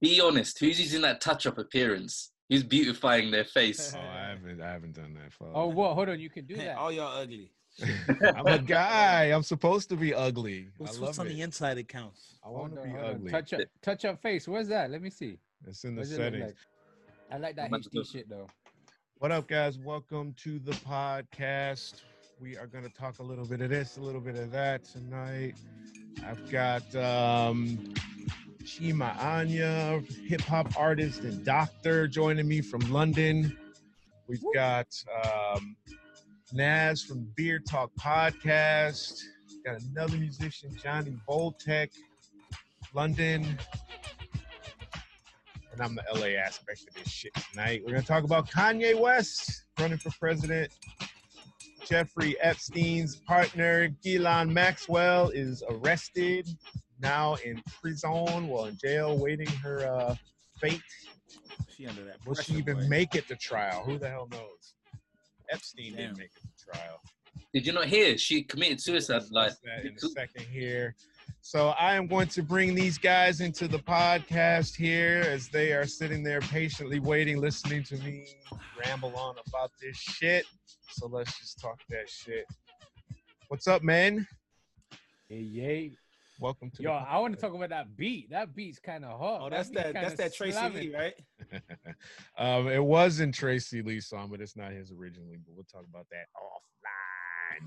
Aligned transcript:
be 0.00 0.20
honest. 0.20 0.58
Who's 0.58 0.80
using 0.80 1.02
that 1.02 1.20
touch-up 1.20 1.58
appearance? 1.58 2.30
Who's 2.48 2.62
beautifying 2.62 3.30
their 3.30 3.44
face? 3.44 3.94
Oh, 3.96 4.00
I 4.00 4.28
haven't, 4.30 4.60
I 4.62 4.70
haven't 4.70 4.94
done 4.94 5.14
that. 5.14 5.32
For 5.32 5.50
Oh, 5.54 5.66
what? 5.68 5.94
Hold 5.94 6.08
on, 6.08 6.20
you 6.20 6.30
can 6.30 6.46
do 6.46 6.56
that. 6.56 6.76
oh, 6.78 6.88
y'all 6.88 7.18
ugly. 7.20 7.50
I'm 8.36 8.46
a 8.46 8.58
guy. 8.58 9.24
I'm 9.26 9.42
supposed 9.42 9.88
to 9.90 9.96
be 9.96 10.12
ugly. 10.12 10.68
What's, 10.76 10.92
I 10.92 10.94
love 10.96 11.02
what's 11.08 11.18
on 11.18 11.26
it. 11.26 11.30
the 11.30 11.40
inside 11.42 11.78
it 11.78 11.88
counts. 11.88 12.34
I 12.44 12.48
want 12.50 12.74
to 12.74 12.82
be 12.82 12.90
ugly. 12.96 13.30
Touch 13.30 13.52
up, 13.54 13.60
touch 13.82 14.04
up 14.04 14.20
face. 14.20 14.46
Where's 14.46 14.68
that? 14.68 14.90
Let 14.90 15.00
me 15.02 15.08
see. 15.10 15.38
It's 15.66 15.84
in 15.84 15.94
the 15.94 16.00
What 16.00 16.08
does 16.08 16.12
it 16.12 16.16
look 16.18 16.24
settings. 16.32 16.44
like? 16.46 16.56
I 17.30 17.36
like 17.38 17.56
that 17.56 17.70
I'm 17.72 17.80
HD 17.80 17.94
go- 17.94 18.02
shit 18.02 18.28
though. 18.28 18.48
What 19.18 19.32
up, 19.32 19.46
guys? 19.48 19.78
Welcome 19.78 20.34
to 20.42 20.58
the 20.58 20.72
podcast. 20.72 22.02
We 22.40 22.56
are 22.58 22.66
going 22.66 22.84
to 22.84 22.90
talk 22.90 23.20
a 23.20 23.22
little 23.22 23.46
bit 23.46 23.60
of 23.62 23.70
this, 23.70 23.96
a 23.96 24.00
little 24.00 24.20
bit 24.20 24.34
of 24.36 24.50
that 24.50 24.84
tonight. 24.84 25.54
I've 26.26 26.50
got 26.50 26.94
um, 26.96 27.94
Chima 28.62 29.16
Anya, 29.20 30.00
hip 30.26 30.40
hop 30.42 30.78
artist 30.78 31.22
and 31.22 31.44
doctor, 31.44 32.06
joining 32.06 32.46
me 32.46 32.60
from 32.60 32.80
London. 32.92 33.56
We've 34.28 34.42
got 34.54 34.86
um, 35.24 35.76
Naz 36.52 37.02
from 37.02 37.26
Beer 37.36 37.58
Talk 37.58 37.90
Podcast. 37.98 39.20
Got 39.64 39.80
another 39.82 40.16
musician, 40.16 40.76
Johnny 40.80 41.16
Voltec, 41.28 41.90
London. 42.94 43.58
And 45.72 45.80
I'm 45.80 45.96
the 45.96 46.04
LA 46.14 46.38
aspect 46.38 46.82
of 46.88 46.94
this 46.94 47.12
shit 47.12 47.32
tonight. 47.50 47.82
We're 47.84 47.92
gonna 47.92 48.02
talk 48.02 48.22
about 48.22 48.48
Kanye 48.48 48.98
West 48.98 49.64
running 49.80 49.98
for 49.98 50.10
president. 50.20 50.70
Jeffrey 51.84 52.36
Epstein's 52.40 53.16
partner, 53.16 53.88
Ghislaine 54.04 54.52
Maxwell, 54.52 55.30
is 55.30 55.64
arrested, 55.68 56.48
now 57.02 57.34
in 57.44 57.60
prison, 57.80 58.48
well, 58.48 58.66
in 58.66 58.78
jail, 58.82 59.18
waiting 59.18 59.48
her 59.48 59.86
uh, 59.86 60.14
fate. 60.60 60.80
She 61.68 61.86
under 61.86 62.04
that. 62.04 62.16
Will 62.26 62.34
she 62.34 62.54
even 62.54 62.76
boy. 62.76 62.86
make 62.88 63.14
it 63.14 63.28
to 63.28 63.36
trial? 63.36 63.82
Who 63.84 63.98
the 63.98 64.08
hell 64.08 64.28
knows? 64.30 64.74
Epstein 65.50 65.92
Damn. 65.92 65.96
didn't 65.96 66.18
make 66.18 66.30
it 66.36 66.42
to 66.42 66.64
trial. 66.72 67.00
Did 67.52 67.66
you 67.66 67.72
not 67.72 67.86
hear? 67.86 68.16
She 68.16 68.42
committed 68.42 68.80
suicide. 68.80 69.22
Like, 69.30 69.52
that 69.64 69.84
in 69.84 69.94
a 69.94 69.98
second 69.98 70.46
here. 70.46 70.94
So 71.40 71.70
I 71.70 71.94
am 71.94 72.06
going 72.06 72.28
to 72.28 72.42
bring 72.42 72.74
these 72.74 72.98
guys 72.98 73.40
into 73.40 73.66
the 73.66 73.78
podcast 73.78 74.76
here 74.76 75.24
as 75.26 75.48
they 75.48 75.72
are 75.72 75.86
sitting 75.86 76.22
there 76.22 76.40
patiently 76.40 77.00
waiting, 77.00 77.40
listening 77.40 77.82
to 77.84 77.96
me 77.96 78.26
ramble 78.86 79.14
on 79.16 79.34
about 79.48 79.72
this 79.80 79.96
shit. 79.96 80.46
So 80.90 81.08
let's 81.08 81.38
just 81.38 81.60
talk 81.60 81.80
that 81.90 82.08
shit. 82.08 82.46
What's 83.48 83.66
up, 83.66 83.82
man? 83.82 84.26
Hey, 85.28 85.40
yay. 85.40 85.92
Welcome 86.42 86.72
to 86.72 86.82
Yo, 86.82 86.90
the 86.90 86.96
I 86.96 87.18
want 87.18 87.36
to 87.36 87.40
talk 87.40 87.54
about 87.54 87.68
that 87.68 87.96
beat. 87.96 88.30
That 88.30 88.52
beat's 88.52 88.80
kind 88.80 89.04
of 89.04 89.16
hot. 89.16 89.42
Oh, 89.42 89.48
that's 89.48 89.68
beat's 89.68 89.80
that. 89.80 89.94
That's 89.94 90.16
that 90.16 90.34
Tracy 90.34 90.58
slamming. 90.58 90.90
Lee, 90.90 90.92
right? 90.92 91.14
um, 92.36 92.66
it 92.66 92.82
wasn't 92.82 93.32
Tracy 93.32 93.80
Lee 93.80 94.00
song, 94.00 94.26
but 94.28 94.40
it's 94.40 94.56
not 94.56 94.72
his 94.72 94.90
originally. 94.90 95.36
But 95.36 95.54
we'll 95.54 95.64
talk 95.72 95.84
about 95.88 96.08
that 96.10 96.26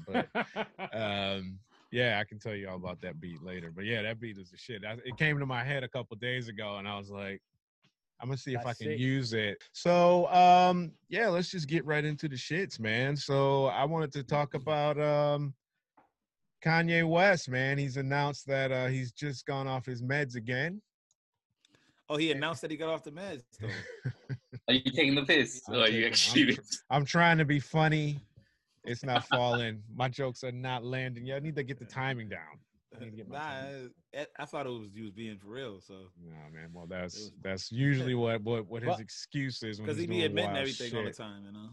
offline. 0.03 0.27
But 0.27 0.93
um, 0.93 1.57
yeah, 1.89 2.19
I 2.19 2.25
can 2.25 2.37
tell 2.37 2.53
you 2.53 2.67
all 2.67 2.75
about 2.75 2.99
that 2.99 3.21
beat 3.21 3.41
later. 3.41 3.71
But 3.73 3.85
yeah, 3.85 4.01
that 4.01 4.19
beat 4.19 4.37
is 4.37 4.51
the 4.51 4.57
shit. 4.57 4.83
I, 4.83 4.97
it 5.05 5.15
came 5.17 5.39
to 5.39 5.45
my 5.45 5.63
head 5.63 5.85
a 5.85 5.87
couple 5.87 6.17
days 6.17 6.49
ago, 6.49 6.75
and 6.75 6.85
I 6.85 6.97
was 6.97 7.09
like, 7.09 7.41
I'm 8.19 8.27
gonna 8.27 8.37
see 8.37 8.55
if 8.55 8.65
I 8.65 8.73
can 8.73 8.87
sick. 8.87 8.99
use 8.99 9.31
it. 9.31 9.57
So 9.71 10.27
um, 10.33 10.91
yeah, 11.07 11.29
let's 11.29 11.49
just 11.49 11.69
get 11.69 11.85
right 11.85 12.03
into 12.03 12.27
the 12.27 12.35
shits, 12.35 12.77
man. 12.77 13.15
So 13.15 13.67
I 13.67 13.85
wanted 13.85 14.11
to 14.11 14.23
talk 14.23 14.53
about 14.53 14.99
um, 14.99 15.53
Kanye 16.65 17.07
West, 17.07 17.49
man. 17.49 17.77
He's 17.77 17.97
announced 17.97 18.47
that 18.47 18.71
uh, 18.71 18.87
he's 18.87 19.11
just 19.11 19.45
gone 19.45 19.67
off 19.67 19.85
his 19.85 20.01
meds 20.01 20.35
again. 20.35 20.81
Oh, 22.09 22.17
he 22.17 22.31
announced 22.31 22.61
that 22.61 22.71
he 22.71 22.77
got 22.77 22.89
off 22.89 23.03
the 23.03 23.11
meds. 23.11 23.43
Though. 23.59 23.67
are 24.67 24.73
you 24.73 24.91
taking 24.91 25.15
the 25.15 25.23
piss? 25.25 25.61
I'm 25.67 25.75
Or 25.75 25.77
are 25.79 25.87
taking- 25.87 26.47
you 26.47 26.57
I'm 26.89 26.97
I'm 27.01 27.05
trying 27.05 27.37
to 27.37 27.45
be 27.45 27.59
funny. 27.59 28.19
It's 28.83 29.03
not 29.03 29.27
falling. 29.29 29.81
My 29.93 30.07
jokes 30.09 30.43
are 30.43 30.51
not 30.51 30.83
landing. 30.83 31.25
Yeah, 31.25 31.35
I 31.35 31.39
need 31.39 31.55
to 31.55 31.63
get 31.63 31.79
the 31.79 31.85
timing 31.85 32.29
down. 32.29 32.59
I 33.01 33.05
get 33.09 33.29
nah. 33.29 33.39
I, 33.39 34.25
I 34.39 34.45
thought 34.45 34.65
it 34.65 34.69
was 34.69 34.89
you 34.93 35.03
was 35.03 35.11
being 35.11 35.37
for 35.37 35.47
real. 35.47 35.81
So 35.81 35.93
No, 36.23 36.35
man. 36.53 36.69
Well, 36.73 36.85
that's 36.87 37.15
was- 37.15 37.31
that's 37.43 37.71
usually 37.71 38.15
what 38.15 38.41
what 38.41 38.67
what 38.67 38.83
his 38.83 38.89
But- 38.91 38.99
excuse 39.01 39.61
is 39.63 39.79
when 39.79 39.85
because 39.87 39.97
he's 39.97 40.03
he 40.03 40.07
be 40.07 40.13
doing 40.15 40.25
admitting 40.27 40.51
wild 40.51 40.61
everything 40.61 40.95
all 40.97 41.03
the 41.03 41.11
time, 41.11 41.43
you 41.45 41.51
know. 41.51 41.69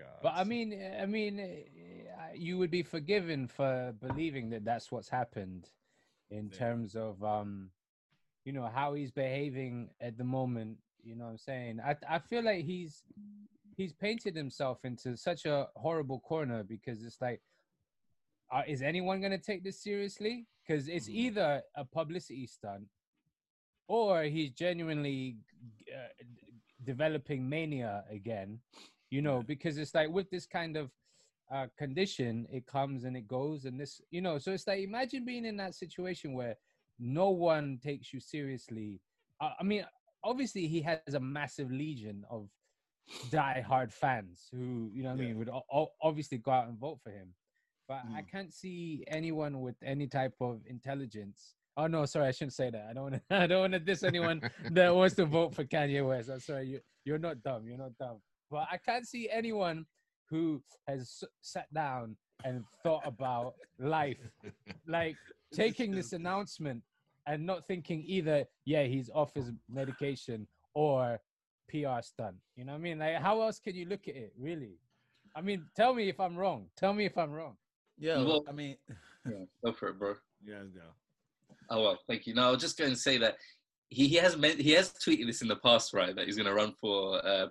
God. 0.00 0.18
But 0.22 0.32
I 0.34 0.44
mean, 0.44 0.68
I 1.00 1.06
mean, 1.06 1.38
uh, 1.40 2.32
you 2.34 2.58
would 2.58 2.70
be 2.70 2.82
forgiven 2.82 3.48
for 3.48 3.94
believing 4.00 4.50
that 4.50 4.64
that's 4.64 4.90
what's 4.92 5.08
happened, 5.08 5.68
in 6.30 6.48
Yeah. 6.50 6.58
terms 6.58 6.94
of, 6.96 7.22
um, 7.24 7.70
you 8.44 8.52
know, 8.52 8.66
how 8.66 8.94
he's 8.94 9.10
behaving 9.10 9.90
at 10.00 10.16
the 10.16 10.24
moment. 10.24 10.78
You 11.02 11.16
know 11.16 11.24
what 11.24 11.30
I'm 11.32 11.38
saying? 11.38 11.80
I 11.80 11.96
I 12.08 12.18
feel 12.18 12.42
like 12.42 12.64
he's 12.64 13.02
he's 13.76 13.92
painted 13.92 14.36
himself 14.36 14.84
into 14.84 15.16
such 15.16 15.46
a 15.46 15.68
horrible 15.76 16.20
corner 16.20 16.62
because 16.62 17.02
it's 17.04 17.20
like, 17.20 17.40
uh, 18.52 18.62
is 18.66 18.82
anyone 18.82 19.20
gonna 19.20 19.38
take 19.38 19.62
this 19.64 19.82
seriously? 19.82 20.46
Because 20.62 20.88
it's 20.88 21.08
Mhm. 21.08 21.14
either 21.14 21.62
a 21.74 21.84
publicity 21.84 22.46
stunt, 22.46 22.88
or 23.88 24.24
he's 24.24 24.50
genuinely 24.50 25.36
uh, 25.92 26.08
developing 26.84 27.48
mania 27.48 28.04
again 28.10 28.60
you 29.10 29.22
know 29.22 29.42
because 29.42 29.76
it's 29.78 29.94
like 29.94 30.08
with 30.10 30.30
this 30.30 30.46
kind 30.46 30.76
of 30.76 30.90
uh 31.52 31.66
condition 31.76 32.46
it 32.52 32.64
comes 32.66 33.04
and 33.04 33.16
it 33.16 33.26
goes 33.26 33.64
and 33.64 33.78
this 33.80 34.00
you 34.10 34.20
know 34.20 34.38
so 34.38 34.52
it's 34.52 34.66
like 34.66 34.80
imagine 34.82 35.24
being 35.24 35.44
in 35.44 35.56
that 35.56 35.74
situation 35.74 36.32
where 36.32 36.56
no 36.98 37.30
one 37.30 37.78
takes 37.82 38.12
you 38.12 38.20
seriously 38.20 39.00
i, 39.40 39.52
I 39.60 39.62
mean 39.64 39.84
obviously 40.22 40.66
he 40.66 40.80
has 40.82 41.14
a 41.14 41.20
massive 41.20 41.70
legion 41.72 42.24
of 42.30 42.48
die-hard 43.30 43.92
fans 43.92 44.48
who 44.52 44.90
you 44.92 45.02
know 45.02 45.10
what 45.10 45.18
i 45.20 45.24
mean 45.24 45.38
would 45.38 45.48
o- 45.48 45.88
obviously 46.02 46.38
go 46.38 46.50
out 46.52 46.68
and 46.68 46.78
vote 46.78 47.00
for 47.02 47.10
him 47.10 47.34
but 47.88 48.02
i 48.14 48.22
Mm. 48.22 48.30
can't 48.30 48.52
see 48.54 49.04
anyone 49.08 49.60
with 49.60 49.76
any 49.82 50.06
type 50.06 50.34
of 50.40 50.60
intelligence 50.66 51.54
oh 51.76 51.86
no 51.88 52.04
sorry 52.06 52.28
i 52.28 52.30
shouldn't 52.30 52.52
say 52.52 52.70
that 52.70 52.86
i 52.88 52.92
don't 52.92 53.10
want 53.10 53.14
to 53.14 53.22
i 53.36 53.46
don't 53.46 53.60
want 53.60 53.72
to 53.72 53.80
diss 53.80 54.04
anyone 54.04 54.40
that 54.70 54.94
wants 54.94 55.16
to 55.16 55.24
vote 55.26 55.54
for 55.54 55.64
Kanye 55.64 56.06
West. 56.06 56.28
I'm 56.30 56.40
sorry, 56.40 56.68
you 56.68 56.80
you're 57.04 57.18
not 57.18 57.42
dumb. 57.42 57.66
You're 57.66 57.78
not 57.78 57.96
dumb. 57.98 58.20
But 58.50 58.66
I 58.70 58.76
can't 58.78 59.06
see 59.06 59.28
anyone 59.30 59.86
who 60.28 60.62
has 60.88 61.22
sat 61.40 61.72
down 61.72 62.16
and 62.44 62.64
thought 62.82 63.02
about 63.06 63.54
life, 63.78 64.18
like 64.86 65.16
taking 65.54 65.90
this 65.92 66.12
announcement 66.12 66.82
and 67.26 67.44
not 67.46 67.66
thinking 67.66 68.02
either, 68.06 68.44
yeah, 68.64 68.84
he's 68.84 69.10
off 69.14 69.34
his 69.34 69.52
medication 69.68 70.46
or 70.74 71.20
PR 71.68 72.00
stunt. 72.02 72.36
You 72.56 72.64
know 72.64 72.72
what 72.72 72.78
I 72.78 72.82
mean? 72.82 72.98
Like, 72.98 73.16
how 73.16 73.40
else 73.42 73.60
can 73.60 73.74
you 73.76 73.86
look 73.86 74.08
at 74.08 74.16
it, 74.16 74.32
really? 74.38 74.78
I 75.34 75.40
mean, 75.42 75.66
tell 75.76 75.94
me 75.94 76.08
if 76.08 76.18
I'm 76.18 76.36
wrong. 76.36 76.66
Tell 76.76 76.92
me 76.92 77.04
if 77.04 77.16
I'm 77.16 77.30
wrong. 77.30 77.56
Yeah, 77.98 78.22
Well- 78.22 78.44
I 78.48 78.52
mean, 78.52 78.76
Yeah, 79.26 79.44
go 79.62 79.72
for 79.72 79.88
it, 79.88 79.98
bro. 79.98 80.14
Yeah, 80.42 80.60
go. 80.74 80.80
Oh 81.68 81.82
well, 81.82 81.98
thank 82.08 82.26
you. 82.26 82.32
No, 82.32 82.48
I 82.48 82.50
was 82.50 82.60
just 82.60 82.78
going 82.78 82.90
to 82.90 82.96
say 82.96 83.18
that 83.18 83.36
he, 83.90 84.08
he 84.08 84.16
has 84.16 84.34
meant, 84.36 84.58
he 84.58 84.70
has 84.72 84.92
tweeted 84.94 85.26
this 85.26 85.42
in 85.42 85.48
the 85.48 85.56
past, 85.56 85.92
right? 85.92 86.16
That 86.16 86.24
he's 86.24 86.36
going 86.36 86.46
to 86.46 86.54
run 86.54 86.72
for 86.80 87.24
uh, 87.24 87.48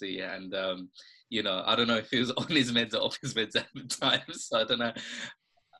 and 0.00 0.54
um, 0.54 0.88
you 1.30 1.42
know, 1.42 1.62
I 1.66 1.74
don't 1.74 1.88
know 1.88 1.96
if 1.96 2.10
he 2.10 2.18
was 2.18 2.30
on 2.36 2.48
his 2.48 2.72
meds 2.72 2.94
or 2.94 2.98
off 2.98 3.18
his 3.20 3.34
meds 3.34 3.56
at 3.56 3.66
the 3.74 3.84
time, 3.84 4.20
so 4.32 4.60
I 4.60 4.64
don't 4.64 4.78
know 4.78 4.92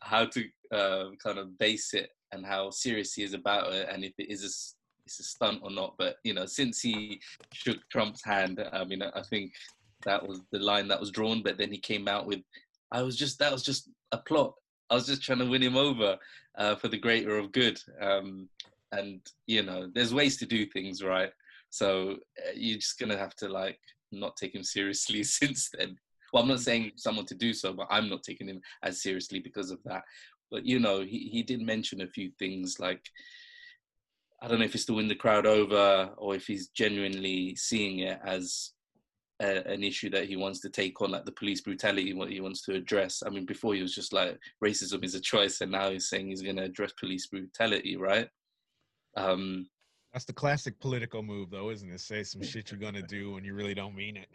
how 0.00 0.24
to 0.24 0.44
uh, 0.72 1.04
kind 1.22 1.38
of 1.38 1.56
base 1.58 1.94
it 1.94 2.10
and 2.32 2.44
how 2.44 2.70
serious 2.70 3.14
he 3.14 3.22
is 3.22 3.34
about 3.34 3.72
it, 3.72 3.88
and 3.90 4.04
if 4.04 4.12
it 4.18 4.30
is 4.30 4.42
a, 4.42 4.52
it's 5.06 5.20
a 5.20 5.22
stunt 5.22 5.60
or 5.62 5.70
not. 5.70 5.94
But 5.98 6.16
you 6.24 6.34
know, 6.34 6.46
since 6.46 6.80
he 6.80 7.20
shook 7.52 7.78
Trump's 7.90 8.24
hand, 8.24 8.64
I 8.72 8.84
mean, 8.84 9.02
I 9.02 9.22
think 9.28 9.52
that 10.04 10.26
was 10.26 10.40
the 10.50 10.58
line 10.58 10.88
that 10.88 11.00
was 11.00 11.10
drawn. 11.10 11.42
But 11.42 11.58
then 11.58 11.70
he 11.70 11.78
came 11.78 12.08
out 12.08 12.26
with, 12.26 12.40
"I 12.90 13.02
was 13.02 13.16
just 13.16 13.38
that 13.38 13.52
was 13.52 13.62
just 13.62 13.90
a 14.12 14.18
plot. 14.18 14.54
I 14.90 14.94
was 14.94 15.06
just 15.06 15.22
trying 15.22 15.38
to 15.38 15.46
win 15.46 15.62
him 15.62 15.76
over 15.76 16.18
uh, 16.56 16.74
for 16.76 16.88
the 16.88 16.98
greater 16.98 17.36
of 17.36 17.52
good." 17.52 17.78
Um, 18.00 18.48
and 18.92 19.20
you 19.46 19.62
know, 19.62 19.90
there's 19.94 20.14
ways 20.14 20.36
to 20.38 20.46
do 20.46 20.66
things, 20.66 21.03
right? 21.03 21.30
So 21.70 22.16
uh, 22.38 22.53
you're 22.54 22.78
just 22.78 22.98
gonna 22.98 23.16
have 23.16 23.34
to 23.36 23.48
like 23.48 23.78
not 24.12 24.36
take 24.36 24.54
him 24.54 24.64
seriously 24.64 25.22
since 25.24 25.70
then. 25.76 25.97
Well, 26.32 26.42
I'm 26.42 26.48
not 26.48 26.60
saying 26.60 26.92
someone 26.97 27.26
to 27.26 27.34
do 27.34 27.53
so, 27.53 27.72
but 27.72 27.88
I'm 27.91 28.09
not 28.09 28.22
taking 28.22 28.48
him 28.48 28.60
as 28.82 29.03
seriously 29.03 29.41
because 29.41 29.70
of 29.70 29.78
that. 29.84 30.03
But 30.50 30.64
you 30.66 30.78
know, 30.78 31.00
he, 31.00 31.28
he 31.30 31.42
did 31.42 31.60
mention 31.60 32.03
a 32.03 32.06
few 32.06 32.30
things 32.38 32.78
like 32.78 33.03
I 34.42 34.48
don't 34.48 34.59
know 34.59 34.64
if 34.64 34.74
it's 34.74 34.86
to 34.86 34.94
win 34.94 35.06
the 35.06 35.14
crowd 35.14 35.47
over 35.47 36.10
or 36.18 36.34
if 36.34 36.48
he's 36.48 36.68
genuinely 36.68 37.54
seeing 37.54 38.00
it 38.00 38.18
as 38.24 38.72
a, 39.41 39.66
an 39.68 39.84
issue 39.84 40.10
that 40.10 40.26
he 40.26 40.36
wants 40.36 40.58
to 40.60 40.68
take 40.68 41.00
on, 41.00 41.12
like 41.12 41.24
the 41.24 41.32
police 41.32 41.60
brutality, 41.60 42.12
what 42.12 42.30
he 42.30 42.41
wants 42.41 42.62
to 42.62 42.74
address. 42.74 43.22
I 43.24 43.30
mean, 43.30 43.47
before 43.47 43.74
he 43.74 43.82
was 43.82 43.94
just 43.94 44.12
like 44.12 44.38
racism 44.62 45.04
is 45.04 45.15
a 45.15 45.20
choice, 45.20 45.60
and 45.60 45.70
now 45.70 45.91
he's 45.91 46.08
saying 46.08 46.28
he's 46.28 46.42
going 46.42 46.56
to 46.56 46.65
address 46.65 46.92
police 46.98 47.28
brutality, 47.28 47.97
right? 47.97 48.28
Um, 49.16 49.68
That's 50.12 50.24
the 50.24 50.32
classic 50.32 50.78
political 50.78 51.22
move, 51.22 51.50
though, 51.50 51.70
isn't 51.70 51.91
it? 51.91 52.00
Say 52.00 52.22
some 52.22 52.42
shit 52.42 52.70
you're 52.70 52.80
gonna 52.80 53.03
do 53.03 53.32
when 53.34 53.44
you 53.44 53.54
really 53.54 53.74
don't 53.74 53.94
mean 53.94 54.16
it. 54.16 54.28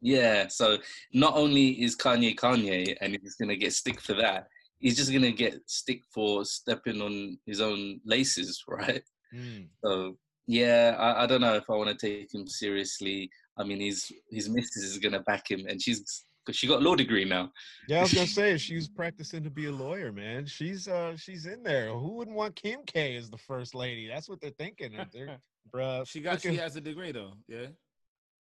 Yeah, 0.00 0.48
so 0.48 0.78
not 1.14 1.34
only 1.36 1.82
is 1.82 1.96
Kanye 1.96 2.34
Kanye 2.34 2.96
and 3.00 3.16
he's 3.20 3.36
gonna 3.36 3.56
get 3.56 3.72
stick 3.72 4.00
for 4.00 4.14
that, 4.14 4.48
he's 4.80 4.96
just 4.96 5.12
gonna 5.12 5.32
get 5.32 5.58
stick 5.66 6.02
for 6.12 6.44
stepping 6.44 7.00
on 7.00 7.38
his 7.46 7.60
own 7.60 8.00
laces, 8.04 8.62
right? 8.68 9.02
Mm. 9.34 9.68
So 9.82 10.18
yeah, 10.46 10.96
I, 10.98 11.22
I 11.22 11.26
don't 11.26 11.40
know 11.40 11.54
if 11.54 11.70
I 11.70 11.74
want 11.74 11.96
to 11.96 12.06
take 12.06 12.34
him 12.34 12.46
seriously. 12.46 13.30
I 13.56 13.64
mean, 13.64 13.80
his 13.80 14.10
his 14.30 14.48
missus 14.48 14.82
is 14.82 14.98
gonna 14.98 15.20
back 15.20 15.50
him, 15.50 15.66
and 15.68 15.80
she's 15.80 16.24
because 16.44 16.56
she 16.56 16.66
got 16.66 16.80
a 16.80 16.84
law 16.84 16.94
degree 16.94 17.24
now. 17.24 17.50
Yeah, 17.88 17.98
I 17.98 18.02
was 18.02 18.14
gonna 18.14 18.26
say 18.42 18.56
she's 18.58 18.88
practicing 18.88 19.44
to 19.44 19.50
be 19.50 19.66
a 19.66 19.72
lawyer, 19.72 20.12
man. 20.12 20.46
She's 20.46 20.88
uh 20.88 21.16
she's 21.16 21.46
in 21.46 21.62
there. 21.62 21.90
Who 21.90 22.14
wouldn't 22.14 22.36
want 22.36 22.56
Kim 22.56 22.80
K 22.86 23.16
as 23.16 23.30
the 23.30 23.38
first 23.38 23.74
lady? 23.74 24.08
That's 24.08 24.28
what 24.28 24.40
they're 24.40 24.50
thinking. 24.50 24.92
They're, 25.12 25.38
bruh, 25.74 26.06
She 26.06 26.20
got. 26.20 26.40
She 26.40 26.56
has 26.56 26.76
a 26.76 26.80
degree 26.80 27.12
though. 27.12 27.32
Yeah. 27.48 27.66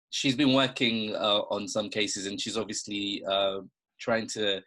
She's 0.10 0.36
been 0.36 0.54
working 0.54 1.16
uh, 1.16 1.42
on 1.50 1.68
some 1.68 1.90
cases, 1.90 2.26
and 2.26 2.40
she's 2.40 2.58
obviously 2.58 3.24
uh, 3.30 3.60
trying 4.00 4.28
to 4.28 4.62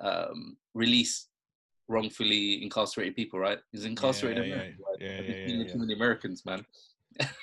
um, 0.00 0.56
release 0.74 1.28
wrongfully 1.88 2.62
incarcerated 2.62 3.16
people. 3.16 3.38
Right? 3.38 3.58
He's 3.70 3.84
incarcerated 3.84 4.46
yeah, 4.46 4.54
Americans, 4.54 4.80
right? 4.86 4.96
yeah, 5.00 5.18
I've 5.18 5.28
yeah, 5.28 5.36
yeah, 5.36 5.46
seeing 5.46 5.60
yeah. 5.60 5.72
Too 5.72 5.92
Americans, 5.94 6.44
man. 6.44 6.66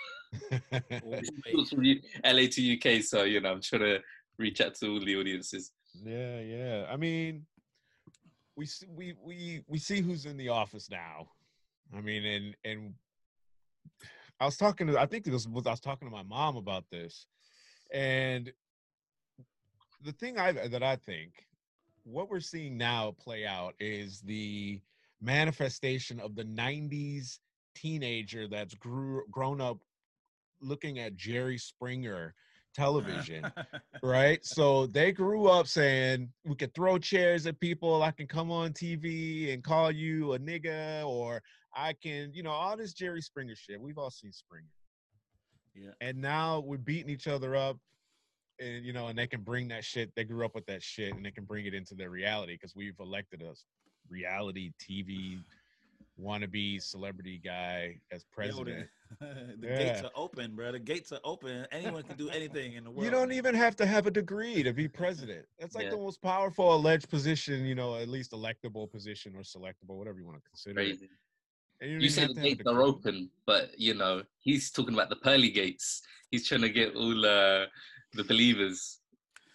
Wait. 0.51 0.53
It's 0.71 1.69
from 1.69 1.83
U- 1.83 2.01
LA 2.24 2.44
to 2.51 2.75
UK, 2.75 3.01
so 3.03 3.24
you 3.24 3.42
know 3.42 3.51
I'm 3.53 3.62
trying 3.62 3.81
to 3.81 4.00
reach 4.39 4.62
out 4.62 4.74
to 4.75 5.00
the 5.01 5.15
audiences. 5.18 5.71
Yeah, 6.03 6.39
yeah. 6.39 6.86
I 6.89 6.95
mean, 6.95 7.45
we 8.56 8.65
see, 8.65 8.88
we 8.89 9.13
we 9.24 9.62
we 9.68 9.77
see 9.77 10.01
who's 10.01 10.25
in 10.25 10.38
the 10.38 10.50
office 10.50 10.89
now. 10.89 11.27
I 11.95 12.01
mean, 12.01 12.25
and 12.25 12.56
and 12.63 12.94
I 14.39 14.45
was 14.45 14.57
talking 14.57 14.88
to 14.88 15.00
I 15.00 15.06
think 15.06 15.27
it 15.27 15.33
was 15.33 15.45
I 15.45 15.69
was 15.69 15.80
talking 15.80 16.07
to 16.07 16.15
my 16.15 16.24
mom 16.24 16.56
about 16.56 16.86
this, 16.89 17.27
and 17.94 18.51
the 20.03 20.13
thing 20.13 20.39
I 20.39 20.51
that 20.53 20.83
I 20.83 20.95
think 20.95 21.33
what 22.03 22.30
we're 22.30 22.39
seeing 22.39 22.77
now 22.77 23.13
play 23.19 23.45
out 23.45 23.75
is 23.80 24.21
the 24.21 24.80
manifestation 25.21 26.19
of 26.19 26.35
the 26.35 26.45
'90s 26.45 27.39
teenager 27.75 28.47
that's 28.47 28.74
grew 28.75 29.24
grown 29.30 29.62
up 29.62 29.80
looking 30.62 31.00
at 31.00 31.15
Jerry 31.15 31.57
Springer 31.57 32.33
television 32.74 33.45
right? 34.04 34.44
So 34.45 34.88
they 34.88 35.12
grew 35.12 35.48
up 35.48 35.68
saying 35.68 36.30
we 36.45 36.56
could 36.56 36.74
throw 36.74 36.98
chairs 36.98 37.45
at 37.45 37.60
people. 37.60 38.04
I 38.04 38.12
can 38.12 38.27
come 38.27 38.51
on 38.51 38.74
TV 38.74 39.54
and 39.54 39.63
call 39.63 39.92
you 39.92 40.33
a 40.33 40.39
nigga, 40.39 41.06
or 41.06 41.42
I 41.75 41.94
can, 41.94 42.31
you 42.33 42.44
know, 42.44 42.51
all 42.51 42.77
this 42.77 42.94
Jerry 42.94 43.21
Springer 43.21 43.56
shit. 43.56 43.80
We've 43.80 43.98
all 43.98 44.12
seen 44.12 44.31
Springer, 44.31 44.68
yeah. 45.75 45.92
and 46.01 46.18
now 46.18 46.60
we're 46.60 46.77
beating 46.77 47.10
each 47.10 47.27
other 47.27 47.56
up, 47.56 47.77
and 48.60 48.86
you 48.86 48.94
know, 48.94 49.07
and 49.07 49.18
they 49.18 49.27
can 49.27 49.42
bring 49.42 49.68
that 49.69 49.83
shit. 49.83 50.12
They 50.16 50.24
grew 50.24 50.45
up 50.45 50.56
with 50.56 50.66
that 50.68 50.83
shit, 50.83 51.13
and 51.13 51.25
they 51.25 51.31
can 51.31 51.45
bring 51.45 51.66
it 51.66 51.74
into 51.74 51.95
their 51.95 52.10
reality 52.10 52.54
because 52.54 52.75
we've 52.75 53.00
elected 53.00 53.42
a 53.42 53.54
reality 54.10 54.71
TV 54.80 55.39
wannabe 56.19 56.81
celebrity 56.81 57.39
guy 57.44 58.00
as 58.12 58.24
Yo, 58.24 58.27
the- 58.30 58.36
president. 58.36 58.89
the 59.19 59.68
Yeah. 59.68 59.77
gates 59.77 60.01
are 60.04 60.12
open, 60.16 60.56
bro. 60.56 60.71
The 60.71 60.80
gates 60.80 61.12
are 61.12 61.19
open. 61.24 61.66
Anyone 61.71 62.04
can 62.04 62.18
do 62.18 62.30
anything 62.30 62.74
in 62.74 62.83
the 62.83 62.92
world. 62.92 63.04
You 63.06 63.10
don't 63.12 63.31
even 63.31 63.56
have 63.56 63.75
to 63.77 63.86
have 63.86 64.06
a 64.07 64.12
degree 64.12 64.62
to 64.63 64.74
be 64.74 64.88
president. 64.88 65.45
That's 65.60 65.75
like 65.75 65.86
Yeah. 65.86 65.92
the 65.92 65.98
most 65.98 66.21
powerful 66.21 66.75
alleged 66.75 67.10
position, 67.10 67.66
you 67.66 67.75
know, 67.75 67.95
at 67.95 68.07
least 68.07 68.31
electable 68.31 68.89
position 68.92 69.36
or 69.36 69.42
selectable, 69.42 69.95
whatever 69.98 70.19
you 70.19 70.25
want 70.25 70.38
to 70.38 70.50
consider 70.50 70.80
it. 70.80 70.86
Crazy. 70.98 71.10
And 71.81 71.92
don't 71.92 72.01
You 72.01 72.07
even 72.07 72.10
say 72.12 72.21
have 72.21 72.30
the 72.30 72.33
to 72.36 72.39
have 72.42 72.45
a 72.51 72.56
gates 72.56 72.68
are 72.68 72.81
open, 72.81 73.30
but 73.45 73.71
you 73.80 73.94
know 73.94 74.24
he's 74.39 74.69
talking 74.71 74.94
about 74.94 75.10
the 75.10 75.16
pearly 75.16 75.50
gates. 75.50 76.01
He's 76.30 76.48
trying 76.48 76.62
to 76.62 76.69
get 76.69 76.94
all 76.95 77.25
uh, 77.25 77.66
the 78.13 78.24
believers 78.25 78.99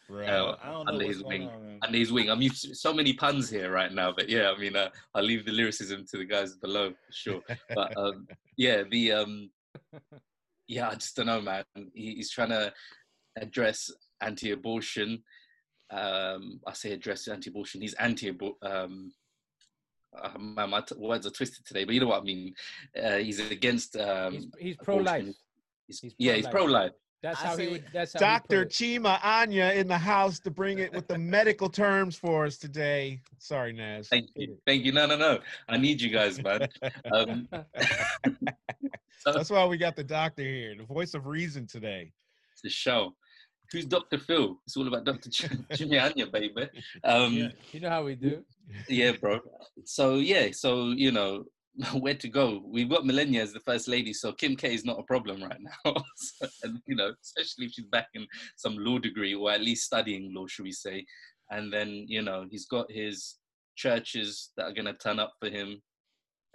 Right. 0.09 0.29
uh, 0.29 0.57
I 0.63 0.71
don't 0.71 0.85
know 0.87 0.93
under 0.93 1.05
his 1.07 1.23
wing. 1.25 1.49
on, 1.49 1.79
under 1.83 1.99
his 1.99 2.13
wing. 2.13 2.29
I'm 2.31 2.43
used 2.43 2.65
to 2.65 2.75
so 2.75 2.93
many 2.93 3.13
puns 3.15 3.49
here 3.49 3.71
right 3.71 3.93
now, 3.93 4.13
but 4.17 4.29
yeah, 4.29 4.51
I 4.51 4.59
mean, 4.59 4.77
uh, 4.77 4.91
I'll 5.15 5.23
leave 5.25 5.45
the 5.47 5.53
lyricism 5.53 6.05
to 6.11 6.19
the 6.19 6.25
guys 6.25 6.57
below 6.57 6.91
for 6.91 7.13
sure. 7.13 7.41
But 7.75 7.97
um, 7.97 8.27
yeah, 8.57 8.83
the 8.91 9.13
um, 9.13 9.51
yeah, 10.69 10.89
I 10.91 10.95
just 10.95 11.17
don't 11.17 11.27
know, 11.27 11.41
man. 11.41 11.65
He, 11.95 12.17
he's 12.17 12.31
trying 12.31 12.51
to 12.51 12.73
address 13.37 13.91
anti-abortion. 14.21 15.23
Um, 15.91 16.61
I 16.67 16.73
say 16.73 16.93
address 16.93 17.29
anti-abortion. 17.29 17.81
He's 17.81 17.95
anti 17.95 18.31
um, 18.63 19.13
uh, 20.23 20.39
man, 20.39 20.71
my 20.71 20.81
t- 20.81 20.95
words 20.97 21.27
are 21.27 21.31
twisted 21.31 21.67
today, 21.67 21.85
but 21.85 21.95
you 21.95 22.01
know 22.01 22.07
what 22.09 22.21
I 22.21 22.25
mean. 22.25 22.55
Uh, 23.03 23.17
he's 23.17 23.41
against. 23.41 23.97
Um, 23.97 24.33
he's 24.35 24.47
he's 24.59 24.77
pro-life. 24.77 25.25
He's- 25.25 25.37
He's 26.01 26.15
yeah, 26.17 26.33
he's 26.33 26.47
pro-life. 26.49 26.93
Pro-life. 27.33 27.39
That's 27.39 27.43
I 27.43 27.47
how 27.49 27.57
he 27.57 27.69
would. 27.69 27.85
That's 27.93 28.13
how 28.13 28.19
he 28.21 28.41
put 28.41 28.49
Dr. 28.49 28.65
Chima 28.67 29.19
Anya 29.25 29.73
in 29.73 29.89
the 29.89 29.99
house 29.99 30.39
to 30.41 30.51
bring 30.51 30.79
it 30.79 30.93
with 30.93 31.07
the 31.09 31.19
medical 31.37 31.69
terms 31.69 32.17
for 32.17 32.45
us 32.47 32.57
today. 32.59 33.21
Sorry, 33.39 33.73
Naz. 33.73 34.09
Thank 34.09 34.31
you, 34.37 34.57
thank 34.67 34.85
you. 34.85 34.93
No, 34.93 35.07
no, 35.07 35.17
no. 35.17 35.39
I 35.69 35.77
need 35.79 36.01
you 36.01 36.11
guys, 36.11 36.43
man. 36.43 36.69
Um, 37.13 37.49
so 39.21 39.33
That's 39.33 39.51
why 39.51 39.65
we 39.67 39.77
got 39.77 39.97
the 39.97 40.05
doctor 40.05 40.43
here, 40.43 40.75
the 40.77 40.85
voice 40.85 41.15
of 41.15 41.27
reason 41.27 41.67
today. 41.67 42.13
the 42.63 42.71
show. 42.71 43.15
Who's 43.73 43.87
Dr. 43.87 44.19
Phil? 44.19 44.61
It's 44.67 44.77
all 44.77 44.87
about 44.87 45.05
Dr. 45.05 45.31
Ch- 45.31 45.49
Jimmy 45.75 45.99
Anya, 45.99 46.27
baby. 46.27 46.69
Um, 47.03 47.33
Yeah. 47.33 47.49
You 47.73 47.81
know 47.81 47.89
how 47.91 48.05
we 48.05 48.15
do. 48.15 48.45
yeah, 48.89 49.13
bro. 49.13 49.41
So 49.85 50.17
yeah, 50.17 50.49
so 50.53 50.91
you 50.91 51.11
know 51.11 51.45
where 51.95 52.15
to 52.15 52.29
go. 52.29 52.63
We've 52.67 52.89
got 52.89 53.05
Melania 53.05 53.43
as 53.43 53.53
the 53.53 53.61
first 53.61 53.89
lady, 53.89 54.13
so 54.13 54.33
Kim 54.33 54.55
K 54.57 54.75
is 54.75 54.85
not 54.85 54.99
a 54.99 55.03
problem 55.03 55.43
right 55.43 55.61
now. 55.61 55.95
So, 56.17 56.47
and 56.63 56.81
you 56.87 56.95
know, 56.97 57.13
especially 57.23 57.67
if 57.67 57.73
she's 57.73 57.87
back 57.87 58.09
in 58.15 58.27
some 58.57 58.77
law 58.79 58.99
degree 58.99 59.35
or 59.35 59.51
at 59.51 59.61
least 59.61 59.85
studying 59.85 60.33
law, 60.35 60.47
should 60.47 60.65
we 60.65 60.73
say? 60.73 61.05
And 61.51 61.73
then 61.73 62.05
you 62.09 62.23
know 62.23 62.47
he's 62.51 62.67
got 62.67 62.91
his 62.91 63.37
churches 63.77 64.51
that 64.57 64.65
are 64.67 64.73
gonna 64.73 64.95
turn 64.95 65.19
up 65.19 65.33
for 65.41 65.49
him, 65.51 65.83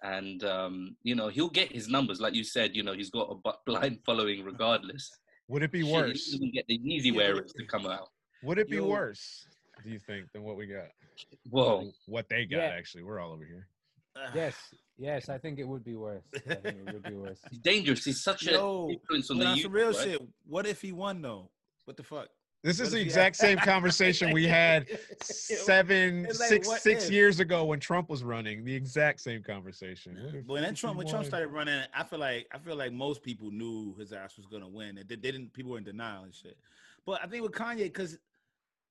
and 0.03 0.43
um, 0.45 0.95
you 1.03 1.15
know 1.15 1.27
he'll 1.27 1.49
get 1.49 1.71
his 1.71 1.87
numbers, 1.89 2.21
like 2.21 2.33
you 2.33 2.43
said. 2.43 2.75
You 2.75 2.83
know 2.83 2.93
he's 2.93 3.09
got 3.11 3.29
a 3.45 3.53
blind 3.65 3.99
following 4.05 4.43
regardless. 4.43 5.09
Would 5.49 5.63
it 5.63 5.71
be 5.71 5.83
Shit, 5.83 5.91
worse? 5.93 6.31
didn't 6.31 6.53
get 6.53 6.65
the 6.67 6.79
Yeezy 6.79 7.13
wearers 7.13 7.51
to 7.57 7.65
come 7.65 7.85
out. 7.87 8.07
Would 8.43 8.59
it 8.59 8.69
be 8.69 8.77
Yo. 8.77 8.87
worse, 8.87 9.45
do 9.83 9.89
you 9.89 9.99
think, 9.99 10.31
than 10.31 10.43
what 10.43 10.55
we 10.55 10.67
got? 10.67 10.87
Whoa. 11.49 11.91
What 12.05 12.29
they 12.29 12.45
got, 12.45 12.57
Yeah. 12.57 12.65
actually. 12.77 13.03
We're 13.03 13.19
all 13.19 13.33
over 13.33 13.43
here. 13.45 13.67
Yes, 14.35 14.55
yes. 14.97 15.29
I 15.29 15.37
think 15.37 15.59
it 15.59 15.67
would 15.67 15.83
be 15.83 15.95
worse. 15.95 16.23
I 16.35 16.55
think 16.55 16.77
it 16.87 16.93
would 16.93 17.03
be 17.03 17.13
worse. 17.15 17.39
He's 17.49 17.59
dangerous. 17.59 18.03
He's 18.05 18.21
such 18.23 18.47
a 18.47 18.51
Yo, 18.51 18.89
influence 18.91 19.29
on 19.31 19.39
the 19.39 19.45
on 19.45 19.55
youth. 19.55 19.63
some 19.63 19.71
real 19.71 19.87
right? 19.91 19.95
shit. 19.97 20.21
What 20.47 20.65
if 20.67 20.81
he 20.81 20.91
won 20.91 21.21
though? 21.21 21.49
What 21.85 21.97
the 21.97 22.03
fuck? 22.03 22.27
This 22.61 22.79
What 22.79 22.87
is 22.87 22.91
the 22.91 22.99
exact 22.99 23.39
had- 23.39 23.47
same 23.47 23.57
conversation 23.59 24.31
we 24.33 24.45
had 24.45 24.85
seven, 25.21 26.23
like, 26.23 26.33
six, 26.33 26.81
six 26.81 27.05
if? 27.05 27.11
years 27.11 27.39
ago 27.39 27.63
when 27.63 27.79
Trump 27.79 28.09
was 28.09 28.21
running. 28.21 28.65
The 28.65 28.75
exact 28.75 29.21
same 29.21 29.41
conversation. 29.41 30.17
What 30.21 30.35
if- 30.35 30.45
When 30.45 30.61
then 30.63 30.73
if 30.73 30.79
Trump, 30.79 30.97
when 30.97 31.07
Trump 31.07 31.25
started 31.25 31.47
running, 31.47 31.81
I 31.93 32.03
feel 32.03 32.19
like 32.19 32.47
I 32.53 32.57
feel 32.59 32.75
like 32.75 32.91
most 32.91 33.23
people 33.23 33.49
knew 33.51 33.95
his 33.97 34.11
ass 34.11 34.35
was 34.37 34.45
gonna 34.45 34.67
win. 34.67 34.95
They, 34.95 35.03
they 35.03 35.15
didn't. 35.15 35.53
People 35.53 35.71
were 35.71 35.77
in 35.77 35.83
denial 35.85 36.23
and 36.23 36.35
shit. 36.35 36.57
But 37.05 37.21
I 37.23 37.27
think 37.27 37.43
with 37.43 37.53
Kanye, 37.53 37.83
because 37.83 38.17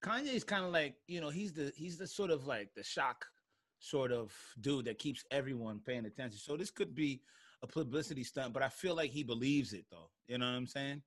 Kanye's 0.02 0.44
kind 0.44 0.64
of 0.64 0.73
like 0.73 0.94
you 1.06 1.20
know 1.20 1.28
he's 1.28 1.52
the 1.52 1.70
he's 1.76 1.99
the 1.99 2.06
sort 2.06 2.30
of 2.30 2.47
like 2.47 2.70
the 2.75 2.82
shock 2.82 3.26
sort 3.80 4.12
of 4.12 4.32
dude 4.61 4.87
that 4.87 4.99
keeps 4.99 5.25
everyone 5.30 5.80
paying 5.85 6.06
attention. 6.06 6.38
So 6.38 6.56
this 6.56 6.70
could 6.70 6.94
be 6.94 7.23
a 7.62 7.66
publicity 7.66 8.25
stunt, 8.25 8.52
but 8.52 8.62
I 8.62 8.68
feel 8.68 8.94
like 8.94 9.11
he 9.11 9.23
believes 9.23 9.73
it 9.73 9.87
though. 9.90 10.11
You 10.26 10.38
know 10.38 10.47
what 10.47 10.56
I'm 10.56 10.66
saying? 10.66 11.02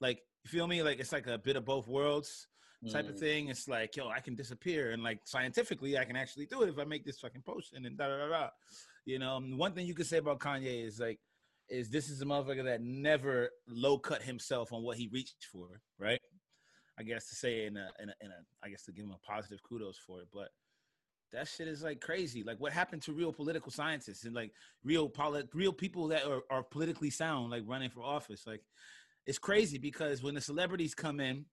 Like 0.00 0.20
you 0.44 0.50
feel 0.50 0.66
me? 0.66 0.82
Like 0.82 1.00
it's 1.00 1.12
like 1.12 1.26
a 1.26 1.38
bit 1.38 1.56
of 1.56 1.64
both 1.64 1.88
worlds 1.88 2.48
type 2.92 3.08
of 3.08 3.16
Mm. 3.16 3.20
thing. 3.20 3.48
It's 3.48 3.66
like, 3.66 3.96
yo, 3.96 4.08
I 4.08 4.20
can 4.20 4.34
disappear, 4.36 4.92
and 4.92 5.02
like 5.02 5.20
scientifically, 5.24 5.98
I 5.98 6.04
can 6.04 6.14
actually 6.16 6.46
do 6.46 6.62
it 6.62 6.68
if 6.68 6.78
I 6.78 6.84
make 6.84 7.04
this 7.04 7.18
fucking 7.18 7.42
post 7.42 7.72
and 7.72 7.84
da 7.96 8.06
da 8.08 8.18
da 8.18 8.28
da. 8.28 8.48
You 9.04 9.18
know, 9.18 9.40
one 9.40 9.72
thing 9.72 9.86
you 9.86 9.94
could 9.94 10.06
say 10.06 10.18
about 10.18 10.40
Kanye 10.40 10.84
is 10.86 11.00
like, 11.00 11.18
is 11.68 11.90
this 11.90 12.08
is 12.08 12.22
a 12.22 12.24
motherfucker 12.24 12.64
that 12.64 12.82
never 12.82 13.50
low 13.66 13.98
cut 13.98 14.22
himself 14.22 14.72
on 14.72 14.82
what 14.82 14.98
he 14.98 15.08
reached 15.08 15.46
for, 15.50 15.80
right? 15.98 16.20
I 16.98 17.02
guess 17.02 17.28
to 17.28 17.34
say 17.34 17.66
in 17.66 17.76
a, 17.76 17.90
in 18.00 18.08
a 18.08 18.14
in 18.20 18.30
a 18.30 18.40
I 18.62 18.68
guess 18.68 18.84
to 18.84 18.92
give 18.92 19.04
him 19.04 19.12
a 19.12 19.26
positive 19.26 19.62
kudos 19.62 19.98
for 19.98 20.20
it, 20.20 20.28
but 20.32 20.50
that 21.32 21.48
shit 21.48 21.68
is 21.68 21.82
like 21.82 22.00
crazy. 22.00 22.42
Like 22.42 22.58
what 22.58 22.72
happened 22.72 23.02
to 23.02 23.12
real 23.12 23.32
political 23.32 23.70
scientists 23.72 24.24
and 24.24 24.34
like 24.34 24.52
real 24.84 25.08
polit- 25.08 25.48
real 25.54 25.72
people 25.72 26.08
that 26.08 26.24
are, 26.24 26.42
are 26.50 26.62
politically 26.62 27.10
sound, 27.10 27.50
like 27.50 27.62
running 27.66 27.90
for 27.90 28.02
office. 28.02 28.46
Like 28.46 28.62
it's 29.26 29.38
crazy 29.38 29.78
because 29.78 30.22
when 30.22 30.34
the 30.34 30.40
celebrities 30.40 30.94
come 30.94 31.20
in, 31.20 31.44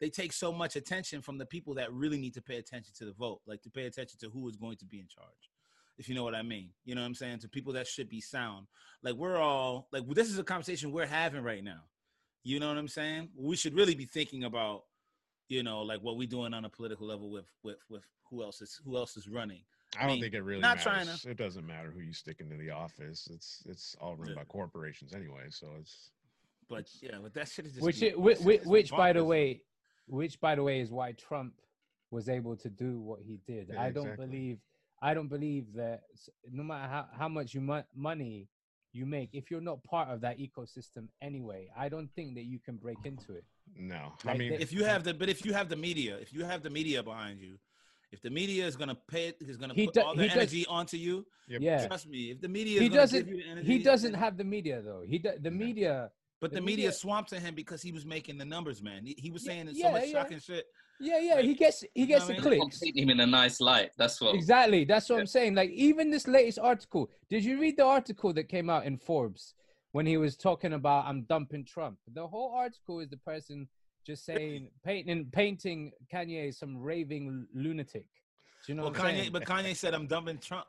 they 0.00 0.10
take 0.10 0.32
so 0.32 0.52
much 0.52 0.76
attention 0.76 1.22
from 1.22 1.38
the 1.38 1.46
people 1.46 1.74
that 1.74 1.92
really 1.92 2.18
need 2.18 2.34
to 2.34 2.42
pay 2.42 2.56
attention 2.56 2.92
to 2.98 3.04
the 3.04 3.12
vote, 3.12 3.40
like 3.46 3.62
to 3.62 3.70
pay 3.70 3.86
attention 3.86 4.18
to 4.20 4.30
who 4.30 4.48
is 4.48 4.56
going 4.56 4.76
to 4.78 4.84
be 4.84 4.98
in 4.98 5.06
charge. 5.06 5.50
If 5.98 6.08
you 6.08 6.14
know 6.14 6.24
what 6.24 6.34
I 6.34 6.42
mean, 6.42 6.70
you 6.84 6.94
know 6.94 7.02
what 7.02 7.06
I'm 7.06 7.14
saying? 7.14 7.38
To 7.40 7.48
people 7.48 7.72
that 7.74 7.86
should 7.86 8.08
be 8.08 8.20
sound. 8.20 8.66
Like 9.02 9.14
we're 9.14 9.38
all 9.38 9.88
like 9.92 10.06
this 10.08 10.28
is 10.28 10.38
a 10.38 10.44
conversation 10.44 10.92
we're 10.92 11.06
having 11.06 11.42
right 11.42 11.62
now. 11.62 11.82
You 12.44 12.58
know 12.58 12.68
what 12.68 12.78
I'm 12.78 12.88
saying? 12.88 13.28
We 13.36 13.56
should 13.56 13.74
really 13.74 13.94
be 13.94 14.04
thinking 14.04 14.44
about, 14.44 14.82
you 15.48 15.62
know, 15.62 15.82
like 15.82 16.00
what 16.02 16.16
we're 16.16 16.28
doing 16.28 16.54
on 16.54 16.64
a 16.64 16.68
political 16.68 17.06
level 17.06 17.30
with 17.30 17.46
with 17.62 17.78
with 17.88 18.04
who 18.30 18.42
else 18.42 18.60
is 18.62 18.80
who 18.84 18.96
else 18.96 19.16
is 19.16 19.28
running. 19.28 19.62
I 20.00 20.06
don't 20.06 20.20
think 20.20 20.32
it 20.32 20.42
really 20.42 20.60
not 20.62 20.78
matters. 20.86 21.20
trying 21.22 21.32
It 21.32 21.36
doesn't 21.36 21.66
matter 21.66 21.90
who 21.90 22.00
you 22.00 22.14
stick 22.14 22.40
into 22.40 22.56
the 22.56 22.70
office. 22.70 23.28
It's 23.30 23.62
it's 23.66 23.94
all 24.00 24.16
run 24.16 24.30
Yeah. 24.30 24.36
by 24.36 24.44
corporations 24.44 25.12
anyway. 25.12 25.46
So 25.50 25.68
it's 25.78 26.10
But 26.68 26.88
yeah, 27.02 27.18
but 27.22 27.34
that 27.34 27.48
shit 27.48 27.66
is 27.66 27.72
just 27.72 27.84
Which, 27.84 28.00
be- 28.00 28.06
it, 28.08 28.18
which, 28.18 28.38
which, 28.40 28.62
which, 28.64 28.90
by 28.90 29.12
the 29.12 29.22
way, 29.24 29.62
which, 30.06 30.40
by 30.40 30.54
the 30.54 30.62
way, 30.62 30.80
is 30.80 30.90
why 30.90 31.12
Trump 31.12 31.52
was 32.10 32.28
able 32.30 32.56
to 32.56 32.70
do 32.70 33.00
what 33.00 33.20
he 33.20 33.38
did. 33.46 33.68
Yeah, 33.70 33.82
I 33.82 33.90
don't 33.90 34.04
exactly. 34.06 34.26
believe, 34.26 34.58
I 35.02 35.12
don't 35.14 35.28
believe 35.28 35.74
that 35.74 36.04
no 36.50 36.62
matter 36.62 36.88
how, 36.88 37.06
how 37.12 37.28
much 37.28 37.52
you 37.52 37.60
mo- 37.60 37.84
money 37.94 38.48
you 38.94 39.04
make 39.04 39.30
if 39.34 39.50
you're 39.50 39.60
not 39.60 39.82
part 39.84 40.08
of 40.08 40.20
that 40.22 40.38
ecosystem 40.38 41.08
anyway. 41.20 41.70
I 41.76 41.88
don't 41.90 42.08
think 42.14 42.34
that 42.36 42.44
you 42.44 42.58
can 42.58 42.76
break 42.76 42.98
into 43.04 43.34
it. 43.34 43.44
No, 43.76 44.12
I 44.26 44.34
mean, 44.36 44.52
if 44.52 44.72
you 44.72 44.84
have 44.84 45.02
the 45.04 45.14
but 45.14 45.28
if 45.28 45.44
you 45.44 45.52
have 45.52 45.68
the 45.68 45.76
media, 45.76 46.16
if 46.20 46.32
you 46.32 46.44
have 46.44 46.62
the 46.62 46.70
media 46.70 47.02
behind 47.02 47.40
you, 47.40 47.58
if 48.12 48.20
the 48.20 48.30
media 48.30 48.66
is 48.66 48.76
gonna 48.76 48.94
pay 48.94 49.28
it, 49.28 49.36
is 49.40 49.56
gonna 49.56 49.74
He 49.74 49.86
put 49.86 49.94
do- 49.94 50.02
all 50.02 50.14
the 50.14 50.22
he 50.22 50.28
does- 50.28 50.36
energy 50.36 50.66
onto 50.66 50.96
you. 50.96 51.26
Yeah. 51.48 51.86
Trust 51.86 52.08
me, 52.08 52.30
if 52.32 52.40
the 52.40 52.48
media 52.48 52.80
He 52.80 52.86
is 52.86 52.92
doesn't 52.92 53.18
give 53.24 53.28
you 53.28 53.42
the 53.42 53.48
energy, 53.50 53.66
he 53.68 53.78
doesn't 53.82 54.14
have 54.14 54.36
the 54.36 54.44
media 54.44 54.82
though. 54.82 55.02
He 55.06 55.18
do, 55.18 55.30
the 55.40 55.50
No. 55.50 55.56
media 55.56 56.10
But 56.40 56.50
the 56.50 56.56
the, 56.56 56.60
media, 56.60 56.76
media- 56.88 56.92
swamped 56.92 57.30
to 57.30 57.40
him 57.40 57.54
because 57.54 57.80
he 57.82 57.92
was 57.92 58.04
making 58.04 58.36
the 58.38 58.44
numbers, 58.44 58.82
man. 58.82 59.04
He, 59.06 59.14
he 59.18 59.30
was 59.30 59.44
Yeah, 59.44 59.50
saying 59.52 59.66
so 59.68 59.72
yeah, 59.74 59.92
much 59.92 60.06
yeah. 60.06 60.12
shocking 60.12 60.40
shit. 60.40 60.66
Yeah, 61.00 61.18
yeah, 61.18 61.34
Like, 61.36 61.44
he 61.46 61.54
gets 61.54 61.84
he 61.94 62.02
know 62.02 62.06
gets 62.08 62.20
what 62.20 62.26
the 62.28 62.32
I 62.32 62.36
mean? 62.50 62.58
Don't 62.60 62.60
clicks. 62.70 62.78
paint 62.80 62.98
him 62.98 63.10
in 63.10 63.20
a 63.20 63.26
nice 63.26 63.60
light. 63.60 63.90
That's 63.96 64.20
what. 64.20 64.34
Exactly. 64.34 64.84
That's 64.84 65.08
what 65.08 65.16
Yeah. 65.16 65.20
I'm 65.22 65.26
saying. 65.26 65.54
Like 65.54 65.70
even 65.70 66.10
this 66.10 66.28
latest 66.28 66.58
article. 66.58 67.10
Did 67.30 67.44
you 67.44 67.58
read 67.58 67.76
the 67.76 67.84
article 67.84 68.32
that 68.34 68.44
came 68.48 68.68
out 68.70 68.84
in 68.86 68.96
Forbes 68.98 69.54
when 69.92 70.06
he 70.06 70.16
was 70.16 70.36
talking 70.36 70.72
about 70.72 71.06
I'm 71.06 71.22
dumping 71.22 71.64
Trump? 71.64 71.98
The 72.12 72.26
whole 72.26 72.52
article 72.54 73.00
is 73.00 73.08
the 73.08 73.16
person 73.18 73.68
just 74.06 74.24
saying 74.24 74.68
painting 74.84 75.26
painting 75.32 75.92
Kanye 76.12 76.54
some 76.54 76.76
raving 76.78 77.46
lunatic. 77.54 78.06
Do 78.66 78.72
you 78.72 78.74
know 78.76 78.84
Well, 78.84 78.92
what 78.92 79.00
Kanye, 79.00 79.18
saying? 79.20 79.32
but 79.32 79.44
Kanye 79.44 79.76
said 79.76 79.94
I'm 79.94 80.06
dumping 80.06 80.38
Trump. 80.38 80.66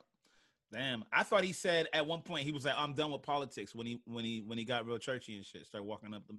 Damn, 0.72 1.04
I 1.14 1.22
thought 1.24 1.44
he 1.44 1.54
said 1.54 1.88
at 1.94 2.06
one 2.06 2.22
point 2.22 2.46
he 2.46 2.52
was 2.52 2.66
like 2.66 2.74
I'm 2.78 2.94
done 2.94 3.12
with 3.12 3.22
politics 3.22 3.76
when 3.76 3.86
he 3.86 4.02
when 4.06 4.26
he 4.26 4.44
when 4.46 4.58
he 4.58 4.66
got 4.66 4.86
real 4.86 4.98
churchy 4.98 5.36
and 5.38 5.46
shit. 5.46 5.66
Started 5.66 5.86
walking 5.86 6.14
up 6.14 6.24
the 6.28 6.36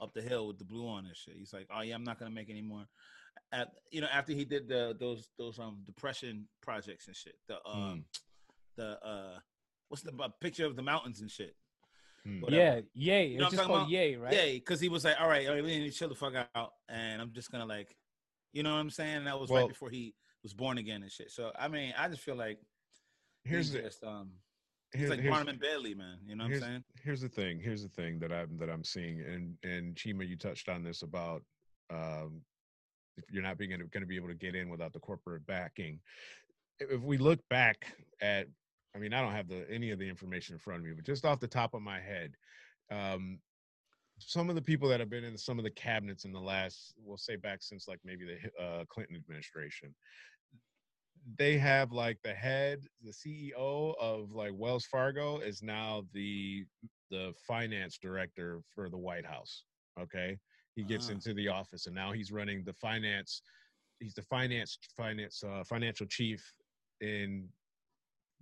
up 0.00 0.12
the 0.12 0.22
hill 0.22 0.46
with 0.48 0.58
the 0.58 0.64
blue 0.64 0.86
on 0.88 1.06
and 1.06 1.16
shit. 1.16 1.34
He's 1.36 1.52
like, 1.52 1.68
oh 1.74 1.80
yeah, 1.82 1.94
I'm 1.94 2.04
not 2.04 2.18
gonna 2.18 2.30
make 2.32 2.50
any 2.50 2.62
more. 2.62 2.86
At, 3.52 3.68
you 3.92 4.00
know, 4.00 4.08
after 4.12 4.32
he 4.32 4.44
did 4.44 4.68
the 4.68 4.96
those 4.98 5.28
those 5.38 5.58
um 5.60 5.78
depression 5.86 6.48
projects 6.62 7.06
and 7.06 7.14
shit. 7.16 7.36
The 7.46 7.58
um 7.66 8.04
the 8.76 8.98
uh 9.06 9.38
what's 9.88 10.02
the 10.02 10.12
uh, 10.20 10.28
picture 10.40 10.66
of 10.66 10.74
the 10.74 10.82
mountains 10.82 11.20
and 11.20 11.30
shit. 11.30 11.54
Hmm. 12.26 12.40
whatever. 12.40 12.60
yeah, 12.62 12.80
yay. 12.94 13.26
You 13.26 13.38
know 13.38 13.44
what 13.44 13.46
I'm 13.46 13.50
just 13.52 13.62
talking 13.62 13.68
called 13.68 13.80
about? 13.82 13.90
yay, 13.90 14.16
right? 14.16 14.32
Yeah, 14.32 14.46
because 14.52 14.80
he 14.80 14.88
was 14.88 15.04
like, 15.04 15.20
all 15.20 15.28
right, 15.28 15.46
all 15.46 15.54
right, 15.54 15.62
we 15.62 15.78
need 15.78 15.90
to 15.90 15.96
chill 15.96 16.08
the 16.08 16.14
fuck 16.16 16.34
out, 16.54 16.72
and 16.88 17.22
I'm 17.22 17.32
just 17.32 17.52
gonna 17.52 17.66
like, 17.66 17.94
you 18.52 18.62
know 18.62 18.72
what 18.72 18.78
I'm 18.80 18.90
saying? 18.90 19.18
And 19.18 19.26
that 19.26 19.38
was 19.38 19.50
Well- 19.50 19.62
right 19.62 19.68
before 19.68 19.90
he 19.90 20.14
was 20.42 20.52
born 20.52 20.78
again 20.78 21.02
and 21.02 21.10
shit. 21.12 21.30
So 21.30 21.52
I 21.58 21.68
mean, 21.68 21.94
I 21.96 22.08
just 22.08 22.22
feel 22.22 22.34
like 22.36 22.58
here's 23.44 23.66
he's 23.66 23.74
the 23.74 23.82
just 23.82 24.02
um, 24.04 24.30
here's, 24.92 25.02
he's 25.02 25.10
like 25.10 25.20
here's- 25.20 25.32
Barnum 25.32 25.48
and 25.50 25.60
Bailey, 25.60 25.94
man. 25.94 26.18
You 26.26 26.36
know 26.36 26.44
what 26.44 26.54
I'm 26.54 26.60
saying? 26.60 26.84
here's 27.02 27.20
the 27.20 27.28
thing. 27.28 27.60
Here's 27.60 27.82
the 27.82 27.88
thing 27.90 28.18
that 28.20 28.32
I'm 28.32 28.56
that 28.58 28.70
I'm 28.70 28.84
seeing, 28.84 29.20
and 29.20 29.56
and 29.62 29.94
Chima, 29.94 30.26
you 30.26 30.36
touched 30.36 30.68
on 30.68 30.82
this 30.82 31.02
about 31.02 31.42
um, 31.90 32.42
if 33.16 33.24
you're 33.30 33.42
not 33.42 33.56
being 33.58 33.70
going 33.70 33.88
to 33.88 34.06
be 34.06 34.16
able 34.16 34.28
to 34.28 34.34
get 34.34 34.54
in 34.54 34.68
without 34.68 34.92
the 34.92 35.00
corporate 35.00 35.46
backing. 35.46 36.00
If 36.80 36.90
if 36.90 37.00
we 37.02 37.18
look 37.18 37.40
back 37.48 37.86
at, 38.20 38.48
I 38.96 38.98
mean, 38.98 39.12
I 39.12 39.20
don't 39.20 39.32
have 39.32 39.48
the 39.48 39.70
any 39.70 39.90
of 39.90 39.98
the 39.98 40.08
information 40.08 40.54
in 40.54 40.58
front 40.58 40.80
of 40.80 40.86
me, 40.86 40.92
but 40.94 41.04
just 41.04 41.26
off 41.26 41.38
the 41.38 41.46
top 41.46 41.74
of 41.74 41.82
my 41.82 42.00
head, 42.00 42.34
um, 42.90 43.38
some 44.18 44.48
of 44.48 44.54
the 44.56 44.62
people 44.62 44.88
that 44.88 45.00
have 45.00 45.10
been 45.10 45.24
in 45.24 45.36
some 45.36 45.58
of 45.58 45.64
the 45.64 45.70
cabinets 45.70 46.24
in 46.24 46.32
the 46.32 46.40
last, 46.40 46.94
we'll 47.04 47.18
say 47.18 47.36
back 47.36 47.62
since 47.62 47.86
like 47.86 48.00
maybe 48.04 48.24
the 48.24 48.62
uh, 48.64 48.84
Clinton 48.88 49.14
administration, 49.14 49.94
they 51.36 51.58
have 51.58 51.92
like 51.92 52.18
the 52.24 52.32
head, 52.32 52.86
the 53.02 53.10
CEO 53.10 53.94
of 54.00 54.32
like 54.32 54.52
Wells 54.54 54.86
Fargo 54.86 55.38
is 55.40 55.62
now 55.62 56.04
the 56.14 56.64
the 57.10 57.34
finance 57.46 57.98
director 57.98 58.62
for 58.74 58.88
the 58.88 58.96
White 58.98 59.26
House. 59.26 59.64
Okay, 60.00 60.38
he 60.74 60.84
gets 60.84 61.10
Ah. 61.10 61.12
into 61.12 61.34
the 61.34 61.48
office 61.48 61.86
and 61.86 61.94
now 61.94 62.12
he's 62.12 62.32
running 62.32 62.64
the 62.64 62.72
finance. 62.72 63.42
He's 64.00 64.14
the 64.14 64.22
finance 64.22 64.78
finance 64.96 65.44
uh, 65.44 65.64
financial 65.64 66.06
chief 66.06 66.42
in 67.02 67.48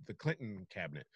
the 0.05 0.13
Clinton 0.13 0.65
cabinet. 0.69 1.07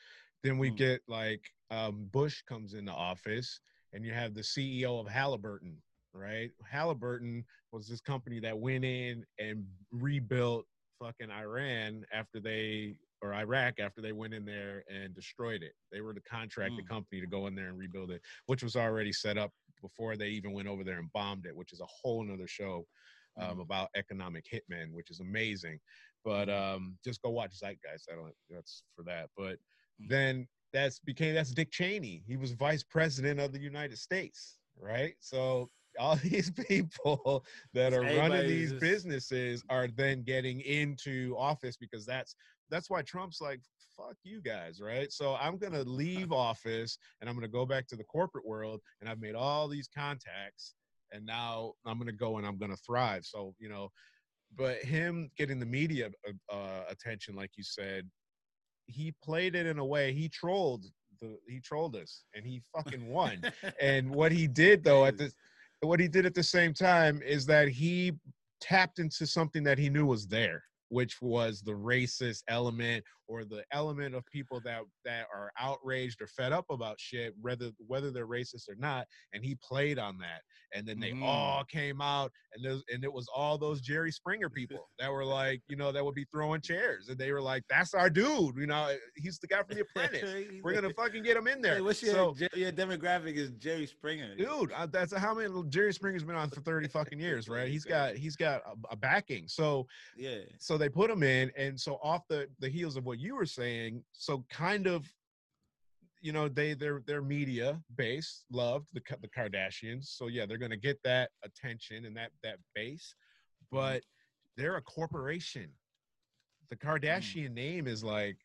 Then 0.44 0.58
we 0.58 0.70
Hmm. 0.70 0.76
get 0.78 1.02
like 1.08 1.52
um, 1.70 2.06
Bush 2.06 2.42
comes 2.44 2.74
into 2.74 2.92
office, 2.94 3.60
and 3.94 4.06
you 4.06 4.14
have 4.14 4.34
the 4.34 4.42
CEO 4.44 5.00
of 5.00 5.08
Halliburton. 5.08 5.82
Right, 6.12 6.52
Halliburton 6.66 7.46
was 7.72 7.88
this 7.88 8.02
company 8.02 8.40
that 8.40 8.58
went 8.60 8.84
in 8.84 9.26
and 9.38 9.68
rebuilt 9.92 10.66
fucking 11.00 11.30
Iran 11.30 12.04
after 12.12 12.40
they 12.40 12.98
or 13.22 13.34
Iraq 13.36 13.80
after 13.80 14.02
they 14.02 14.12
went 14.12 14.34
in 14.34 14.44
there 14.44 14.84
and 14.90 15.14
destroyed 15.14 15.62
it. 15.62 15.74
They 15.92 16.02
were 16.02 16.14
the 16.16 16.22
contracted 16.22 16.86
Mm. 16.86 16.88
company 16.88 17.22
to 17.22 17.28
go 17.28 17.46
in 17.46 17.54
there 17.54 17.68
and 17.68 17.78
rebuild 17.78 18.10
it, 18.12 18.24
which 18.48 18.64
was 18.64 18.76
already 18.76 19.14
set 19.14 19.38
up 19.38 19.52
before 19.82 20.18
they 20.18 20.30
even 20.30 20.52
went 20.54 20.68
over 20.68 20.84
there 20.84 20.98
and 20.98 21.12
bombed 21.14 21.46
it, 21.46 21.56
which 21.56 21.74
is 21.74 21.80
a 21.80 21.86
whole 21.86 22.24
nother 22.24 22.48
show 22.48 22.88
um, 23.38 23.60
Mhm. 23.60 23.62
about 23.62 23.90
economic 23.96 24.46
hitmen, 24.52 24.92
which 24.92 25.12
is 25.12 25.20
amazing. 25.20 25.80
But 26.26 26.50
um, 26.50 26.98
just 27.04 27.22
go 27.22 27.30
watch 27.30 27.58
Zeitgeist. 27.60 28.08
I 28.12 28.16
don't. 28.16 28.34
That's 28.50 28.84
for 28.96 29.04
that. 29.04 29.30
But 29.38 29.58
Mm. 30.02 30.08
then 30.08 30.48
that's 30.72 31.00
became 31.00 31.36
that's 31.36 31.52
Dick 31.52 31.72
Cheney. 31.72 32.24
He 32.26 32.38
was 32.38 32.54
vice 32.54 32.84
president 32.84 33.38
of 33.40 33.52
the 33.52 33.60
United 33.60 33.98
States, 33.98 34.60
right? 34.80 35.14
So 35.20 35.68
all 36.00 36.16
these 36.24 36.52
people 36.52 37.44
that 37.74 37.94
are 37.94 38.04
running 38.04 38.48
these 38.48 38.72
just- 38.72 38.82
businesses 38.82 39.62
are 39.70 39.88
then 39.88 40.24
getting 40.24 40.62
into 40.62 41.36
office 41.38 41.76
because 41.76 42.06
that's 42.06 42.36
that's 42.70 42.90
why 42.90 43.02
Trump's 43.02 43.42
like 43.42 43.60
fuck 43.98 44.16
you 44.24 44.40
guys, 44.42 44.80
right? 44.80 45.12
So 45.12 45.36
I'm 45.36 45.58
going 45.58 45.74
to 45.74 45.84
leave 45.84 46.32
office 46.32 46.98
and 47.20 47.30
I'm 47.30 47.36
going 47.36 47.46
to 47.48 47.52
go 47.52 47.66
back 47.66 47.86
to 47.88 47.98
the 47.98 48.06
corporate 48.06 48.46
world 48.46 48.80
and 49.02 49.10
I've 49.10 49.20
made 49.20 49.36
all 49.36 49.68
these 49.68 49.90
contacts 49.94 50.76
and 51.12 51.26
now 51.26 51.74
I'm 51.86 51.98
going 51.98 52.08
to 52.08 52.14
go 52.14 52.38
and 52.38 52.48
I'm 52.48 52.58
going 52.58 52.72
to 52.72 52.78
thrive. 52.78 53.26
So, 53.26 53.54
you 53.60 53.68
know, 53.68 53.90
but 54.58 54.77
him 54.77 55.29
getting 55.38 55.60
the 55.60 55.65
media 55.65 56.10
uh, 56.27 56.53
uh, 56.53 56.84
attention 56.89 57.36
like 57.36 57.51
you 57.56 57.63
said, 57.63 58.10
he 58.86 59.13
played 59.24 59.56
it 59.56 59.65
in 59.65 59.79
a 59.79 59.86
way 59.86 60.13
he 60.13 60.27
trolled 60.29 60.86
the 61.22 61.38
he 61.48 61.60
trolled 61.60 61.96
us 61.96 62.24
and 62.34 62.46
he 62.46 62.62
fucking 62.75 63.08
won. 63.08 63.41
And 63.82 64.10
what 64.10 64.32
he 64.32 64.48
did 64.48 64.84
though 64.84 65.06
at 65.06 65.18
the 65.18 65.32
what 65.82 66.00
he 66.00 66.08
did 66.08 66.25
at 66.25 66.34
the 66.34 66.44
same 66.44 66.74
time 66.74 67.22
is 67.22 67.46
that 67.46 67.70
he 67.70 68.13
tapped 68.62 69.00
into 69.00 69.25
something 69.25 69.63
that 69.63 69.77
he 69.77 69.89
knew 69.89 70.06
was 70.06 70.27
there 70.27 70.63
which 70.89 71.22
was 71.22 71.62
the 71.62 71.72
racist 71.72 72.44
element 72.48 73.03
or 73.30 73.46
the 73.46 73.64
element 73.72 74.16
of 74.16 74.26
people 74.26 74.60
that 74.66 74.82
that 75.06 75.28
are 75.34 75.52
outraged 75.60 76.22
or 76.22 76.28
fed 76.28 76.52
up 76.52 76.66
about 76.72 77.00
shit 77.00 77.34
whether 77.40 77.70
whether 77.88 78.12
they're 78.12 78.28
racist 78.28 78.68
or 78.68 78.76
not 78.76 79.06
and 79.34 79.46
he 79.46 79.56
played 79.64 80.00
on 80.00 80.18
that 80.18 80.42
and 80.74 80.86
then 80.88 81.00
they 81.00 81.12
Mhm. 81.12 81.24
all 81.24 81.64
came 81.64 82.02
out 82.02 82.32
and 82.54 82.66
there's 82.66 82.84
and 82.92 83.04
it 83.04 83.14
was 83.14 83.28
all 83.34 83.58
those 83.58 83.82
Jerry 83.82 84.12
Springer 84.12 84.50
people 84.50 84.90
that 85.00 85.12
were 85.12 85.24
like 85.26 85.62
you 85.68 85.76
know 85.78 85.92
that 85.92 86.04
would 86.04 86.16
be 86.16 86.26
throwing 86.32 86.60
chairs 86.62 87.08
and 87.08 87.18
they 87.18 87.32
were 87.32 87.42
like 87.42 87.64
that's 87.70 87.94
our 87.94 88.10
dude 88.10 88.58
you 88.58 88.66
know 88.68 88.96
he's 89.16 89.38
the 89.40 89.48
guy 89.48 89.62
from 89.64 89.76
the 89.76 89.82
apprentice 89.82 90.34
we're 90.64 90.74
gonna 90.74 90.94
fucking 90.94 91.24
get 91.24 91.38
him 91.38 91.48
in 91.48 91.62
there 91.62 91.76
Hey, 91.76 91.82
what's 91.82 92.02
your, 92.02 92.14
so 92.14 92.36
your 92.56 92.72
demographic 92.72 93.36
is 93.36 93.52
Jerry 93.52 93.86
Springer. 93.86 94.36
dude 94.36 94.72
uh, 94.72 94.88
that's 94.88 95.16
how 95.16 95.34
many 95.36 95.50
jerry 95.70 95.94
springer's 95.94 96.24
been 96.24 96.36
on 96.36 96.50
for 96.50 96.62
30 96.62 96.88
fucking 96.88 97.20
years 97.20 97.48
right 97.48 97.68
he's 97.68 97.86
got 97.96 98.16
he's 98.16 98.36
got 98.36 98.62
a, 98.66 98.74
a 98.92 98.96
backing 98.96 99.48
so 99.48 99.88
Yeah. 100.18 100.40
so 100.58 100.78
they 100.78 100.90
put 100.90 101.10
him 101.12 101.22
in 101.24 101.52
and 101.58 101.80
so 101.80 102.00
off 102.02 102.24
the 102.28 102.48
the 102.60 102.70
heels 102.70 102.96
of 102.96 103.06
what 103.06 103.19
you 103.20 103.36
were 103.36 103.46
saying 103.46 104.02
so 104.14 104.46
kind 104.50 104.88
of 104.88 105.06
you 106.22 106.32
know 106.32 106.48
they 106.48 106.74
their 106.74 107.02
their 107.06 107.22
media 107.22 107.80
base 107.96 108.44
loved 108.52 108.88
the 108.94 109.02
the 109.22 109.28
kardashians. 109.28 110.06
So 110.06 110.28
yeah 110.28 110.46
they're 110.46 110.58
gonna 110.58 110.78
get 110.78 111.00
that 111.04 111.32
attention 111.44 112.06
and 112.06 112.16
that 112.16 112.32
that 112.44 112.58
base. 112.74 113.16
But 113.72 114.04
they're 114.58 114.78
a 114.78 114.82
corporation. 114.82 115.70
The 116.70 116.78
hmm. 116.82 116.88
kardashian 116.88 117.54
name 117.54 117.88
is 117.88 118.04
like 118.04 118.38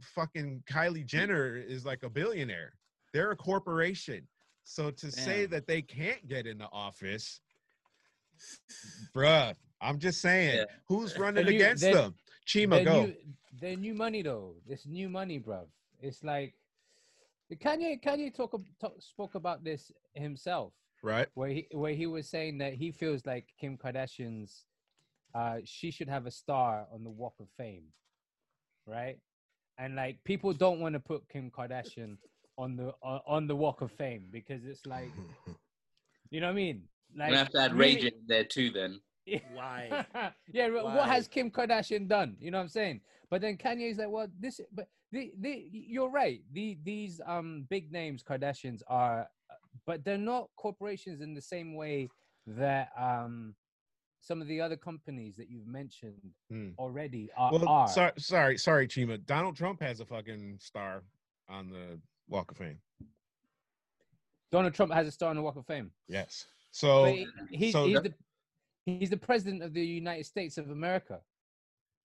fucking 0.00 0.62
kylie 0.70 1.06
jenner 1.06 1.56
is 1.56 1.84
like 1.84 2.02
a 2.02 2.10
billionaire. 2.10 2.74
They're 3.12 3.32
a 3.32 3.36
corporation. 3.36 4.26
So 4.64 4.90
to 4.90 5.10
say 5.10 5.44
that 5.46 5.66
they 5.66 5.82
can't 5.82 6.26
get 6.28 6.46
in 6.46 6.56
the 6.58 6.68
office 6.72 7.40
bruh 9.14 9.54
i'm 9.80 9.98
just 9.98 10.20
saying 10.20 10.56
Yeah. 10.56 10.64
who's 10.88 11.16
running 11.18 11.46
you- 11.46 11.54
against 11.54 11.82
then- 11.82 11.94
them? 11.94 12.14
Chima 12.46 12.84
go. 12.84 13.06
New, 13.06 13.14
their 13.60 13.76
new 13.76 13.94
money 13.94 14.22
though. 14.22 14.54
This 14.66 14.86
new 14.86 15.08
money, 15.08 15.38
bruv. 15.38 15.66
It's 16.00 16.22
like 16.24 16.54
Kanye. 17.52 18.02
Kanye 18.02 18.34
talk, 18.34 18.52
ab- 18.54 18.64
talk 18.80 18.94
spoke 19.00 19.34
about 19.34 19.62
this 19.64 19.90
himself, 20.14 20.72
right 21.02 21.28
where 21.34 21.50
he 21.50 21.66
where 21.72 21.92
he 21.94 22.06
was 22.06 22.28
saying 22.28 22.58
that 22.58 22.74
he 22.74 22.90
feels 22.90 23.24
like 23.26 23.46
Kim 23.60 23.76
Kardashian's, 23.76 24.64
uh, 25.34 25.58
she 25.64 25.90
should 25.90 26.08
have 26.08 26.26
a 26.26 26.30
star 26.30 26.86
on 26.92 27.04
the 27.04 27.10
Walk 27.10 27.34
of 27.40 27.48
Fame, 27.56 27.84
right? 28.86 29.18
And 29.78 29.96
like 29.96 30.18
people 30.24 30.52
don't 30.52 30.80
want 30.80 30.94
to 30.94 31.00
put 31.00 31.28
Kim 31.28 31.50
Kardashian 31.50 32.16
on 32.56 32.76
the 32.76 32.94
on, 33.02 33.20
on 33.26 33.46
the 33.46 33.56
Walk 33.56 33.80
of 33.82 33.92
Fame 33.92 34.26
because 34.30 34.64
it's 34.64 34.86
like 34.86 35.10
you 36.30 36.40
know 36.40 36.46
what 36.46 36.52
I 36.52 36.56
mean. 36.56 36.82
Like 37.14 37.28
You're 37.30 37.38
have 37.38 37.50
to 37.50 37.60
add 37.60 37.74
really- 37.74 37.96
Ray 37.96 38.00
in 38.08 38.12
there 38.26 38.44
too. 38.44 38.70
Then 38.70 39.00
Why? 39.54 40.04
yeah, 40.52 40.68
Why? 40.68 40.82
what 40.82 41.08
has 41.08 41.28
Kim 41.28 41.50
Kardashian 41.50 42.08
done? 42.08 42.36
You 42.40 42.50
know 42.50 42.58
what 42.58 42.62
I'm 42.62 42.68
saying? 42.68 43.00
But 43.30 43.40
then 43.40 43.56
Kanye's 43.56 43.98
like, 43.98 44.10
well, 44.10 44.26
this, 44.38 44.60
but 44.72 44.88
the, 45.10 45.32
the, 45.40 45.68
you're 45.72 46.10
right. 46.10 46.40
The 46.52 46.78
these 46.82 47.20
um 47.26 47.66
big 47.70 47.92
names 47.92 48.22
Kardashians 48.22 48.82
are, 48.88 49.22
uh, 49.50 49.54
but 49.86 50.04
they're 50.04 50.18
not 50.18 50.48
corporations 50.56 51.20
in 51.20 51.34
the 51.34 51.40
same 51.42 51.74
way 51.74 52.08
that 52.46 52.88
um 52.98 53.54
some 54.20 54.40
of 54.40 54.46
the 54.48 54.60
other 54.60 54.76
companies 54.76 55.36
that 55.36 55.50
you've 55.50 55.66
mentioned 55.66 56.30
Hmm. 56.50 56.70
already 56.78 57.30
are. 57.36 57.52
well 57.52 57.68
are. 57.68 57.88
sorry 57.88 58.12
sorry 58.18 58.56
sorry 58.58 58.86
chima 58.88 59.24
donald 59.26 59.56
trump 59.56 59.80
has 59.80 59.98
a 60.00 60.06
fucking 60.06 60.58
star 60.60 61.02
on 61.48 61.68
the 61.70 61.98
Walk 62.28 62.50
of 62.52 62.56
Fame. 62.56 62.78
Donald 64.50 64.74
Trump 64.74 64.92
has 64.92 65.06
a 65.06 65.10
star 65.10 65.30
on 65.30 65.36
the 65.36 65.42
Walk 65.42 65.56
of 65.56 65.66
Fame. 65.66 65.90
Yes. 66.08 66.46
So 66.70 67.04
he- 67.06 67.26
he's, 67.50 67.72
so 67.72 67.84
he's 67.86 67.94
that- 67.94 68.04
the 68.04 68.14
he's 68.84 69.10
the 69.10 69.16
president 69.16 69.62
of 69.62 69.72
the 69.74 69.84
United 69.84 70.26
States 70.26 70.58
of 70.58 70.70
America. 70.70 71.20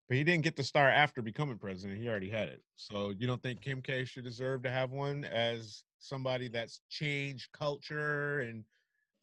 but 0.07 0.17
he 0.17 0.24
didn't 0.24 0.43
get 0.43 0.55
the 0.55 0.63
star 0.63 0.89
after 0.89 1.22
becoming 1.22 1.57
president. 1.57 2.00
He 2.00 2.07
already 2.07 2.29
had 2.29 2.50
it. 2.50 2.62
So 2.75 3.13
you 3.17 3.27
don't 3.27 3.41
think 3.41 3.62
Kim 3.62 3.81
K 3.81 4.05
should 4.05 4.24
deserve 4.24 4.63
to 4.63 4.69
have 4.69 4.91
one 4.91 5.25
as 5.25 5.84
somebody 6.00 6.48
that's 6.48 6.81
changed 6.89 7.50
culture 7.51 8.39
and 8.41 8.63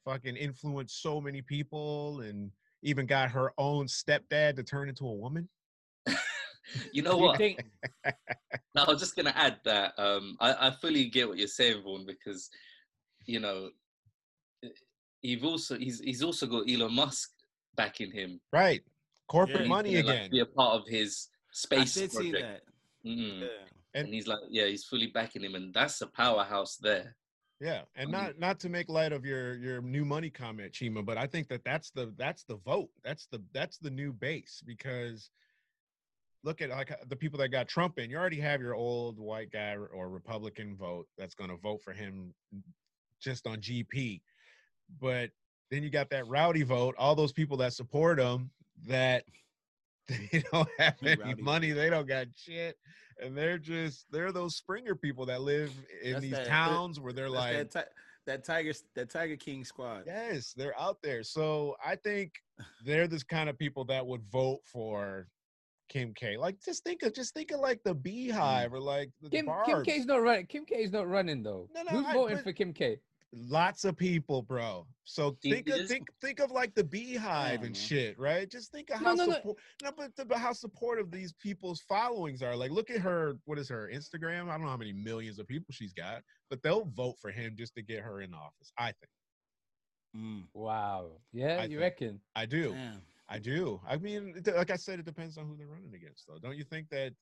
fucking 0.04 0.36
influenced 0.36 1.00
so 1.00 1.20
many 1.20 1.40
people 1.40 2.20
and 2.20 2.50
even 2.82 3.06
got 3.06 3.30
her 3.30 3.52
own 3.56 3.86
stepdad 3.86 4.56
to 4.56 4.62
turn 4.62 4.88
into 4.88 5.06
a 5.06 5.12
woman? 5.14 5.48
You 6.92 7.02
know 7.02 7.12
Do 7.18 7.22
what? 7.24 7.36
think 7.36 7.62
No, 8.74 8.84
I 8.84 8.90
was 8.90 8.98
just 9.00 9.14
gonna 9.16 9.34
add 9.36 9.58
that 9.64 9.92
um, 9.98 10.36
I, 10.40 10.68
I 10.68 10.70
fully 10.70 11.04
get 11.10 11.28
what 11.28 11.36
you're 11.38 11.46
saying, 11.46 11.82
Vaughan, 11.82 12.06
because 12.06 12.48
you 13.26 13.38
know 13.38 13.68
you've 15.20 15.44
also 15.44 15.78
he's 15.78 16.00
he's 16.00 16.22
also 16.22 16.46
got 16.46 16.68
Elon 16.68 16.94
Musk 16.94 17.30
backing 17.76 18.10
him. 18.12 18.40
Right. 18.52 18.82
Corporate 19.28 19.62
Yeah, 19.62 19.68
money 19.68 19.92
gonna, 19.94 20.06
like, 20.06 20.16
again. 20.16 20.30
be 20.30 20.40
a 20.40 20.46
part 20.46 20.80
of 20.80 20.86
his 20.86 21.28
I 21.30 21.52
space 21.52 21.94
did 21.94 22.12
see 22.12 22.30
project. 22.32 22.66
that. 23.04 23.08
Mm. 23.10 23.40
Yeah. 23.40 23.46
And 23.94 24.08
he's 24.08 24.26
like, 24.26 24.40
yeah, 24.50 24.66
he's 24.66 24.84
fully 24.84 25.06
backing 25.06 25.42
him, 25.42 25.54
and 25.54 25.72
that's 25.72 26.00
a 26.00 26.06
powerhouse 26.06 26.76
there. 26.76 27.16
Yeah, 27.60 27.82
and 27.94 28.08
I 28.14 28.18
mean- 28.18 28.24
not 28.26 28.38
not 28.38 28.60
to 28.60 28.68
make 28.68 28.88
light 28.88 29.12
of 29.12 29.24
your 29.24 29.54
your 29.56 29.80
new 29.80 30.04
money 30.04 30.28
comment, 30.30 30.72
Chima, 30.72 31.04
but 31.04 31.16
I 31.16 31.26
think 31.26 31.48
that 31.48 31.64
that's 31.64 31.90
the 31.90 32.12
that's 32.18 32.42
the 32.44 32.56
vote. 32.56 32.90
That's 33.04 33.26
the 33.26 33.42
that's 33.52 33.78
the 33.78 33.90
new 33.90 34.12
base 34.12 34.60
because 34.66 35.30
look 36.42 36.60
at 36.60 36.70
like 36.70 36.92
the 37.08 37.16
people 37.16 37.38
that 37.38 37.48
got 37.48 37.68
Trump 37.68 37.98
in. 37.98 38.10
You 38.10 38.16
already 38.18 38.40
have 38.40 38.60
your 38.60 38.74
old 38.74 39.18
white 39.18 39.50
guy 39.50 39.72
or- 39.74 39.86
or 39.86 40.10
Republican 40.10 40.76
vote 40.76 41.06
that's 41.16 41.34
going 41.34 41.48
to 41.50 41.56
vote 41.56 41.80
for 41.82 41.92
him 41.94 42.34
just 43.20 43.46
on 43.46 43.60
GP, 43.60 44.20
but 45.00 45.30
then 45.70 45.82
you 45.82 45.90
got 45.90 46.10
that 46.10 46.26
rowdy 46.26 46.62
vote. 46.62 46.94
All 46.98 47.14
those 47.14 47.32
people 47.32 47.56
that 47.58 47.72
support 47.72 48.18
him 48.20 48.50
that 48.86 49.24
they 50.08 50.42
don't 50.52 50.68
have 50.78 50.94
any 51.02 51.16
Rowdy 51.16 51.42
money, 51.42 51.72
they 51.72 51.88
don't 51.90 52.06
got 52.06 52.26
shit. 52.36 52.76
And 53.22 53.36
they're 53.36 53.58
just 53.58 54.06
they're 54.10 54.32
those 54.32 54.56
Springer 54.56 54.94
people 54.94 55.24
that 55.26 55.40
live 55.42 55.72
in 56.02 56.12
That's 56.12 56.22
these 56.22 56.30
that- 56.32 56.44
that- 56.44 56.48
towns 56.48 57.00
where 57.00 57.12
they're 57.12 57.30
like 57.30 57.70
that, 57.70 57.70
ti- 57.70 57.90
that 58.26 58.44
Tiger 58.44 58.72
that 58.96 59.08
Tiger 59.10 59.36
King 59.36 59.64
squad. 59.64 60.04
Yes, 60.06 60.52
they're 60.56 60.78
out 60.78 60.98
there. 61.02 61.22
So 61.22 61.76
I 61.84 61.96
think 61.96 62.32
they're 62.84 63.06
this 63.06 63.22
kind 63.22 63.48
of 63.48 63.58
people 63.58 63.84
that 63.86 64.04
would 64.06 64.22
vote 64.30 64.60
for 64.64 65.28
Kim 65.88 66.12
K. 66.12 66.36
Like 66.36 66.60
just 66.62 66.82
think 66.82 67.02
of 67.02 67.14
just 67.14 67.32
think 67.34 67.52
of 67.52 67.60
like 67.60 67.80
the 67.84 67.94
BeyHive 67.94 68.32
mm. 68.70 68.72
or 68.72 68.80
like 68.80 69.10
the 69.22 69.30
Kim 69.30 69.46
Kim 69.64 69.74
Barbs. 69.74 69.84
K's 69.84 70.06
not 70.06 70.20
running? 70.20 70.46
Kim 70.46 70.64
K 70.64 70.76
is 70.76 70.92
not 70.92 71.08
running 71.08 71.42
though. 71.42 71.68
No, 71.74 71.82
no, 71.82 71.90
Who's 71.90 72.06
I- 72.06 72.12
voting 72.14 72.36
but- 72.36 72.44
for 72.44 72.52
Kim 72.52 72.72
K? 72.72 72.98
Lots 73.36 73.84
of 73.84 73.96
people, 73.96 74.42
bro. 74.42 74.86
So 75.02 75.36
He 75.42 75.50
think 75.50 75.68
of 75.68 75.88
think 75.88 76.06
think 76.20 76.38
of 76.38 76.50
like 76.52 76.72
the 76.74 76.84
BeyHive 76.84 77.14
Yeah, 77.20 77.50
and 77.54 77.62
man. 77.62 77.74
shit, 77.74 78.18
right? 78.18 78.48
Just 78.48 78.70
think 78.70 78.90
of 78.90 78.98
how 79.00 79.14
no, 79.14 79.26
no. 79.26 79.32
support 79.34 79.56
no, 79.82 79.90
but 79.96 80.14
the, 80.16 80.24
but 80.24 80.38
how 80.38 80.52
supportive 80.52 81.10
these 81.10 81.32
people's 81.32 81.80
followings 81.80 82.42
are. 82.42 82.54
Like, 82.54 82.70
look 82.70 82.90
at 82.90 83.00
her. 83.00 83.36
What 83.44 83.58
is 83.58 83.68
her 83.68 83.90
Instagram? 83.92 84.48
I 84.48 84.52
don't 84.52 84.62
know 84.62 84.68
how 84.68 84.76
many 84.76 84.92
millions 84.92 85.38
of 85.40 85.48
people 85.48 85.72
she's 85.72 85.92
got, 85.92 86.22
but 86.48 86.62
they'll 86.62 86.84
vote 86.84 87.16
for 87.20 87.30
him 87.32 87.54
just 87.58 87.74
to 87.74 87.82
get 87.82 88.00
her 88.00 88.20
in 88.20 88.32
office. 88.34 88.72
I 88.78 88.92
think. 88.92 89.10
Mm, 90.16 90.44
Wow. 90.54 91.20
Yeah, 91.32 91.56
I 91.60 91.62
you 91.64 91.68
think- 91.70 91.80
reckon? 91.80 92.20
I 92.36 92.46
do. 92.46 92.70
damn. 92.70 93.02
I 93.28 93.38
do. 93.40 93.80
I 93.88 93.96
mean, 93.96 94.42
like 94.54 94.70
I 94.70 94.76
said, 94.76 94.98
it 95.00 95.06
depends 95.06 95.38
on 95.38 95.46
who 95.46 95.56
they're 95.56 95.66
running 95.66 95.94
against, 95.94 96.26
though. 96.28 96.38
Don't 96.38 96.56
you 96.58 96.62
think 96.64 96.88
that 96.90 97.14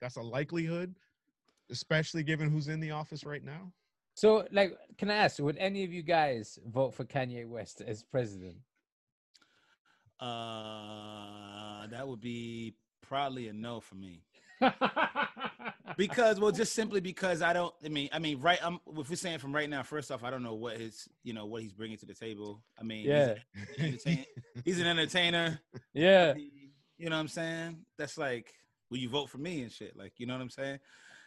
that's 0.00 0.16
a 0.16 0.22
likelihood, 0.22 0.94
especially 1.70 2.22
given 2.24 2.50
who's 2.50 2.68
in 2.68 2.80
the 2.80 2.90
office 2.90 3.24
right 3.24 3.44
now? 3.44 3.70
So, 4.14 4.46
like, 4.52 4.76
can 4.98 5.10
I 5.10 5.16
ask, 5.16 5.38
would 5.38 5.56
any 5.58 5.84
of 5.84 5.92
you 5.92 6.02
guys 6.02 6.58
vote 6.66 6.94
for 6.94 7.04
Kanye 7.04 7.46
West 7.46 7.80
as 7.80 8.02
president? 8.02 8.56
Uh, 10.20 11.86
that 11.88 12.06
would 12.06 12.20
be 12.20 12.74
probably 13.00 13.48
a 13.48 13.52
no 13.52 13.80
for 13.80 13.94
me. 13.96 14.22
Because 15.96 16.40
well, 16.40 16.52
just 16.52 16.74
simply 16.74 17.00
because 17.00 17.42
I 17.42 17.52
don't. 17.52 17.74
I 17.84 17.88
mean, 17.88 18.08
I 18.12 18.18
mean, 18.18 18.40
right. 18.40 18.58
I'm. 18.62 18.80
If 18.96 19.10
we're 19.10 19.16
saying 19.16 19.38
from 19.38 19.54
right 19.54 19.68
now, 19.68 19.82
first 19.82 20.10
off, 20.10 20.24
I 20.24 20.30
don't 20.30 20.42
know 20.42 20.54
what 20.54 20.76
his, 20.78 21.08
you 21.22 21.32
know, 21.32 21.46
what 21.46 21.62
he's 21.62 21.72
bringing 21.72 21.98
to 21.98 22.06
the 22.06 22.14
table. 22.14 22.62
I 22.78 22.82
mean, 22.82 23.00
he's 23.00 23.08
yeah, 23.08 23.34
an 23.78 23.84
entertain- 23.84 24.26
he's 24.64 24.80
an 24.80 24.86
entertainer. 24.86 25.60
yeah. 25.92 26.34
You 26.98 27.10
know 27.10 27.16
what 27.16 27.20
I'm 27.20 27.28
saying? 27.28 27.84
That's 27.98 28.16
like, 28.16 28.52
will 28.90 28.98
you 28.98 29.08
vote 29.08 29.28
for 29.28 29.38
me 29.38 29.62
and 29.62 29.72
shit? 29.72 29.96
Like, 29.96 30.12
you 30.18 30.26
know 30.26 30.34
what 30.34 30.42
I'm 30.42 30.50
saying? 30.50 30.78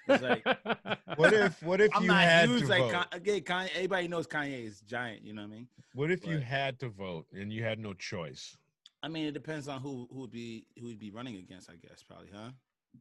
It's 0.08 0.24
like, 0.24 0.46
What 1.18 1.34
if 1.34 1.64
what 1.64 1.82
if 1.82 1.92
I'm 1.96 2.04
you 2.04 2.08
not 2.10 2.24
had 2.24 2.50
huge 2.50 2.62
to 2.64 2.68
like 2.68 2.92
vote? 2.92 3.06
Again. 3.12 3.42
Kanye, 3.42 3.70
everybody 3.76 4.08
knows 4.08 4.28
Kanye 4.28 4.66
is 4.66 4.82
giant. 4.82 5.24
You 5.24 5.34
know 5.34 5.44
what 5.44 5.52
I 5.52 5.56
mean? 5.56 5.68
what 5.94 6.12
if 6.12 6.26
you 6.26 6.40
had 6.40 6.80
to 6.80 6.90
vote 6.90 7.26
and 7.34 7.52
you 7.52 7.64
had 7.64 7.80
no 7.80 7.94
choice? 7.94 8.58
I 9.02 9.08
mean, 9.08 9.26
it 9.28 9.34
depends 9.34 9.68
on 9.68 9.82
who 9.82 10.08
who 10.12 10.22
would 10.22 10.32
be 10.32 10.68
who 10.78 10.88
would 10.88 11.00
be 11.00 11.12
running 11.12 11.38
against. 11.38 11.70
I 11.70 11.76
guess 11.76 12.04
probably, 12.04 12.30
huh? 12.34 12.52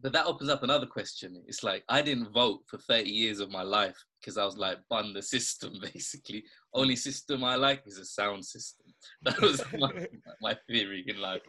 But 0.03 0.13
that 0.13 0.27
opens 0.27 0.51
up 0.51 0.63
another 0.63 0.87
question. 0.87 1.43
It's 1.47 1.63
like 1.63 1.85
I 1.89 2.03
didn't 2.03 2.33
vote 2.33 2.61
for 2.67 2.79
30 2.79 3.11
years 3.11 3.41
of 3.41 3.51
my 3.51 3.63
life 3.63 3.97
because 4.21 4.37
I 4.37 4.45
was 4.45 4.57
like, 4.57 4.79
bun 4.91 5.13
the 5.13 5.23
system, 5.23 5.75
basically. 5.95 6.45
Only 6.73 6.97
system 6.97 7.45
I 7.45 7.57
like 7.57 7.83
is 7.87 7.99
a 7.99 8.05
sound 8.05 8.45
system. 8.45 8.87
That 9.23 9.41
was 9.41 9.63
my, 9.79 10.07
my 10.41 10.57
theory 10.69 11.05
in 11.07 11.21
life. 11.21 11.43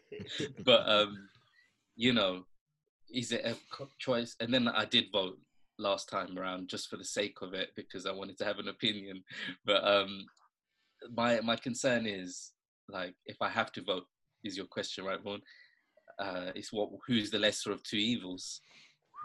But, 0.64 0.88
um, 0.88 1.28
you 1.96 2.14
know, 2.14 2.44
is 3.16 3.32
it 3.32 3.46
a 3.46 3.56
choice? 3.98 4.36
And 4.40 4.54
then 4.54 4.68
I 4.68 4.86
did 4.86 5.06
vote 5.12 5.38
last 5.78 6.10
time 6.10 6.38
around 6.38 6.68
just 6.70 6.90
for 6.90 6.98
the 6.98 7.04
sake 7.06 7.38
of 7.42 7.54
it 7.54 7.70
because 7.76 8.06
I 8.06 8.12
wanted 8.12 8.38
to 8.40 8.46
have 8.46 8.60
an 8.60 8.68
opinion. 8.68 9.24
But 9.66 9.84
um, 9.88 10.26
my 11.16 11.40
my 11.42 11.56
concern 11.56 12.06
is 12.06 12.52
like, 12.90 13.16
if 13.26 13.38
I 13.42 13.50
have 13.50 13.72
to 13.74 13.82
vote, 13.82 14.04
is 14.44 14.58
your 14.58 14.68
question, 14.68 15.06
right, 15.06 15.22
Vaughan? 15.24 15.42
Uh, 16.20 16.52
it's 16.56 16.72
what 16.72 16.90
who's 17.08 17.32
the 17.32 17.40
lesser 17.40 17.72
of 17.72 17.84
two 17.84 17.98
evils? 17.98 18.62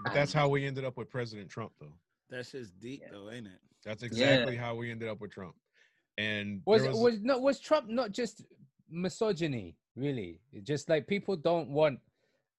But 0.05 0.15
that's 0.15 0.33
And- 0.33 0.41
how 0.41 0.49
we 0.49 0.65
ended 0.67 0.85
up 0.85 0.97
with 0.97 1.11
President 1.11 1.51
Trump, 1.51 1.73
though. 1.81 1.93
That's 2.31 2.53
just 2.53 2.79
deep, 2.79 3.01
Yeah. 3.03 3.11
though, 3.13 3.31
ain't 3.31 3.47
it? 3.49 3.61
That's 3.85 4.03
exactly 4.03 4.57
how 4.57 4.75
we 4.77 4.91
ended 4.91 5.09
up 5.09 5.21
with 5.21 5.33
Trump. 5.33 5.57
And 6.17 6.63
was 6.65 6.87
was, 6.87 6.97
was 6.97 7.21
not 7.23 7.41
was 7.43 7.59
Trump 7.61 7.89
not 7.89 8.13
just 8.13 8.45
misogyny? 8.89 9.77
Really, 9.97 10.41
just 10.63 10.89
like 10.89 11.07
people 11.07 11.35
don't 11.37 11.71
want 11.71 11.99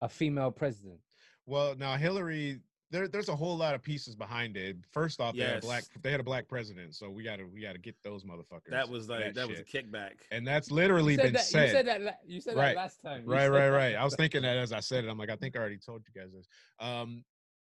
a 0.02 0.10
female 0.10 0.52
president. 0.52 1.00
Well, 1.46 1.76
now 1.76 1.96
Hillary, 1.98 2.60
there, 2.92 3.08
there's 3.08 3.30
a 3.30 3.36
whole 3.36 3.58
lot 3.58 3.74
of 3.74 3.82
pieces 3.82 4.16
behind 4.16 4.58
it. 4.58 4.78
First 4.92 5.20
off, 5.20 5.36
they 5.36 5.44
had 5.44 5.58
a 5.58 5.62
black, 5.62 5.84
they 6.02 6.12
had 6.12 6.20
a 6.20 6.24
black 6.24 6.48
president, 6.48 6.96
so 6.96 7.10
we 7.10 7.24
gotta, 7.24 7.46
we 7.46 7.62
gotta 7.62 7.80
get 7.80 7.96
those 8.04 8.24
motherfuckers. 8.24 8.70
That 8.70 8.90
was 8.90 9.10
like 9.10 9.34
that, 9.34 9.48
was 9.48 9.60
a 9.60 9.64
kickback. 9.64 10.14
and 10.32 10.46
that's 10.46 10.72
literally 10.72 11.18
been 11.18 11.34
that. 11.34 11.46
said. 11.46 11.68
You 11.68 11.72
said 11.72 11.86
that. 11.88 12.20
You 12.26 12.42
said 12.42 12.56
Right. 12.56 12.76
that 12.76 12.82
last 12.82 13.02
time. 13.02 13.24
You 13.24 13.32
Right, 13.32 13.50
right, 13.50 13.70
right. 13.70 13.96
I 13.96 14.04
was 14.04 14.16
thinking 14.18 14.42
that 14.44 14.58
as 14.58 14.72
I 14.74 14.80
said 14.80 15.06
it. 15.06 15.10
I'm 15.10 15.18
like, 15.18 15.30
I 15.30 15.36
think 15.36 15.56
I 15.56 15.60
already 15.60 15.78
told 15.78 16.04
you 16.08 16.22
guys 16.22 16.32
this. 16.32 16.48
Um, 16.80 17.24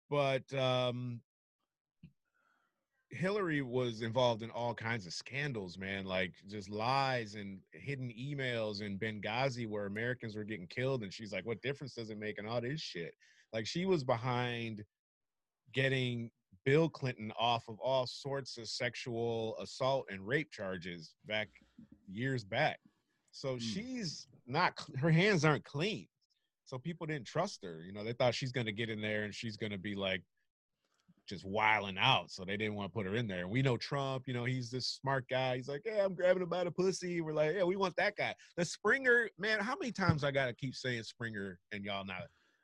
but 0.09 0.53
um, 0.53 1.21
Hillary 3.09 3.61
was 3.61 4.01
involved 4.01 4.41
in 4.41 4.49
all 4.49 4.73
kinds 4.73 5.05
of 5.05 5.13
scandals, 5.13 5.77
man, 5.77 6.05
like 6.05 6.33
just 6.47 6.69
lies 6.69 7.35
and 7.35 7.59
hidden 7.71 8.09
emails 8.09 8.81
in 8.81 8.97
Benghazi 8.97 9.67
where 9.67 9.85
Americans 9.85 10.35
were 10.35 10.43
getting 10.43 10.67
killed. 10.67 11.03
And 11.03 11.13
she's 11.13 11.31
like, 11.31 11.45
what 11.45 11.61
difference 11.61 11.93
does 11.93 12.09
it 12.09 12.17
make? 12.17 12.39
And 12.39 12.47
all 12.47 12.59
this 12.61 12.81
shit. 12.81 13.13
Like 13.53 13.65
she 13.67 13.85
was 13.85 14.03
behind 14.03 14.83
getting 15.73 16.31
Bill 16.65 16.89
Clinton 16.89 17.31
off 17.39 17.63
of 17.67 17.79
all 17.79 18.05
sorts 18.07 18.57
of 18.57 18.67
sexual 18.67 19.55
assault 19.61 20.05
and 20.09 20.25
rape 20.25 20.51
charges 20.51 21.13
back 21.25 21.49
years 22.11 22.43
back. 22.43 22.79
So 23.31 23.55
Mm. 23.55 23.61
she's 23.61 24.27
not, 24.45 24.79
her 24.97 25.11
hands 25.11 25.45
aren't 25.45 25.65
clean. 25.65 26.07
So 26.65 26.77
people 26.77 27.05
didn't 27.05 27.27
trust 27.27 27.63
her. 27.63 27.81
You 27.83 27.91
know, 27.91 28.03
they 28.03 28.13
thought 28.13 28.33
she's 28.33 28.51
going 28.51 28.65
to 28.67 28.71
get 28.71 28.89
in 28.89 29.01
there 29.01 29.23
and 29.23 29.33
she's 29.33 29.57
going 29.57 29.71
to 29.71 29.77
be 29.77 29.95
like 29.95 30.23
just 31.27 31.45
wiling 31.45 31.97
out. 31.97 32.31
So 32.31 32.45
they 32.45 32.57
didn't 32.57 32.75
want 32.75 32.91
to 32.91 32.93
put 32.93 33.05
her 33.05 33.15
in 33.15 33.27
there. 33.27 33.41
And 33.41 33.49
we 33.49 33.61
know 33.61 33.77
Trump, 33.77 34.27
you 34.27 34.33
know, 34.33 34.45
he's 34.45 34.69
this 34.69 34.87
smart 34.87 35.25
guy. 35.29 35.55
He's 35.57 35.67
like, 35.67 35.81
yeah, 35.85 36.03
I'm 36.05 36.13
grabbing 36.13 36.43
him 36.43 36.49
by 36.49 36.63
the 36.63 36.71
pussy. 36.71 37.21
We're 37.21 37.33
like, 37.33 37.55
yeah, 37.55 37.63
we 37.63 37.75
want 37.75 37.95
that 37.97 38.15
guy. 38.15 38.33
The 38.57 38.65
Springer, 38.65 39.29
man, 39.37 39.59
how 39.59 39.75
many 39.79 39.91
times 39.91 40.23
I 40.23 40.31
got 40.31 40.47
to 40.47 40.53
keep 40.53 40.75
saying 40.75 41.03
Springer 41.03 41.59
and 41.71 41.83
y'all 41.83 42.05
not? 42.05 42.23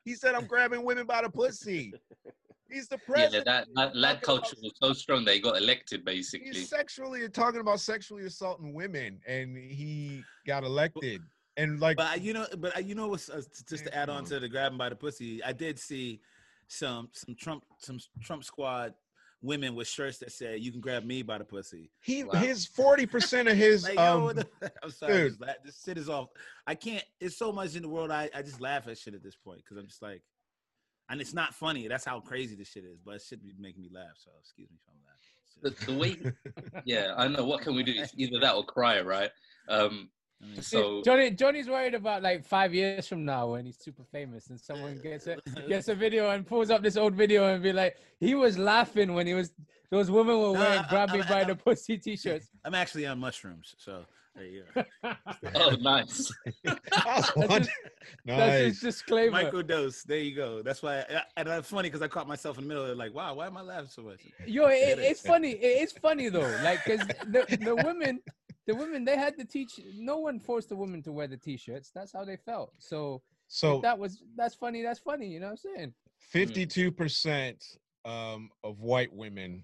He 0.09 0.15
said, 0.15 0.33
I'm 0.33 0.45
grabbing 0.47 0.83
women 0.83 1.05
by 1.05 1.21
the 1.21 1.29
pussy. 1.29 1.93
He's 2.71 2.87
the 2.87 2.97
president. 2.97 3.45
Yeah, 3.45 3.53
president. 3.53 3.75
that, 3.75 3.91
that 3.93 3.95
lad 3.95 4.11
about- 4.13 4.21
culture 4.23 4.55
was 4.63 4.73
so 4.81 4.91
strong 4.93 5.23
that 5.25 5.35
he 5.35 5.39
got 5.39 5.57
elected, 5.57 6.03
basically. 6.03 6.47
He's 6.47 6.67
sexually 6.67 7.29
talking 7.29 7.59
about 7.59 7.79
sexually 7.79 8.25
assaulting 8.25 8.73
women, 8.73 9.19
and 9.27 9.55
he 9.55 10.23
got 10.47 10.63
elected. 10.63 11.21
And 11.57 11.79
like, 11.79 11.97
But 11.97 12.17
uh, 12.17 12.19
you 12.19 12.33
know, 12.33 12.47
but 12.57 12.75
uh, 12.75 12.79
you 12.79 12.95
know 12.95 13.13
uh, 13.13 13.17
just 13.67 13.85
to 13.85 13.95
add 13.95 14.09
on 14.09 14.17
on. 14.17 14.25
to 14.25 14.39
the 14.39 14.49
grabbing 14.49 14.79
by 14.79 14.89
the 14.89 14.95
pussy. 14.95 15.43
I 15.43 15.51
did 15.53 15.77
see 15.77 16.21
some 16.67 17.09
some 17.13 17.35
Trump 17.35 17.63
some 17.77 17.99
Trump 18.23 18.43
squad 18.43 18.95
women 19.41 19.73
with 19.75 19.87
shirts 19.87 20.17
that 20.19 20.31
said 20.31 20.59
"You 20.61 20.71
can 20.71 20.81
grab 20.81 21.03
me 21.05 21.21
by 21.21 21.37
the 21.37 21.45
pussy." 21.45 21.91
he 22.01 22.23
Wow. 22.23 22.33
his 22.39 22.65
forty 22.65 23.05
percent 23.05 23.47
of 23.47 23.55
his 23.57 23.83
Like, 23.83 23.97
um, 23.97 24.23
what 24.23 24.35
the- 24.37 24.49
I'm 24.83 24.91
sorry, 24.91 25.29
dude. 25.29 25.39
this, 25.39 25.55
this 25.63 25.83
shit 25.83 25.97
is 25.97 26.09
off. 26.09 26.29
I 26.67 26.75
can't. 26.75 27.03
It's 27.19 27.37
so 27.37 27.51
much 27.51 27.75
in 27.75 27.81
the 27.81 27.89
world. 27.89 28.11
I, 28.11 28.29
I 28.35 28.41
just 28.41 28.61
laugh 28.61 28.87
at 28.87 28.97
shit 28.97 29.13
at 29.13 29.23
this 29.23 29.35
point 29.35 29.59
because 29.63 29.77
I'm 29.77 29.87
just 29.87 30.01
like, 30.01 30.21
and 31.09 31.21
it's 31.21 31.33
not 31.33 31.53
funny. 31.55 31.87
That's 31.87 32.05
how 32.05 32.19
crazy 32.19 32.55
this 32.55 32.67
shit 32.69 32.83
is, 32.83 32.99
but 33.03 33.15
it 33.15 33.21
should 33.21 33.41
be 33.41 33.53
making 33.59 33.81
me 33.81 33.89
laugh. 33.93 34.15
So 34.17 34.31
excuse 34.39 34.69
me 34.69 34.77
if 34.77 34.89
I'm 34.89 34.99
The, 35.61 35.69
laughing. 35.69 35.95
the 35.95 35.99
way, 35.99 36.81
yeah, 36.85 37.13
I 37.17 37.27
know. 37.27 37.45
What 37.45 37.61
can 37.61 37.75
we 37.75 37.83
do? 37.83 37.93
It's 37.95 38.13
either 38.17 38.39
that 38.39 38.55
or 38.55 38.63
cry, 38.65 39.01
right? 39.01 39.31
Um, 39.67 40.09
I 40.41 40.61
so 40.61 41.01
Johnny 41.03 41.31
Johnny's 41.31 41.67
worried 41.67 41.93
about 41.93 42.23
like 42.23 42.45
five 42.45 42.73
years 42.73 43.07
from 43.07 43.25
now 43.25 43.51
when 43.51 43.65
he's 43.65 43.77
super 43.77 44.03
famous 44.11 44.49
and 44.49 44.59
someone 44.59 44.97
gets 45.01 45.27
a 45.27 45.37
gets 45.67 45.89
a 45.89 45.95
video 45.95 46.29
and 46.29 46.45
pulls 46.47 46.69
up 46.69 46.81
this 46.81 46.95
old 46.97 47.13
video 47.13 47.53
and 47.53 47.61
be 47.61 47.73
like, 47.73 47.97
he 48.19 48.35
was 48.35 48.57
laughing 48.57 49.13
when 49.13 49.27
he 49.27 49.33
was 49.33 49.51
those 49.91 50.09
women 50.09 50.37
were 50.39 50.53
No, 50.53 50.53
wearing 50.53 50.79
I- 50.79 50.87
grab 50.89 51.11
me 51.11 51.21
I- 51.21 51.27
by 51.29 51.41
I- 51.41 51.43
the 51.45 51.55
pussy 51.55 51.97
t-shirts. 51.97 52.47
I'm 52.65 52.73
actually 52.75 53.05
on 53.05 53.19
mushrooms, 53.19 53.75
so 53.77 54.05
there 54.35 54.45
you 54.45 54.63
go. 54.73 54.85
oh, 55.55 55.75
nice. 55.81 56.31
That's 56.63 57.35
What? 57.35 57.59
his- 57.61 57.69
That's 58.25 58.53
his 58.61 58.73
nice. 58.75 58.79
disclaimer. 58.79 59.51
Microdose. 59.51 60.03
There 60.03 60.19
you 60.19 60.35
go. 60.35 60.61
That's 60.61 60.81
why, 60.81 60.99
I, 60.99 61.21
and 61.35 61.47
that's 61.47 61.67
funny 61.69 61.89
because 61.89 62.01
I 62.01 62.07
caught 62.07 62.27
myself 62.27 62.57
in 62.57 62.63
the 62.63 62.67
middle 62.67 62.85
of 62.85 62.91
it, 62.91 62.97
like, 62.97 63.13
wow, 63.13 63.33
why 63.33 63.47
am 63.47 63.57
I 63.57 63.61
laughing 63.61 63.89
so 63.89 64.03
much? 64.03 64.19
Yo, 64.45 64.67
it, 64.67 64.73
It 64.75 64.99
is. 64.99 65.11
it's 65.11 65.21
funny. 65.21 65.51
It 65.51 65.81
is 65.81 65.91
funny 65.91 66.29
though, 66.29 66.55
like 66.63 66.79
because 66.85 67.05
the, 67.27 67.57
the 67.59 67.75
women, 67.75 68.21
the 68.69 68.75
women, 68.75 69.03
they 69.03 69.17
had 69.17 69.35
the 69.37 69.45
teach. 69.45 69.79
No 69.95 70.17
one 70.17 70.39
forced 70.39 70.69
the 70.69 70.75
women 70.75 71.01
to 71.03 71.11
wear 71.11 71.27
the 71.27 71.37
t-shirts. 71.37 71.91
That's 71.93 72.13
how 72.13 72.23
they 72.23 72.37
felt. 72.37 72.73
So 72.77 73.21
So 73.47 73.79
that 73.81 73.97
was 73.97 74.23
that's 74.37 74.55
funny. 74.55 74.83
That's 74.83 74.99
funny. 74.99 75.27
You 75.27 75.39
know 75.39 75.47
what 75.47 75.59
I'm 75.65 75.75
saying? 75.75 75.93
fifty-two 76.19 76.91
percent 76.91 77.65
um, 78.05 78.49
of 78.63 78.79
white 78.81 79.11
women 79.11 79.63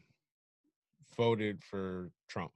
voted 1.15 1.63
for 1.63 2.09
Trump. 2.27 2.51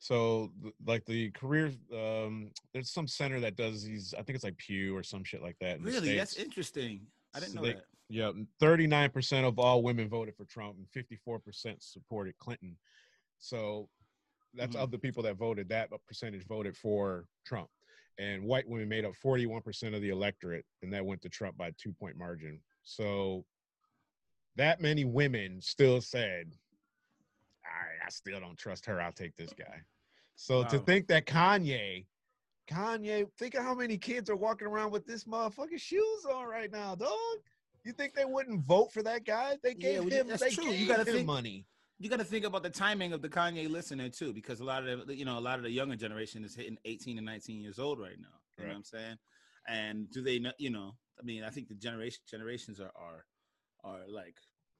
So, 0.00 0.52
like 0.86 1.04
the 1.06 1.30
career, 1.32 1.72
um, 1.92 2.50
there's 2.72 2.90
some 2.90 3.08
center 3.08 3.40
that 3.40 3.56
does 3.56 3.82
these. 3.84 4.14
I 4.16 4.22
think 4.22 4.36
it's 4.36 4.44
like 4.44 4.56
Pew 4.56 4.96
or 4.96 5.02
some 5.02 5.24
shit 5.24 5.42
like 5.42 5.56
that. 5.60 5.78
in 5.78 5.82
Really, 5.82 6.16
that's 6.16 6.36
interesting. 6.36 7.00
I 7.34 7.40
didn't 7.40 7.52
So 7.52 7.60
know 7.60 7.66
they- 7.66 7.72
that. 7.74 7.84
Yeah, 8.10 8.30
thirty-nine 8.58 9.10
percent 9.10 9.44
of 9.44 9.58
all 9.58 9.82
women 9.82 10.08
voted 10.08 10.34
for 10.34 10.46
Trump, 10.46 10.78
and 10.78 10.88
fifty-four 10.88 11.40
percent 11.40 11.82
supported 11.82 12.38
Clinton. 12.38 12.78
So 13.38 13.90
that's 14.54 14.74
Mhm. 14.76 14.80
of 14.80 14.90
the 14.90 14.98
people 14.98 15.22
that 15.24 15.34
voted. 15.36 15.68
That 15.68 15.90
percentage 16.06 16.44
voted 16.46 16.76
for 16.76 17.26
Trump, 17.44 17.70
and 18.18 18.42
white 18.44 18.68
women 18.68 18.88
made 18.88 19.04
up 19.04 19.14
forty-one 19.16 19.62
percent 19.62 19.94
of 19.94 20.02
the 20.02 20.08
electorate, 20.10 20.64
and 20.82 20.92
that 20.92 21.04
went 21.04 21.22
to 21.22 21.28
Trump 21.28 21.56
by 21.56 21.68
a 21.68 21.72
two-point 21.72 22.16
margin. 22.16 22.62
So 22.82 23.44
that 24.56 24.80
many 24.80 25.04
women 25.04 25.60
still 25.60 26.00
said, 26.00 26.52
"I, 27.64 28.06
I 28.06 28.08
still 28.10 28.40
don't 28.40 28.58
trust 28.58 28.86
her. 28.86 29.00
I'll 29.00 29.12
take 29.12 29.36
this 29.36 29.52
guy." 29.52 29.82
So 30.36 30.64
to 30.64 30.78
think 30.78 31.08
that 31.08 31.26
Kanye 31.26 32.06
Kanye, 32.68 33.32
think 33.38 33.54
of 33.54 33.62
how 33.64 33.74
many 33.74 33.96
kids 33.96 34.28
are 34.28 34.36
walking 34.36 34.66
around 34.68 34.90
with 34.92 35.06
this 35.06 35.24
motherfucking 35.24 35.80
shoes 35.80 36.24
on 36.26 36.44
right 36.46 36.70
now, 36.70 36.94
dog. 36.94 37.38
You 37.84 37.92
think 37.92 38.12
they 38.14 38.26
wouldn't 38.26 38.60
vote 38.60 38.92
for 38.92 39.02
that 39.04 39.24
guy? 39.24 39.56
They 39.62 39.70
Yeah, 39.70 39.74
gave 39.74 40.00
well, 40.00 40.08
him. 40.10 40.26
that's 40.28 40.42
they 40.42 40.50
true. 40.50 40.64
Gave 40.64 40.80
You 40.80 40.86
gotta 40.86 41.04
him 41.04 41.14
think- 41.16 41.26
money. 41.26 41.64
You 42.00 42.08
got 42.08 42.20
to 42.20 42.24
think 42.24 42.44
about 42.44 42.62
the 42.62 42.70
timing 42.70 43.12
of 43.12 43.22
the 43.22 43.28
Kanye 43.28 43.68
listener 43.68 44.08
too, 44.08 44.32
because 44.32 44.60
a 44.60 44.64
lot 44.64 44.86
of 44.86 45.08
the, 45.08 45.16
you 45.16 45.24
know, 45.24 45.38
a 45.38 45.40
lot 45.40 45.58
of 45.58 45.64
the 45.64 45.70
younger 45.70 45.96
generation 45.96 46.44
is 46.44 46.54
hitting 46.54 46.78
18 46.84 47.18
and 47.18 47.26
19 47.26 47.60
years 47.60 47.78
old 47.78 47.98
right 47.98 48.18
now. 48.20 48.28
You 48.56 48.64
know 48.64 48.70
what 48.70 48.76
I'm 48.76 48.84
saying? 48.84 49.16
And 49.68 50.10
do 50.10 50.22
they 50.22 50.38
know? 50.38 50.52
You 50.58 50.70
know, 50.70 50.94
I 51.18 51.22
mean, 51.24 51.44
I 51.44 51.50
think 51.50 51.68
the 51.68 51.74
generation 51.74 52.20
generations 52.28 52.80
are 52.80 52.92
are 52.96 53.24
are 53.84 54.00
like 54.08 54.36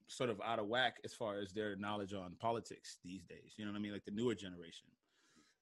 sort 0.06 0.30
of 0.30 0.40
out 0.44 0.58
of 0.58 0.66
whack 0.66 0.96
as 1.04 1.12
far 1.12 1.38
as 1.38 1.52
their 1.52 1.76
knowledge 1.76 2.14
on 2.14 2.34
politics 2.40 2.98
these 3.04 3.24
days. 3.24 3.54
You 3.56 3.64
know 3.64 3.72
what 3.72 3.78
I 3.78 3.82
mean? 3.82 3.92
Like 3.92 4.04
the 4.04 4.10
newer 4.10 4.34
generation. 4.34 4.88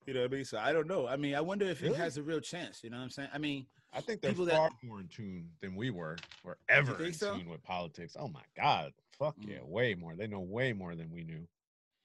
You 0.06 0.14
know 0.14 0.20
what 0.22 0.32
I 0.32 0.34
mean? 0.36 0.44
So 0.44 0.58
I 0.58 0.72
don't 0.72 0.86
know. 0.86 1.06
I 1.08 1.16
mean, 1.16 1.34
I 1.34 1.40
wonder 1.40 1.66
if 1.66 1.82
Really? 1.82 1.94
it 1.94 1.98
has 1.98 2.16
a 2.16 2.22
real 2.22 2.40
chance. 2.40 2.82
You 2.84 2.90
know 2.90 2.96
what 2.98 3.02
I'm 3.04 3.10
saying? 3.10 3.28
I 3.32 3.38
mean, 3.38 3.66
I 3.92 4.00
think 4.00 4.20
they're 4.20 4.30
people 4.30 4.44
that- 4.46 4.54
far 4.56 4.70
more 4.82 5.00
in 5.00 5.08
tune 5.08 5.50
than 5.60 5.74
we 5.74 5.90
were, 5.90 6.16
or 6.44 6.58
ever 6.68 7.02
in 7.04 7.12
so? 7.12 7.36
tune 7.36 7.48
with 7.48 7.62
politics. 7.62 8.16
Oh 8.18 8.28
my 8.28 8.42
god, 8.56 8.92
fuck 9.18 9.34
yeah, 9.40 9.58
Mm. 9.58 9.66
way 9.68 9.94
more. 9.94 10.14
They 10.14 10.26
know 10.28 10.40
way 10.40 10.72
more 10.72 10.94
than 10.94 11.10
we 11.10 11.24
knew. 11.24 11.46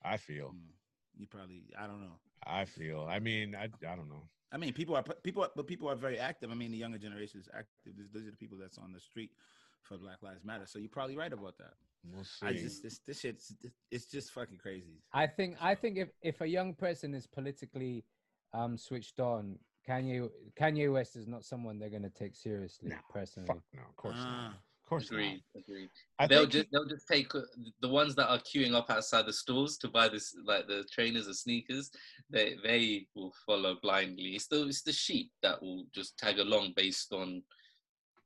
I 0.03 0.17
feel. 0.17 0.49
mm, 0.49 0.71
you 1.17 1.27
probably 1.27 1.63
I 1.77 1.85
don't 1.85 2.01
know. 2.01 2.17
I 2.43 2.65
feel. 2.65 3.01
I 3.07 3.19
mean, 3.19 3.53
I, 3.55 3.65
I 3.65 3.95
don't 3.95 4.09
know. 4.09 4.27
I 4.51 4.57
mean, 4.57 4.73
people 4.73 4.95
are 4.95 5.03
people, 5.03 5.43
are, 5.43 5.51
but 5.55 5.67
people 5.67 5.87
are 5.87 5.95
very 5.95 6.17
active. 6.17 6.49
I 6.49 6.55
mean, 6.55 6.71
the 6.71 6.77
younger 6.77 6.97
generation 6.97 7.39
is 7.39 7.47
active. 7.53 7.95
These- 7.95 8.09
Those 8.11 8.27
are 8.27 8.31
the 8.31 8.37
people 8.37 8.57
that's 8.57 8.77
on 8.79 8.91
the 8.93 8.99
street 8.99 9.31
for 9.83 9.97
Black 9.97 10.21
Lives 10.21 10.43
Matter. 10.43 10.65
So 10.65 10.79
you're 10.79 10.89
probably 10.89 11.17
right 11.17 11.31
about 11.31 11.57
that. 11.57 11.73
We'll 12.13 12.23
see. 12.23 12.45
I 12.47 12.53
just 12.53 12.81
this 12.81 12.99
this 12.99 13.19
shit's 13.19 13.53
it's 13.91 14.05
just 14.05 14.31
fucking 14.31 14.57
crazy. 14.57 15.01
I 15.13 15.27
think 15.27 15.57
I 15.61 15.75
think 15.75 15.97
if 15.97 16.09
if 16.21 16.41
a 16.41 16.47
young 16.47 16.73
person 16.73 17.13
is 17.13 17.27
politically 17.27 18.05
um 18.53 18.75
switched 18.77 19.19
on, 19.19 19.59
Kanye 19.87 20.29
Kanye 20.59 20.91
West 20.91 21.15
is 21.15 21.27
not 21.27 21.43
someone 21.45 21.77
they're 21.77 21.89
gonna 21.89 22.09
take 22.09 22.35
seriously. 22.35 22.89
No, 22.89 22.95
personally, 23.09 23.47
fuck 23.47 23.61
no, 23.73 23.81
of 23.87 23.95
course 23.95 24.15
not. 24.17 24.27
Ah, 24.27 24.47
Of 24.83 24.89
course 24.89 25.11
Agreed. 25.11 25.43
Agreed. 25.55 25.89
not. 26.19 26.23
I 26.23 26.27
they'll 26.27 26.39
think 26.41 26.53
he- 26.53 26.59
just 26.61 26.71
they'll 26.71 26.85
just 26.87 27.07
take 27.07 27.35
uh, 27.35 27.41
the 27.81 27.89
ones 27.89 28.15
that 28.15 28.29
are 28.31 28.39
queuing 28.39 28.73
up 28.73 28.89
outside 28.89 29.27
the 29.27 29.33
stores 29.33 29.77
to 29.77 29.87
buy 29.87 30.07
this 30.09 30.35
like 30.43 30.67
the 30.67 30.83
trainers 30.91 31.27
or 31.27 31.33
sneakers. 31.33 31.91
They 32.31 32.55
they 32.63 33.05
will 33.13 33.31
follow 33.45 33.77
blindly. 33.79 34.29
It's 34.35 34.47
the 34.47 34.65
it's 34.67 34.81
the 34.81 34.91
sheep 34.91 35.29
that 35.43 35.61
will 35.61 35.85
just 35.93 36.17
tag 36.17 36.39
along 36.39 36.73
based 36.75 37.13
on 37.13 37.43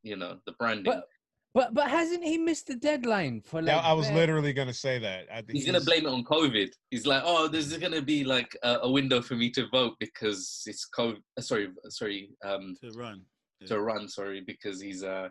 you 0.02 0.16
know 0.16 0.40
the 0.46 0.54
branding. 0.54 0.86
but 0.94 1.10
but 1.56 1.74
but 1.74 1.90
hasn't 1.90 2.24
he 2.24 2.38
missed 2.38 2.68
the 2.68 2.76
deadline 2.76 3.42
for 3.42 3.62
like? 3.62 3.72
Yeah, 3.72 3.80
I 3.80 3.94
was 3.94 4.12
literally 4.12 4.52
gonna 4.52 4.74
say 4.74 5.00
that. 5.00 5.26
I 5.32 5.38
think 5.38 5.54
He's 5.54 5.66
gonna 5.66 5.80
blame 5.80 6.06
it 6.06 6.10
on 6.10 6.24
COVID. 6.26 6.70
He's 6.92 7.08
like, 7.08 7.24
oh, 7.26 7.48
there's 7.48 7.76
gonna 7.78 8.02
be 8.02 8.26
like 8.26 8.56
a, 8.62 8.80
a 8.82 8.92
window 8.92 9.22
for 9.22 9.36
me 9.36 9.50
to 9.52 9.66
vote 9.70 9.94
because 10.02 10.64
it's 10.68 10.86
COVID. 10.96 11.22
Sorry, 11.40 11.70
sorry, 11.90 12.30
um, 12.44 12.76
to 12.84 12.92
run. 12.92 13.22
to 13.68 13.80
run. 13.80 14.10
Sorry, 14.10 14.42
because 14.46 14.82
he's 14.82 15.02
uh, 15.02 15.30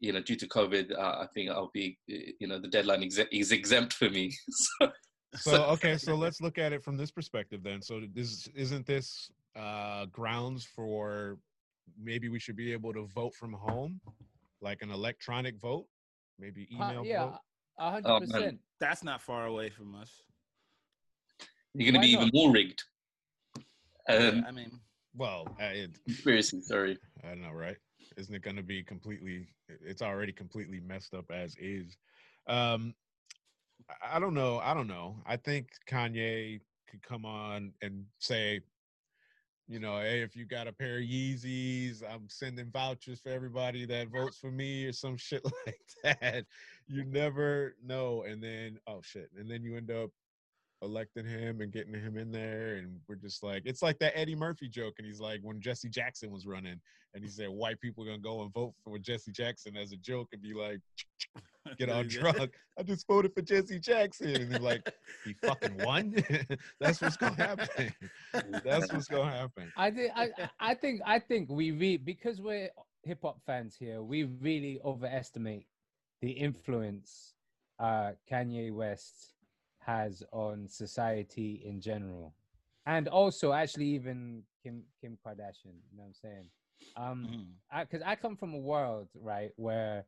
you 0.00 0.12
know, 0.12 0.20
due 0.20 0.36
to 0.36 0.48
COVID, 0.48 0.92
uh, 0.98 1.20
I 1.20 1.26
think 1.34 1.50
I'll 1.50 1.70
be, 1.72 1.96
uh, 2.12 2.32
you 2.40 2.48
know, 2.48 2.58
the 2.58 2.68
deadline 2.68 3.04
exe- 3.04 3.28
is 3.30 3.52
exempt 3.52 3.92
for 3.92 4.10
me. 4.10 4.32
so, 4.50 4.90
So 5.36 5.64
okay, 5.66 5.96
so 5.98 6.16
let's 6.16 6.40
look 6.40 6.58
at 6.58 6.72
it 6.72 6.82
from 6.82 6.96
this 6.96 7.12
perspective 7.12 7.62
then. 7.62 7.80
So 7.80 8.00
this 8.12 8.48
isn't 8.56 8.86
this 8.86 9.30
uh 9.54 10.06
grounds 10.06 10.64
for 10.64 11.38
maybe 12.02 12.28
we 12.28 12.38
should 12.38 12.56
be 12.56 12.72
able 12.72 12.92
to 12.92 13.06
vote 13.14 13.34
from 13.34 13.52
home, 13.52 14.00
like 14.60 14.82
an 14.82 14.90
electronic 14.90 15.58
vote, 15.58 15.86
maybe 16.38 16.68
Uh, 16.72 16.84
email 16.84 17.04
yeah, 17.04 17.24
vote. 17.24 17.34
a 17.78 17.82
Oh, 17.82 17.90
hundred 17.90 18.08
man. 18.08 18.20
percent. 18.20 18.60
That's 18.78 19.02
not 19.02 19.22
far 19.22 19.46
away 19.46 19.70
from 19.70 19.94
us. 19.94 20.22
you're 21.74 21.86
gonna 21.92 21.98
Why 21.98 22.06
be 22.06 22.12
even 22.12 22.30
more 22.34 22.52
rigged. 22.52 22.82
Um, 23.56 23.64
Yeah, 24.08 24.42
I 24.46 24.50
mean, 24.50 24.80
Well, 25.14 25.46
uh, 25.60 25.64
it, 25.64 26.04
conspiracy. 26.04 26.60
Sorry. 26.62 26.98
I 27.24 27.28
don't 27.28 27.42
know, 27.42 27.52
right? 27.52 27.76
Isn't 28.16 28.34
it 28.34 28.42
going 28.42 28.56
to 28.56 28.62
be 28.62 28.82
completely? 28.82 29.48
It's 29.68 30.02
already 30.02 30.32
completely 30.32 30.80
messed 30.80 31.14
up 31.14 31.30
as 31.30 31.54
is. 31.56 31.96
Um, 32.48 32.94
I- 33.88 34.16
I 34.16 34.18
don't 34.18 34.34
know. 34.34 34.58
I 34.58 34.74
don't 34.74 34.86
know. 34.88 35.22
I 35.26 35.36
think 35.36 35.70
Kanye 35.88 36.60
could 36.88 37.02
come 37.02 37.24
on 37.24 37.72
and 37.82 38.06
say, 38.18 38.60
you 39.70 39.78
know, 39.78 40.00
hey, 40.00 40.20
if 40.22 40.34
you 40.34 40.46
got 40.46 40.66
a 40.66 40.72
pair 40.72 40.96
of 40.96 41.04
Yeezys, 41.04 42.02
I'm 42.02 42.28
sending 42.28 42.72
vouchers 42.72 43.20
for 43.20 43.28
everybody 43.28 43.86
that 43.86 44.08
uh-huh. 44.08 44.24
votes 44.24 44.36
for 44.36 44.50
me 44.50 44.86
or 44.86 44.92
some 44.92 45.16
shit 45.16 45.44
like 45.64 45.80
that. 46.02 46.44
You 46.88 47.04
never 47.04 47.76
know. 47.80 48.24
And 48.24 48.42
then, 48.42 48.80
oh 48.88 49.00
shit. 49.00 49.30
And 49.38 49.48
then 49.48 49.62
you 49.62 49.76
end 49.76 49.92
up 49.92 50.10
electing 50.82 51.24
him 51.24 51.60
and 51.60 51.72
getting 51.72 51.94
him 51.94 52.16
in 52.16 52.30
there. 52.30 52.76
And 52.76 52.98
we're 53.08 53.16
just 53.16 53.42
like, 53.42 53.62
it's 53.64 53.82
like 53.82 53.98
that 53.98 54.16
Eddie 54.18 54.34
Murphy 54.34 54.68
joke. 54.68 54.94
And 54.98 55.06
he's 55.06 55.20
like, 55.20 55.40
when 55.42 55.60
Jesse 55.60 55.88
Jackson 55.88 56.30
was 56.30 56.46
running, 56.46 56.80
and 57.14 57.24
he 57.24 57.28
said, 57.28 57.48
white 57.48 57.80
people 57.80 58.04
are 58.04 58.06
gonna 58.06 58.18
go 58.18 58.42
and 58.42 58.52
vote 58.52 58.72
for 58.84 58.96
Jesse 58.98 59.32
Jackson 59.32 59.76
as 59.76 59.92
a 59.92 59.96
joke 59.96 60.28
and 60.32 60.40
be 60.40 60.54
like, 60.54 60.78
get 61.78 61.90
all 61.90 62.04
drunk. 62.04 62.52
I 62.78 62.82
just 62.84 63.06
voted 63.06 63.34
for 63.34 63.42
Jesse 63.42 63.80
Jackson. 63.80 64.28
And 64.28 64.52
he's 64.52 64.60
like, 64.62 64.88
he 65.24 65.34
fucking 65.34 65.76
won. 65.78 66.14
That's 66.80 67.00
what's 67.00 67.16
gonna 67.16 67.34
happen. 67.34 67.92
That's 68.64 68.92
what's 68.92 69.08
gonna 69.08 69.30
happen. 69.30 69.72
I 69.76 69.90
think 69.90 70.12
I 70.14 70.24
I- 70.24 70.50
I 70.60 70.74
think 70.74 71.00
I 71.04 71.18
think 71.18 71.48
we 71.50 71.72
re 71.72 71.96
because 71.96 72.40
we're 72.40 72.70
hip 73.02 73.18
hop 73.22 73.40
fans 73.44 73.74
here. 73.76 74.02
We 74.02 74.24
really 74.24 74.80
overestimate 74.84 75.66
the 76.22 76.30
influence 76.30 77.34
uh, 77.80 78.12
Kanye 78.30 78.72
West 78.72 79.34
has 79.80 80.22
on 80.32 80.68
society 80.68 81.62
in 81.64 81.80
general, 81.80 82.34
and 82.86 83.08
also 83.08 83.52
actually 83.52 83.86
even 83.86 84.42
Kim 84.62 84.82
Kim 85.00 85.18
Kardashian. 85.24 85.76
You 85.90 85.96
know 85.96 86.02
what 86.02 86.06
I'm 86.06 86.14
saying? 86.14 86.50
Um, 86.96 87.26
Mhm. 87.26 87.46
I 87.70 87.84
because 87.84 88.02
I 88.02 88.16
come 88.16 88.36
from 88.36 88.54
a 88.54 88.58
world 88.58 89.08
right 89.14 89.52
where 89.56 90.06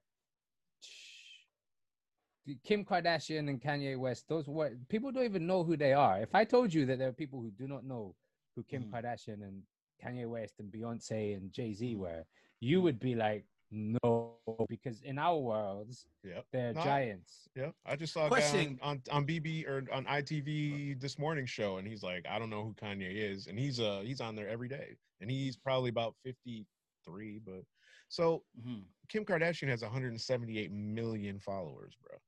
the 2.44 2.56
Kim 2.64 2.84
Kardashian 2.84 3.48
and 3.48 3.60
Kanye 3.62 3.96
West, 3.96 4.28
those 4.28 4.48
were 4.48 4.76
people 4.88 5.12
don't 5.12 5.24
even 5.24 5.46
know 5.46 5.62
who 5.62 5.76
they 5.76 5.92
are. 5.92 6.20
If 6.20 6.34
I 6.34 6.44
told 6.44 6.74
you 6.74 6.86
that 6.86 6.98
there 6.98 7.08
are 7.08 7.12
people 7.12 7.40
who 7.40 7.50
do 7.52 7.68
not 7.68 7.84
know 7.84 8.16
who 8.56 8.64
Kim 8.64 8.84
Mhm. 8.84 8.90
Kardashian 8.90 9.42
and 9.42 9.62
Kanye 10.02 10.28
West 10.28 10.58
and 10.58 10.72
Beyonce 10.72 11.36
and 11.36 11.52
Jay 11.52 11.72
Z 11.72 11.94
were, 11.94 12.26
you 12.58 12.82
would 12.82 12.98
be 12.98 13.14
like, 13.14 13.46
no, 13.70 14.31
because 14.68 15.00
in 15.02 15.18
our 15.18 15.38
worlds 15.38 16.06
Yep. 16.24 16.46
they're 16.52 16.72
No, 16.74 16.82
giants. 16.82 17.48
Yeah, 17.54 17.70
I 17.86 17.96
just 17.96 18.12
saw 18.12 18.26
a 18.26 18.28
Question. 18.28 18.74
guy 18.80 18.86
on, 18.88 19.02
on 19.10 19.16
on 19.18 19.26
BB 19.26 19.66
or 19.68 19.84
on 19.92 20.04
ITV 20.06 21.00
this 21.00 21.18
morning 21.18 21.46
show, 21.46 21.76
and 21.78 21.86
he's 21.86 22.02
like, 22.02 22.26
I 22.28 22.38
don't 22.38 22.50
know 22.50 22.62
who 22.64 22.74
Kanye 22.74 23.12
is, 23.14 23.46
and 23.46 23.58
he's 23.58 23.78
uh 23.80 24.02
he's 24.04 24.20
on 24.20 24.34
there 24.34 24.48
every 24.48 24.68
day, 24.68 24.96
and 25.20 25.30
he's 25.30 25.56
probably 25.56 25.90
about 25.90 26.14
fifty 26.24 26.66
three, 27.04 27.38
but 27.44 27.62
So 28.08 28.42
Mhm. 28.60 28.82
Kim 29.08 29.24
Kardashian 29.24 29.68
has 29.68 29.82
178 29.82 30.70
million 30.70 31.38
followers, 31.38 31.94
bro. 32.02 32.18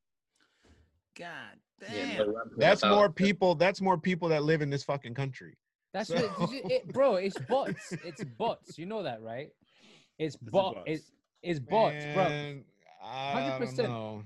God 1.16 1.58
damn. 1.80 2.18
no 2.26 2.44
That's 2.56 2.84
more 2.84 3.08
people. 3.10 3.54
That's 3.54 3.80
more 3.80 3.98
people 3.98 4.28
that 4.30 4.42
live 4.42 4.62
in 4.62 4.70
this 4.70 4.82
fucking 4.84 5.14
country. 5.14 5.56
That's 5.92 6.08
So- 6.08 6.16
what, 6.28 6.50
it, 6.52 6.88
bro. 6.92 7.16
It's 7.16 7.38
bots. 7.48 7.92
It's 7.92 8.24
bots. 8.24 8.78
You 8.78 8.86
know 8.86 9.02
that, 9.04 9.22
right? 9.22 9.50
It's 10.18 10.34
It's 10.34 10.50
bot. 10.50 10.74
bots. 10.76 10.84
It's 10.88 11.12
it's 11.44 11.60
bots, 11.60 12.04
bro. 12.14 12.24
Man, 12.28 12.64
I 13.02 13.58
don't 13.58 13.68
100%. 13.76 14.24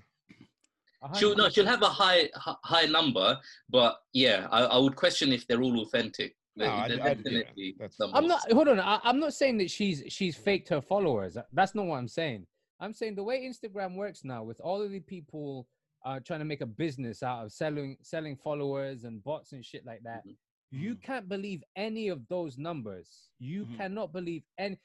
She'll 1.16 1.36
no, 1.36 1.48
she'll 1.48 1.66
have 1.66 1.82
a 1.82 1.86
high 1.88 2.28
high 2.34 2.86
number, 2.86 3.38
but 3.70 3.98
yeah, 4.12 4.48
I, 4.50 4.62
I 4.64 4.78
would 4.78 4.96
question 4.96 5.32
if 5.32 5.46
they're 5.46 5.62
all 5.62 5.80
authentic. 5.82 6.34
No, 6.56 6.66
I- 6.66 6.88
they're 6.88 6.96
I- 7.02 7.08
yeah, 7.08 7.14
definitely 7.14 7.74
that's- 7.78 7.98
numbers. 8.00 8.18
I'm 8.18 8.26
not. 8.26 8.50
Hold 8.52 8.68
on. 8.68 8.80
I, 8.80 8.98
I'm 9.04 9.20
not 9.20 9.32
saying 9.32 9.58
that 9.58 9.70
she's 9.70 10.02
she's 10.08 10.36
faked 10.36 10.68
her 10.70 10.80
followers. 10.80 11.36
That's 11.52 11.74
not 11.74 11.86
what 11.86 11.96
I'm 11.98 12.08
saying. 12.08 12.46
I'm 12.80 12.92
saying 12.92 13.14
the 13.14 13.22
way 13.22 13.42
Instagram 13.48 13.94
works 13.96 14.24
now, 14.24 14.42
with 14.42 14.60
all 14.60 14.82
of 14.82 14.90
the 14.90 15.00
people 15.00 15.68
uh, 16.04 16.18
trying 16.24 16.40
to 16.40 16.44
make 16.44 16.60
a 16.62 16.66
business 16.66 17.22
out 17.22 17.44
of 17.44 17.52
selling 17.52 17.96
selling 18.02 18.36
followers 18.36 19.04
and 19.04 19.22
bots 19.22 19.52
and 19.52 19.64
shit 19.64 19.86
like 19.86 20.02
that. 20.02 20.26
Mhm. 20.26 20.34
You 20.72 20.94
Mhm. 20.96 21.02
can't 21.02 21.28
believe 21.28 21.62
any 21.76 22.08
of 22.08 22.26
those 22.28 22.58
numbers. 22.58 23.30
You 23.38 23.66
Mhm. 23.66 23.76
cannot 23.76 24.12
believe 24.12 24.42
any. 24.58 24.78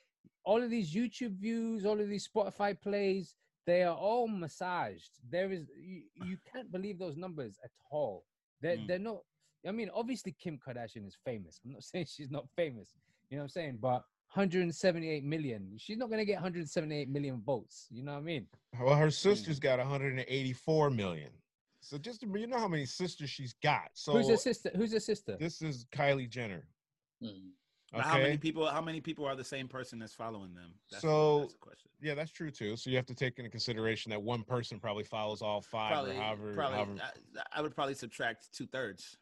All 0.45 0.61
of 0.61 0.69
these 0.69 0.93
YouTube 0.93 1.37
views, 1.39 1.85
all 1.85 1.99
of 1.99 2.09
these 2.09 2.27
Spotify 2.27 2.79
plays, 2.79 3.35
they 3.65 3.83
are 3.83 3.95
all 3.95 4.27
massaged. 4.27 5.11
There 5.29 5.51
is 5.51 5.67
you, 5.79 6.03
you 6.25 6.37
can't 6.51 6.71
believe 6.71 6.99
those 6.99 7.15
numbers 7.15 7.57
at 7.63 7.71
all. 7.91 8.25
They're 8.61 8.77
Mm. 8.77 8.87
they're 8.87 8.99
not. 8.99 9.21
I 9.65 9.71
mean, 9.71 9.89
obviously 9.93 10.33
Kim 10.37 10.57
Kardashian 10.59 11.07
is 11.07 11.17
famous. 11.23 11.61
I'm 11.63 11.71
not 11.71 11.83
saying 11.91 12.07
she's 12.13 12.29
not 12.31 12.47
famous. 12.55 12.89
You 13.29 13.37
know 13.37 13.43
what 13.43 13.45
I'm 13.45 13.49
saying? 13.49 13.77
But 13.81 14.03
178 14.33 15.23
million. 15.23 15.73
She's 15.77 15.97
not 15.97 16.09
gonna 16.09 16.25
get 16.25 16.35
178 16.35 17.07
million 17.09 17.41
votes. 17.41 17.87
You 17.89 18.03
know 18.03 18.13
what 18.13 18.17
I 18.19 18.23
mean? 18.23 18.47
Well, 18.81 18.95
her 18.95 19.11
sister's 19.11 19.59
got 19.59 19.79
184 19.79 20.89
million. 20.89 21.29
So 21.81 21.97
just 21.97 22.21
to- 22.21 22.27
you 22.39 22.47
know 22.47 22.59
how 22.59 22.67
many 22.67 22.85
sisters 22.85 23.29
she's 23.29 23.53
got. 23.61 23.89
So 23.93 24.13
Who's 24.13 24.29
her 24.29 24.37
sister? 24.37 24.71
Who's 24.75 24.91
her 24.93 24.99
sister? 24.99 25.37
this 25.39 25.61
is 25.61 25.85
Kylie 25.91 26.29
Jenner. 26.29 26.67
Mm. 27.21 27.51
But 27.93 28.01
How 28.01 28.17
many 28.17 28.37
people? 28.37 28.65
How 28.65 28.81
many 28.81 29.01
people 29.01 29.25
are 29.25 29.35
the 29.35 29.43
same 29.43 29.67
person 29.67 29.99
that's 29.99 30.13
following 30.15 30.53
them? 30.55 30.73
That's 30.89 31.01
So- 31.03 31.41
that's 31.41 31.53
the 31.53 31.59
question. 31.59 31.89
Yeah, 32.01 32.15
that's 32.15 32.31
true 32.31 32.51
too. 32.51 32.75
So 32.75 32.89
you 32.89 32.97
have 32.97 33.05
to 33.05 33.13
take 33.15 33.37
into 33.39 33.49
consideration 33.49 34.09
that 34.09 34.21
one 34.21 34.43
person 34.43 34.79
probably 34.79 35.03
follows 35.05 35.41
all 35.41 35.61
five 35.61 35.91
Probably, 35.93 36.17
or 36.17 36.21
however. 36.21 36.53
probably. 36.53 36.77
however 36.77 37.01
I, 37.53 37.59
I 37.59 37.61
would 37.61 37.73
probably 37.75 37.93
subtract 37.93 38.51
two 38.53 38.65
thirds. 38.67 39.17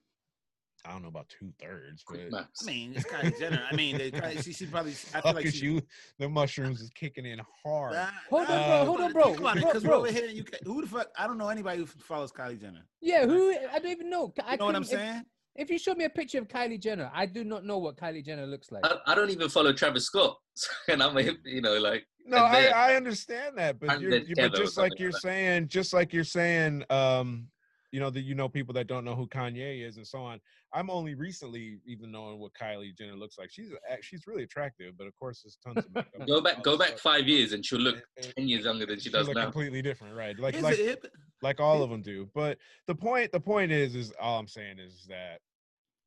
I 0.84 0.91
don't 0.93 1.03
know 1.03 1.10
about 1.10 1.29
two 1.29 1.53
thirds, 1.62 2.03
but 2.10 2.17
I 2.34 2.65
mean, 2.65 2.93
it's 2.95 3.05
Kylie 3.05 3.38
Jenner. 3.38 3.62
I 3.71 3.75
mean, 3.75 3.99
they, 3.99 4.10
she, 4.41 4.51
she 4.51 4.65
probably. 4.65 4.93
I 4.93 4.95
feel 4.95 5.21
fuck 5.21 5.36
like 5.36 5.45
she, 5.53 5.65
you. 5.65 5.81
The 6.17 6.27
mushrooms 6.27 6.81
is 6.81 6.89
kicking 6.95 7.23
in 7.27 7.39
hard. 7.63 7.93
Nah, 7.93 8.07
Hold 8.31 8.47
on, 8.47 8.47
nah, 8.47 8.55
bro, 8.55 8.77
think 8.77 8.88
hold 8.88 9.01
on, 9.01 9.12
bro, 9.13 9.23
Think 9.25 9.39
about 9.41 9.57
it, 9.57 9.62
bro, 9.62 9.69
because 9.73 9.84
we're 9.88 9.93
over 9.93 10.12
here. 10.12 10.25
in 10.25 10.39
UK. 10.39 10.55
Who 10.65 10.81
the 10.81 10.88
fuck? 10.88 11.10
I 11.15 11.27
don't 11.27 11.38
know 11.38 11.49
anybody 11.49 11.81
who 11.81 11.86
follows 11.86 12.31
Kylie 12.31 12.60
Jenner. 12.60 12.84
yeah, 12.99 13.27
who? 13.27 13.53
I 13.71 13.77
don't 13.77 13.91
even 13.91 14.10
know. 14.10 14.34
I 14.43 14.53
You 14.53 14.57
know 14.57 14.65
what 14.65 14.75
I'm 14.75 14.84
couldn't- 14.84 14.99
if- 14.99 15.05
saying? 15.12 15.25
If, 15.55 15.69
you 15.69 15.77
show 15.77 15.93
me 15.93 16.05
a 16.05 16.09
picture 16.09 16.39
of 16.39 16.47
Kylie 16.47 16.79
Jenner, 16.79 17.11
I 17.13 17.25
do 17.25 17.43
not 17.43 17.65
know 17.65 17.77
what 17.77 17.97
Kylie 17.97 18.25
Jenner 18.25 18.45
looks 18.45 18.71
like. 18.71 18.85
I, 18.85 18.95
I 19.07 19.15
don't 19.15 19.29
even 19.29 19.49
follow 19.49 19.73
Travis 19.73 20.05
Scott, 20.05 20.37
and 20.87 21.03
I'm 21.03 21.17
a, 21.17 21.23
you 21.45 21.61
know 21.61 21.77
like 21.77 22.05
No, 22.25 22.37
I, 22.37 22.65
I 22.67 22.95
understand 22.95 23.57
that, 23.57 23.79
but 23.79 23.99
you're, 23.99 24.15
you, 24.17 24.35
Tether 24.35 24.49
but 24.49 24.57
just 24.57 24.77
like 24.77 24.97
you're 24.97 25.11
like 25.11 25.21
saying, 25.21 25.67
just 25.67 25.93
like 25.93 26.13
you're 26.13 26.23
saying, 26.23 26.83
um, 26.89 27.47
you 27.91 27.99
know 27.99 28.10
that 28.10 28.21
you 28.21 28.36
know 28.36 28.47
people 28.49 28.73
that 28.75 28.88
don't 28.88 29.04
know 29.04 29.15
who 29.15 29.27
Kanye 29.27 29.86
is 29.88 29.97
and 29.97 30.08
so 30.08 30.19
on. 30.19 30.39
I'm 30.73 30.89
only 30.89 31.13
recently 31.15 31.80
even 31.86 32.12
knowing 32.12 32.39
what 32.39 32.51
Kylie 32.54 32.97
Jenner 32.97 33.15
looks 33.15 33.38
like. 33.38 33.49
She's 33.51 33.71
she's 34.01 34.25
really 34.27 34.43
attractive, 34.43 34.97
but 34.97 35.08
of 35.08 35.15
course 35.19 35.41
there's 35.43 35.58
tons 35.63 35.86
of 35.86 35.93
makeup 35.93 36.27
go 36.27 36.41
back 36.41 36.63
go 36.63 36.77
back 36.77 36.89
stuff. 36.89 37.01
five 37.01 37.27
years 37.27 37.51
and 37.54 37.65
she'll 37.65 37.80
look 37.80 37.95
And- 38.17 38.25
and 38.25 38.36
ten 38.36 38.47
years 38.47 38.63
younger 38.65 38.86
than 38.86 38.99
she 38.99 39.10
does 39.10 39.27
look 39.27 39.36
now. 39.36 39.43
completely 39.43 39.82
different, 39.82 40.15
right? 40.15 40.38
Like 40.39 40.56
Is 40.56 40.63
like 40.63 40.80
it? 40.80 41.06
like 41.41 41.60
all 41.60 41.84
of 41.84 41.89
them 41.89 42.01
do. 42.01 42.30
But 42.34 42.58
the 42.88 42.95
point 42.95 43.32
the 43.32 43.39
point 43.39 43.71
is 43.71 43.95
is 43.95 44.13
all 44.21 44.39
I'm 44.39 44.47
saying 44.47 44.80
is 44.80 45.06
that 45.10 45.39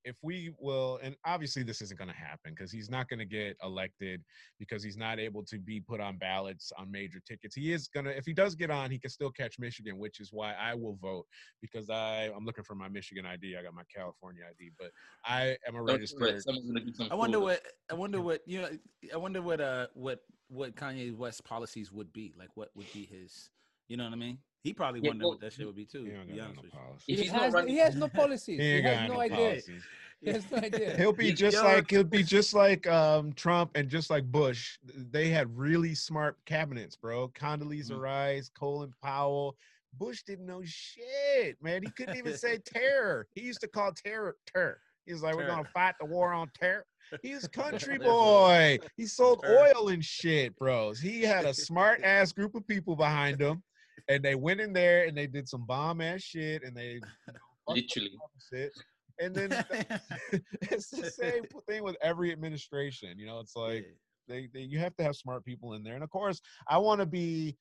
if 0.04 0.16
we 0.22 0.52
will 0.58 0.98
and 1.02 1.16
obviously 1.24 1.62
this 1.62 1.80
isn't 1.80 1.98
going 1.98 2.10
to 2.10 2.14
happen 2.16 2.52
because 2.54 2.70
he's 2.70 2.90
not 2.90 3.08
going 3.08 3.18
to 3.18 3.24
get 3.24 3.56
elected 3.62 4.22
because 4.58 4.82
he's 4.82 4.96
not 4.96 5.18
able 5.18 5.42
to 5.42 5.58
be 5.58 5.80
put 5.80 6.00
on 6.00 6.16
ballots 6.18 6.72
on 6.78 6.90
major 6.90 7.20
tickets 7.26 7.54
he 7.54 7.72
is 7.72 7.88
going 7.88 8.04
to 8.04 8.16
if 8.16 8.24
he 8.26 8.32
does 8.32 8.54
get 8.54 8.70
on 8.70 8.90
he 8.90 8.98
can 8.98 9.10
still 9.10 9.30
catch 9.30 9.58
michigan 9.58 9.98
which 9.98 10.20
is 10.20 10.30
why 10.32 10.52
i 10.54 10.74
will 10.74 10.96
vote 11.00 11.24
because 11.62 11.88
i 11.90 12.30
i'm 12.36 12.44
looking 12.44 12.64
for 12.64 12.74
my 12.74 12.88
michigan 12.88 13.24
id 13.26 13.56
i 13.56 13.62
got 13.62 13.74
my 13.74 13.82
california 13.94 14.42
id 14.50 14.70
but 14.78 14.90
i 15.24 15.56
am 15.66 15.74
a 15.74 15.78
Don't 15.78 15.86
do 15.86 15.92
it. 15.92 15.92
registered 15.92 16.42
Someone's 16.42 16.66
gonna 16.66 16.80
do 16.80 16.92
I 17.10 17.14
wonder 17.14 17.38
fraud. 17.38 17.44
what. 17.44 17.62
I 17.90 17.94
wonder 17.94 18.20
what. 18.28 18.40
You 18.46 18.62
know. 18.62 18.68
I 19.12 19.16
wonder 19.16 19.40
what. 19.42 19.60
Uh. 19.60 19.86
What. 19.94 20.20
What 20.48 20.74
Kanye 20.76 21.16
West 21.16 21.44
policies 21.44 21.90
would 21.92 22.12
be 22.12 22.34
like. 22.38 22.50
What 22.54 22.68
would 22.74 22.90
be 22.92 23.04
his. 23.10 23.50
You 23.88 23.96
know 23.96 24.04
what 24.04 24.12
I 24.12 24.16
mean? 24.16 24.38
He 24.62 24.72
probably 24.72 25.00
Yeah, 25.00 25.08
wonder 25.10 25.24
well, 25.24 25.32
what 25.32 25.40
that 25.40 25.52
shit 25.52 25.66
would 25.66 25.76
be 25.76 25.84
too. 25.84 26.04
he 26.04 26.10
be 26.10 26.40
honest 26.40 26.56
no 26.56 26.62
with 26.62 26.72
you. 27.08 27.16
He 27.16 27.26
has, 27.26 27.52
running- 27.52 27.68
he 27.70 27.78
has 27.78 27.94
no 27.96 28.08
policies. 28.08 28.58
he 28.58 28.72
He, 28.76 28.82
has 28.82 29.08
no 29.08 29.14
no 29.14 29.20
idea. 29.20 29.36
policies 29.36 29.82
He 30.22 30.30
has 30.30 30.50
no 30.50 30.56
idea. 30.58 30.96
He'll 30.96 31.12
be 31.12 31.32
just 31.34 31.54
yo- 31.56 31.64
like 31.64 31.90
he'll 31.90 32.02
be 32.02 32.22
just 32.22 32.54
like 32.54 32.86
um, 32.86 33.34
Trump 33.34 33.72
and 33.74 33.90
just 33.90 34.08
like 34.08 34.24
Bush. 34.24 34.78
They 34.82 35.28
had 35.28 35.54
really 35.54 35.94
smart 35.94 36.38
cabinets, 36.46 36.96
bro. 36.96 37.28
Condoleezza 37.28 37.90
Mhm. 37.92 38.00
Rice, 38.00 38.48
Colin 38.48 38.94
Powell. 39.02 39.56
Bush 39.98 40.22
didn't 40.22 40.46
know 40.46 40.62
shit, 40.64 41.62
man. 41.62 41.82
He 41.82 41.90
couldn't 41.90 42.16
even 42.16 42.36
say 42.38 42.58
terror. 42.58 43.28
He 43.34 43.42
used 43.42 43.60
to 43.60 43.68
call 43.68 43.92
terror 43.92 44.36
terror. 44.46 44.80
He's 45.04 45.22
like, 45.22 45.36
we're 45.36 45.46
gonna 45.46 45.68
fight 45.74 45.94
the 46.00 46.06
war 46.06 46.32
on 46.32 46.50
terror. 46.58 46.86
He's 47.22 47.44
a 47.44 47.48
country 47.50 47.98
boy. 47.98 48.78
He 48.96 49.06
sold 49.06 49.44
oil 49.46 49.88
and 49.90 50.02
shit, 50.02 50.56
bros. 50.56 50.98
He 51.00 51.20
had 51.22 51.44
a 51.44 51.52
smart 51.52 52.02
ass 52.02 52.32
group 52.32 52.54
of 52.54 52.66
people 52.66 52.96
behind 52.96 53.40
him, 53.42 53.62
and 54.08 54.22
they 54.24 54.34
went 54.34 54.60
in 54.60 54.72
there 54.72 55.06
and 55.06 55.16
they 55.16 55.26
did 55.26 55.48
some 55.48 55.66
bomb 55.66 56.00
ass 56.00 56.20
shit, 56.20 56.62
and 56.62 56.76
they 56.76 56.92
you 56.94 57.02
know, 57.28 57.32
literally 57.68 58.18
shit. 58.52 58.72
And 59.20 59.34
then 59.34 59.50
it's 60.62 60.90
the 60.90 61.10
same 61.10 61.44
thing 61.68 61.82
with 61.84 61.96
every 62.02 62.32
administration. 62.32 63.18
You 63.18 63.26
know, 63.26 63.40
it's 63.40 63.56
like 63.56 63.86
they, 64.28 64.48
they 64.52 64.60
you 64.60 64.78
have 64.78 64.96
to 64.96 65.04
have 65.04 65.16
smart 65.16 65.44
people 65.44 65.74
in 65.74 65.82
there. 65.82 65.94
And 65.94 66.04
of 66.04 66.10
course, 66.10 66.40
I 66.68 66.78
want 66.78 67.00
to 67.00 67.06
be 67.06 67.56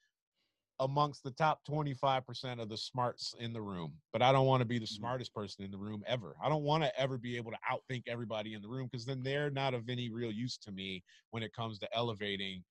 amongst 0.80 1.24
the 1.24 1.32
top 1.32 1.62
25% 1.70 2.60
of 2.60 2.68
the 2.68 2.78
smarts 2.78 3.36
in 3.40 3.54
the 3.54 3.62
room, 3.62 3.94
but 4.12 4.22
I 4.22 4.32
don't 4.32 4.48
want 4.48 4.62
to 4.62 4.66
be 4.66 4.80
the 4.80 4.86
Mhm. 4.86 4.98
smartest 4.98 5.34
person 5.34 5.64
in 5.64 5.72
the 5.72 5.78
room 5.78 6.04
ever. 6.08 6.36
I 6.42 6.50
don't 6.50 6.64
want 6.64 6.84
to 6.84 7.00
ever 7.00 7.18
be 7.18 7.38
able 7.38 7.52
to 7.52 7.60
outthink 7.70 8.04
everybody 8.08 8.54
in 8.54 8.62
the 8.62 8.68
room 8.68 8.88
because 8.92 9.06
then 9.06 9.22
they're 9.22 9.52
not 9.52 9.74
of 9.76 9.88
any 9.88 10.10
real 10.10 10.32
use 10.32 10.58
to 10.60 10.72
me 10.72 11.04
when 11.30 11.44
it 11.44 11.54
comes 11.54 11.78
to 11.80 11.96
elevating 11.96 12.64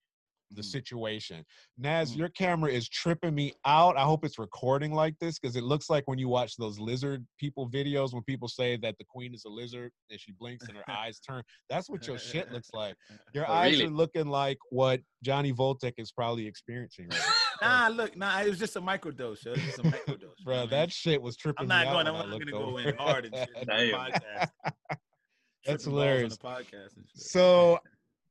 the 0.54 0.62
Mhm. 0.62 0.66
situation. 0.66 1.44
Naz, 1.78 2.12
Mhm. 2.12 2.16
your 2.18 2.28
camera 2.30 2.70
is 2.70 2.88
tripping 2.88 3.34
me 3.34 3.52
out. 3.64 3.96
I 3.96 4.02
hope 4.04 4.24
it's 4.24 4.38
recording 4.38 4.92
like 4.92 5.18
this 5.18 5.38
because 5.38 5.56
it 5.56 5.64
looks 5.64 5.88
like 5.90 6.06
when 6.06 6.18
you 6.18 6.28
watch 6.28 6.56
those 6.56 6.78
lizard 6.78 7.26
people 7.38 7.68
videos 7.70 8.12
when 8.12 8.22
people 8.24 8.48
say 8.48 8.76
that 8.76 8.96
the 8.98 9.04
queen 9.04 9.34
is 9.34 9.44
a 9.44 9.48
lizard 9.48 9.92
and 10.10 10.20
she 10.20 10.32
blinks 10.32 10.68
and 10.68 10.76
her 10.76 10.84
eyes 10.90 11.20
turn. 11.20 11.42
That's 11.70 11.88
what 11.88 12.06
your 12.06 12.18
shit 12.18 12.50
looks 12.52 12.70
like. 12.72 12.96
Your 13.34 13.48
Oh, 13.48 13.52
eyes 13.52 13.72
really? 13.72 13.86
are 13.86 13.90
looking 13.90 14.28
like 14.28 14.58
what 14.70 15.00
Johnny 15.22 15.52
Voltic 15.52 15.94
is 15.98 16.12
probably 16.12 16.46
experiencing 16.46 17.08
right 17.08 17.18
now. 17.18 17.32
Nah, 17.62 17.86
look, 17.86 18.16
nah, 18.16 18.40
it 18.42 18.48
was 18.48 18.58
just 18.58 18.74
a 18.74 18.80
microdose. 18.80 19.46
It 19.46 19.50
was 19.50 19.60
just 19.62 19.78
a 19.78 19.82
microdose. 19.82 20.42
Bro, 20.42 20.54
what 20.54 20.56
I 20.56 20.60
mean? 20.62 20.70
that 20.70 20.92
shit 20.92 21.22
was 21.22 21.36
tripping 21.36 21.62
I'm 21.62 21.68
not 21.68 21.92
going. 21.92 22.08
I'm 22.08 22.14
not 22.14 22.26
going 22.30 22.46
to 22.46 22.50
go 22.50 22.76
in 22.78 22.96
hard 22.96 23.26
and 23.26 23.36
shit. 23.36 23.50
the 23.54 23.64
Damn. 23.66 24.10
podcast. 24.10 24.50
That's 25.64 25.84
hilarious. 25.84 26.32
On 26.32 26.38
the 26.42 26.62
podcast 26.64 26.96
and 26.96 27.06
shit. 27.08 27.22
So, 27.22 27.78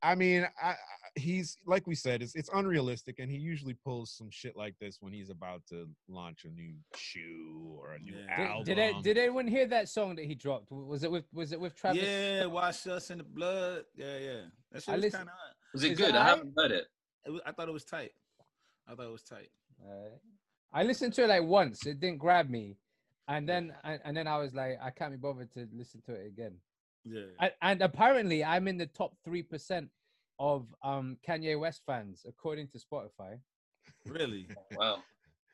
I 0.02 0.14
mean, 0.14 0.46
I 0.62 0.74
he's 1.14 1.56
like 1.66 1.86
we 1.86 1.94
said, 1.94 2.22
it's 2.22 2.34
it's 2.34 2.48
unrealistic, 2.52 3.18
and 3.18 3.30
he 3.30 3.36
usually 3.36 3.74
pulls 3.74 4.10
some 4.10 4.30
shit 4.30 4.56
like 4.56 4.74
this 4.80 4.98
when 5.00 5.12
he's 5.12 5.30
about 5.30 5.62
to 5.68 5.88
launch 6.08 6.44
a 6.44 6.48
new 6.50 6.74
shoe 6.96 7.76
or 7.78 7.92
a 7.94 7.98
new 7.98 8.14
Yeah. 8.14 8.36
Did, 8.36 8.46
album. 8.48 8.64
did, 8.64 8.78
it, 8.78 8.94
did 9.02 9.18
anyone 9.18 9.46
hear 9.46 9.66
that 9.68 9.88
song 9.88 10.16
that 10.16 10.24
he 10.24 10.34
dropped? 10.34 10.70
Was 10.70 11.04
it 11.04 11.10
with 11.10 11.24
Was 11.32 11.52
it 11.52 11.60
with 11.60 11.74
Travis? 11.74 12.02
yeah, 12.02 12.46
wash 12.46 12.86
us 12.86 13.10
in 13.10 13.18
the 13.18 13.24
blood. 13.24 13.84
Yeah, 13.94 14.18
yeah. 14.18 14.40
That 14.72 14.82
shit 14.82 14.88
I 14.88 14.96
was 14.96 15.02
listen- 15.04 15.18
kind 15.18 15.28
of. 15.30 15.72
was 15.74 15.84
it 15.84 15.96
good? 15.96 16.08
it 16.10 16.14
I 16.14 16.24
haven't 16.26 16.52
heard 16.56 16.70
it. 16.72 16.84
It 17.26 17.30
was, 17.30 17.40
I 17.46 17.52
thought 17.52 17.68
it 17.68 17.72
was 17.72 17.84
tight. 17.84 18.12
I 18.88 18.94
thought 18.94 19.06
it 19.06 19.12
was 19.12 19.22
tight. 19.22 19.48
Alright. 19.86 20.18
I 20.72 20.82
listened 20.84 21.12
to 21.14 21.24
it 21.24 21.28
like 21.28 21.44
once. 21.44 21.86
It 21.86 22.00
didn't 22.00 22.18
grab 22.18 22.48
me, 22.48 22.78
and 23.28 23.46
then 23.48 23.74
and, 23.84 24.00
and 24.04 24.16
then 24.16 24.26
I 24.26 24.38
was 24.38 24.54
like, 24.54 24.78
I 24.82 24.90
can't 24.90 25.10
be 25.12 25.18
bothered 25.18 25.52
to 25.52 25.68
listen 25.72 26.00
to 26.06 26.14
it 26.14 26.26
again. 26.26 26.54
Yeah. 27.04 27.22
And, 27.40 27.52
and 27.60 27.82
apparently, 27.82 28.42
I'm 28.44 28.66
in 28.68 28.78
the 28.78 28.86
top 28.86 29.14
three 29.24 29.42
percent 29.42 29.90
of 30.42 30.66
um 30.82 31.16
Kanye 31.26 31.58
West 31.58 31.82
fans, 31.86 32.26
according 32.28 32.66
to 32.68 32.78
Spotify. 32.78 33.38
really. 34.06 34.48
Wow. 34.76 34.98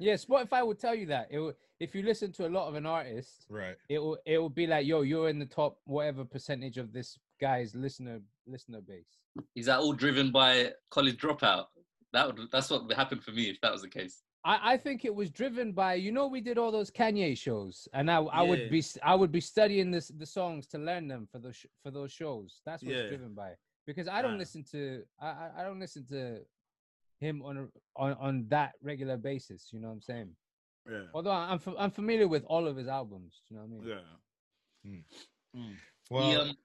Yeah, 0.01 0.15
Spotify 0.15 0.65
will 0.65 0.77
tell 0.77 0.95
you 0.95 1.07
that. 1.07 1.27
It 1.29 1.41
will, 1.41 1.55
if 1.81 1.93
you 1.93 2.03
listen 2.05 2.31
to 2.35 2.47
a 2.47 2.53
lot 2.57 2.69
of 2.69 2.77
an 2.77 2.87
artist, 2.87 3.47
right. 3.51 3.77
it 3.89 3.99
will 3.99 4.17
it 4.25 4.39
will 4.39 4.49
be 4.63 4.67
like, 4.67 4.87
yo, 4.87 5.03
you're 5.03 5.29
in 5.29 5.39
the 5.41 5.47
top 5.61 5.79
whatever 5.85 6.25
percentage 6.25 6.79
of 6.79 6.93
this 6.93 7.19
guy's 7.41 7.75
listener 7.75 8.21
listener 8.47 8.81
base. 8.81 9.13
Is 9.57 9.67
that 9.67 9.81
all 9.81 9.93
driven 9.93 10.31
by 10.31 10.73
college 10.91 11.17
dropout? 11.19 11.67
That 12.13 12.27
would 12.27 12.49
that's 12.51 12.71
what 12.71 12.87
would 12.87 12.97
happen 12.97 13.19
for 13.21 13.33
me 13.33 13.51
if 13.51 13.61
that 13.61 13.73
was 13.73 13.83
the 13.83 13.89
case. 13.89 14.23
I, 14.45 14.73
I 14.73 14.77
think 14.77 15.05
it 15.05 15.15
was 15.15 15.31
driven 15.31 15.73
by 15.73 15.95
you 15.95 16.13
know 16.13 16.29
we 16.29 16.41
did 16.41 16.59
all 16.59 16.71
those 16.71 16.91
Kanye 16.93 17.37
shows 17.37 17.89
and 17.93 18.09
I 18.09 18.19
I 18.19 18.43
Yeah. 18.45 18.49
would 18.51 18.71
be 18.71 18.83
I 19.03 19.15
would 19.17 19.33
be 19.33 19.41
studying 19.41 19.91
this 19.91 20.09
the 20.09 20.27
songs 20.27 20.67
to 20.69 20.79
learn 20.79 21.09
them 21.09 21.27
for 21.31 21.41
those 21.41 21.67
for 21.83 21.91
those 21.91 22.13
shows. 22.13 22.61
That's 22.65 22.83
what 22.85 22.93
Yeah. 22.95 23.01
it's 23.01 23.09
driven 23.17 23.35
by 23.35 23.51
because 23.89 24.07
I 24.07 24.21
don't 24.23 24.39
listen 24.45 24.63
to 24.73 25.03
I 25.21 25.29
I- 25.45 25.53
I 25.59 25.63
don't 25.65 25.81
listen 25.81 26.05
to 26.15 26.21
him 27.25 27.43
on 27.43 27.55
a, 27.59 27.65
on 27.97 28.13
on 28.27 28.35
that 28.51 28.73
regular 28.91 29.17
basis. 29.17 29.71
You 29.73 29.81
know 29.81 29.89
what 29.89 29.95
I'm 29.95 30.03
saying? 30.03 30.31
Yeah. 30.89 31.07
Although 31.15 31.33
I'm 31.33 31.59
fa- 31.59 31.75
I'm 31.83 31.91
familiar 31.91 32.29
with 32.29 32.45
all 32.53 32.67
of 32.69 32.77
his 32.77 32.87
albums. 32.87 33.33
You 33.49 33.57
know 33.57 33.63
what 33.65 33.69
I 33.69 33.75
mean? 33.75 33.89
Yeah. 33.93 34.07
Hmm. 34.85 35.61
Mm. 35.61 35.77
Well, 36.11 36.31
He, 36.31 36.37
um, 36.51 36.57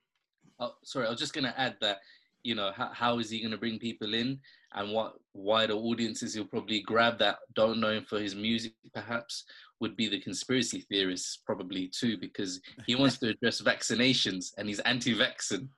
oh, 0.59 0.75
sorry, 0.83 1.07
I 1.07 1.09
was 1.09 1.19
just 1.19 1.33
gonna 1.33 1.53
add 1.57 1.77
that 1.81 1.97
you 2.43 2.55
know 2.55 2.71
how, 2.75 2.89
how 2.93 3.19
is 3.19 3.29
he 3.29 3.41
gonna 3.41 3.57
bring 3.65 3.79
people 3.79 4.13
in 4.13 4.39
and 4.75 4.91
what 4.91 5.13
wider 5.33 5.73
audiences 5.73 6.33
he'll 6.33 6.45
probably 6.55 6.81
grab 6.81 7.17
that 7.19 7.37
don't 7.55 7.79
know 7.79 7.91
him 7.97 8.03
for 8.03 8.19
his 8.19 8.35
music 8.35 8.73
perhaps 8.93 9.45
would 9.79 9.95
be 9.95 10.09
the 10.09 10.19
conspiracy 10.19 10.81
theorists 10.89 11.37
probably 11.45 11.87
too 11.87 12.17
because 12.17 12.59
he 12.85 12.95
wants 12.95 13.17
to 13.19 13.29
address 13.33 13.61
vaccinations 13.61 14.53
and 14.57 14.67
he's 14.67 14.79
anti-vaccine 14.81 15.69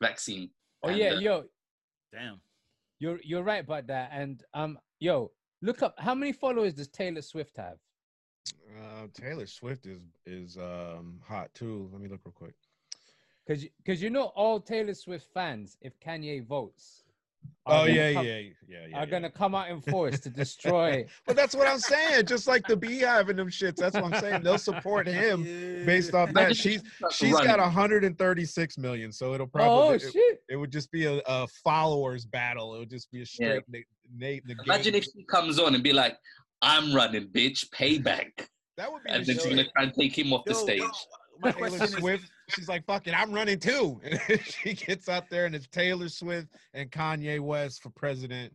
vaccine. 0.00 0.48
Oh 0.82 0.88
And, 0.88 0.98
yeah, 0.98 1.10
uh, 1.14 1.18
yo, 1.20 1.44
Damn. 2.12 2.40
you're 2.98 3.20
you're 3.22 3.42
right 3.42 3.64
about 3.64 3.86
that. 3.88 4.10
And 4.12 4.42
um, 4.54 4.78
yo, 4.98 5.32
look 5.62 5.82
up 5.82 5.94
how 5.98 6.14
many 6.14 6.32
followers 6.32 6.74
does 6.74 6.88
Taylor 6.88 7.22
Swift 7.22 7.56
have? 7.56 7.78
uh, 8.78 9.06
Taylor 9.12 9.46
Swift 9.46 9.86
is 9.86 10.02
is 10.26 10.56
um, 10.56 11.20
hot 11.26 11.52
too. 11.54 11.88
Let 11.92 12.00
me 12.00 12.08
look 12.08 12.20
real 12.24 12.32
quick. 12.32 12.54
Because 13.46 13.66
because 13.78 14.02
you 14.02 14.10
know 14.10 14.26
all 14.36 14.60
Taylor 14.60 14.94
Swift 14.94 15.26
fans, 15.34 15.76
if 15.80 15.98
Kanye 16.00 16.46
votes, 16.46 16.99
Oh 17.66 17.84
yeah, 17.84 18.12
come- 18.14 18.26
yeah, 18.26 18.38
yeah, 18.38 18.50
yeah. 18.68 18.96
are 18.96 19.00
yeah. 19.00 19.06
gonna 19.06 19.30
come 19.30 19.54
out 19.54 19.68
in 19.68 19.80
force 19.80 20.18
to 20.20 20.30
destroy. 20.30 21.06
But 21.26 21.36
that's 21.36 21.54
what 21.54 21.68
I'm 21.68 21.78
saying. 21.78 22.26
Just 22.26 22.48
like 22.48 22.66
the 22.66 22.76
BeyHive 22.76 23.28
and 23.28 23.38
them 23.38 23.48
shits. 23.48 23.76
That's 23.76 23.94
what 23.94 24.04
I'm 24.04 24.20
saying. 24.20 24.42
They'll 24.42 24.58
support 24.58 25.06
him 25.08 25.44
based 25.86 26.14
off 26.14 26.32
that. 26.32 26.56
She's 26.56 26.76
if 26.76 26.82
he 26.82 26.88
starts 26.96 27.16
she's 27.16 27.32
got 27.32 27.58
running. 27.58 27.60
136 27.60 28.78
million, 28.78 29.12
so 29.12 29.34
it'll 29.34 29.44
oh 29.44 29.50
probably 29.50 29.96
it, 29.96 30.12
shit! 30.12 30.42
it 30.48 30.56
would 30.56 30.72
just 30.72 30.90
be 30.90 31.04
a, 31.04 31.20
a 31.26 31.46
followers 31.62 32.24
battle. 32.24 32.74
It 32.74 32.80
would 32.80 32.90
just 32.90 33.10
be 33.12 33.22
a 33.22 33.26
straight 33.26 33.62
Nate 33.68 33.86
Nate 34.16 34.46
negate. 34.46 34.64
Imagine 34.66 34.94
if 34.94 35.04
she 35.04 35.24
comes 35.24 35.58
on 35.58 35.74
and 35.74 35.84
be 35.84 35.92
like, 35.92 36.16
"I'm 36.62 36.94
running, 36.94 37.28
bitch, 37.28 37.68
payback," 37.70 38.48
that 38.76 38.90
would 38.90 39.04
be 39.04 39.10
and 39.10 39.24
then 39.26 39.36
she's 39.36 39.46
gonna 39.46 39.64
try 39.64 39.84
and 39.84 39.94
take 39.94 40.18
him 40.18 40.32
off 40.32 40.44
the 40.46 40.54
Yo, 40.54 40.58
stage. 40.58 41.06
Yo, 41.42 41.48
my 41.48 41.52
Taylor 41.52 41.68
question 41.68 41.84
is, 41.84 41.94
Swift. 41.94 42.30
She's 42.48 42.68
like, 42.68 42.84
"Fuck 42.86 43.06
it, 43.06 43.14
I'm 43.18 43.32
running 43.32 43.58
too." 43.58 44.00
And 44.28 44.40
she 44.44 44.74
gets 44.74 45.08
out 45.08 45.28
there, 45.30 45.46
and 45.46 45.54
it's 45.54 45.66
Taylor 45.68 46.08
Swift 46.08 46.48
and 46.74 46.90
Kanye 46.90 47.40
West 47.40 47.82
for 47.82 47.90
president, 47.90 48.52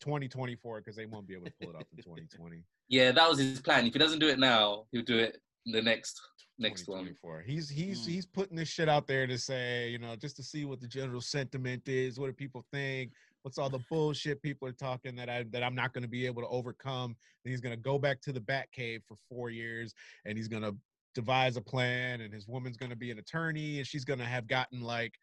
2024, 0.00 0.80
because 0.80 0.96
they 0.96 1.06
won't 1.06 1.26
be 1.26 1.34
able 1.34 1.46
to 1.46 1.52
pull 1.60 1.70
it 1.70 1.76
off 1.76 1.86
in 1.96 2.02
2020. 2.02 2.62
Yeah, 2.88 3.12
that 3.12 3.28
was 3.28 3.38
his 3.38 3.60
plan. 3.60 3.86
If 3.86 3.92
he 3.92 3.98
doesn't 3.98 4.18
do 4.18 4.28
it 4.28 4.38
now, 4.38 4.84
he'll 4.92 5.02
do 5.02 5.18
it 5.18 5.40
the 5.66 5.82
next 5.82 6.20
next 6.58 6.86
one. 6.88 7.04
2024. 7.04 7.42
He's 7.46 7.68
he's 7.68 8.04
Hmm. 8.04 8.10
he's 8.10 8.26
putting 8.26 8.56
this 8.56 8.68
shit 8.68 8.88
out 8.88 9.06
there 9.06 9.26
to 9.26 9.38
say, 9.38 9.90
you 9.90 9.98
know, 9.98 10.16
just 10.16 10.36
to 10.36 10.42
see 10.42 10.64
what 10.64 10.80
the 10.80 10.88
general 10.88 11.20
sentiment 11.20 11.88
is, 11.88 12.18
what 12.18 12.26
do 12.26 12.32
people 12.32 12.64
think, 12.72 13.12
what's 13.42 13.58
all 13.58 13.70
the 13.70 13.82
bullshit 13.90 14.42
people 14.42 14.68
are 14.68 14.72
talking 14.72 15.16
that 15.16 15.28
I 15.28 15.44
that 15.50 15.62
I'm 15.62 15.74
not 15.74 15.92
going 15.92 16.02
to 16.02 16.08
be 16.08 16.26
able 16.26 16.42
to 16.42 16.48
overcome. 16.48 17.16
And 17.44 17.50
he's 17.50 17.60
going 17.60 17.74
to 17.74 17.80
go 17.80 17.98
back 17.98 18.20
to 18.22 18.32
the 18.32 18.40
Batcave 18.40 19.02
for 19.06 19.16
four 19.28 19.50
years, 19.50 19.94
and 20.24 20.36
he's 20.36 20.48
going 20.48 20.62
to 20.62 20.76
devise 21.14 21.56
a 21.56 21.60
plan, 21.60 22.20
and 22.20 22.32
his 22.32 22.46
woman's 22.48 22.76
going 22.76 22.90
to 22.90 22.96
be 22.96 23.10
an 23.10 23.18
attorney, 23.18 23.78
and 23.78 23.86
she's 23.86 24.04
going 24.04 24.18
to 24.18 24.24
have 24.24 24.46
gotten 24.46 24.80
like 24.80 25.14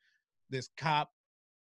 this 0.49 0.69
cop 0.78 1.10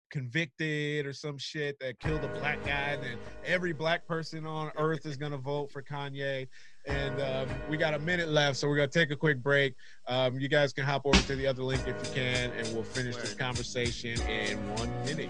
convicted 0.10 1.05
or 1.05 1.13
some 1.13 1.38
shit 1.38 1.79
that 1.79 1.99
killed 1.99 2.23
a 2.23 2.27
black 2.29 2.63
guy 2.65 2.93
and 2.93 3.03
then 3.03 3.17
every 3.45 3.73
black 3.73 4.08
person 4.08 4.45
on 4.45 4.71
earth 4.77 5.05
is 5.05 5.17
going 5.17 5.32
to 5.32 5.38
vote 5.38 5.71
for 5.71 5.82
kanye. 5.82 6.47
And 6.86 7.21
um, 7.21 7.47
we 7.69 7.77
got 7.77 7.93
a 7.93 7.99
minute 7.99 8.29
left 8.29 8.58
so 8.58 8.67
we're 8.67 8.77
going 8.77 8.89
to 8.89 8.99
take 8.99 9.12
a 9.12 9.15
quick 9.15 9.41
break. 9.43 9.75
Um, 10.08 10.39
you 10.39 10.47
guys 10.47 10.73
can 10.73 10.84
hop 10.84 11.05
over 11.05 11.19
to 11.21 11.36
the 11.36 11.45
other 11.45 11.63
link 11.63 11.82
if 11.88 11.95
you 12.08 12.13
can 12.13 12.51
and 12.51 12.67
we'll 12.73 12.84
finish 12.84 13.15
this 13.17 13.34
conversation 13.34 14.19
in 14.21 14.58
one 14.75 14.89
minute 15.05 15.29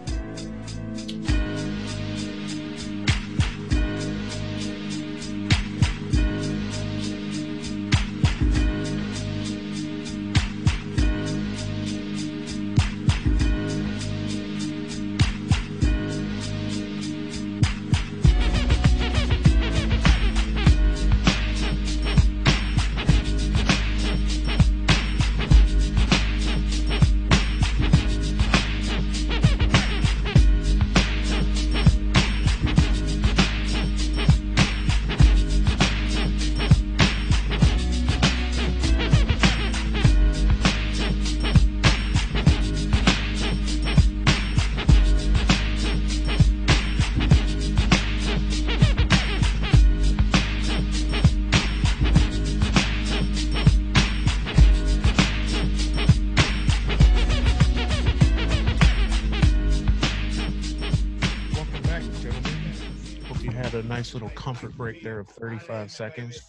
nice 64.09 64.13
little 64.15 64.29
comfort 64.35 64.75
break 64.75 65.03
there 65.03 65.19
of 65.19 65.27
35 65.29 65.91
seconds 65.91 66.41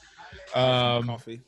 um, 0.54 1.06
coffee. 1.06 1.40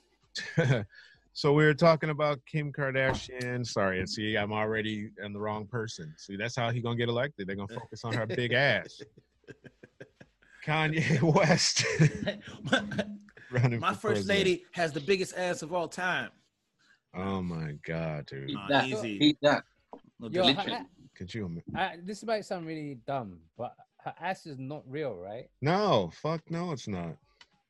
so 1.33 1.53
we 1.55 1.65
were 1.65 1.73
talking 1.75 2.11
about 2.11 2.39
Kim 2.47 2.71
Kardashian. 2.73 3.67
Sorry, 3.67 4.01
I 4.03 4.05
see, 4.05 4.37
I'm 4.37 4.53
already 4.53 5.11
in 5.25 5.33
the 5.33 5.41
wrong 5.41 5.67
person. 5.67 6.13
See, 6.19 6.37
that's 6.37 6.55
how 6.57 6.71
he 6.71 6.81
gonna 6.81 6.97
get 6.97 7.09
elected. 7.09 7.47
They're 7.47 7.57
gonna 7.57 7.73
focus 7.75 8.05
on 8.05 8.13
her 8.15 8.27
big 8.27 8.53
ass. 8.53 9.01
Kanye 10.67 11.21
West 11.35 11.85
running 13.51 13.81
My 13.81 13.91
first 13.91 14.03
president. 14.27 14.29
lady 14.29 14.65
has 14.73 14.93
the 14.93 15.01
biggest 15.01 15.35
ass 15.37 15.63
of 15.63 15.73
all 15.73 15.89
time. 15.89 16.31
Oh 17.15 17.43
my 17.43 17.73
god, 17.87 18.27
dude! 18.27 18.51
Eat 18.51 18.55
Nah, 18.55 18.69
that. 18.69 18.87
easy. 18.89 19.19
Eat 19.25 19.39
that. 19.43 19.65
Yo, 20.21 20.29
doubt. 20.29 20.47
her, 20.57 20.61
Literally. 20.63 20.87
Could 21.17 21.35
you? 21.35 21.47
ima- 21.47 21.61
a- 21.75 21.79
I- 21.81 21.99
this 22.03 22.23
might 22.25 22.45
sound 22.45 22.67
really 22.67 22.99
dumb, 23.07 23.39
but 23.59 23.75
her 24.05 24.15
ass 24.21 24.47
is 24.47 24.59
not 24.59 24.83
real, 24.87 25.15
right? 25.15 25.49
No, 25.61 26.11
fuck 26.23 26.43
no, 26.51 26.73
it's 26.73 26.89
not. 26.89 27.17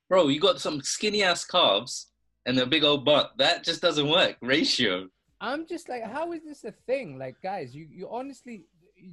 Bro, 0.09 0.29
you 0.29 0.41
got 0.41 0.61
some 0.61 0.83
skinny 0.83 1.23
ass 1.23 1.45
calves 1.45 2.13
and 2.47 2.59
a 2.59 2.67
big 2.67 2.85
old 2.85 3.05
butt. 3.05 3.33
That 3.39 3.65
just 3.65 3.81
doesn't 3.81 4.09
work. 4.09 4.37
Ratio. 4.43 5.09
I'm 5.41 5.67
just 5.67 5.89
like, 5.89 6.05
how 6.05 6.33
is 6.33 6.45
this 6.45 6.65
a 6.65 6.73
thing? 6.87 7.19
Like, 7.19 7.37
guys, 7.43 7.75
you 7.75 7.87
you 7.91 8.09
honestly 8.11 8.65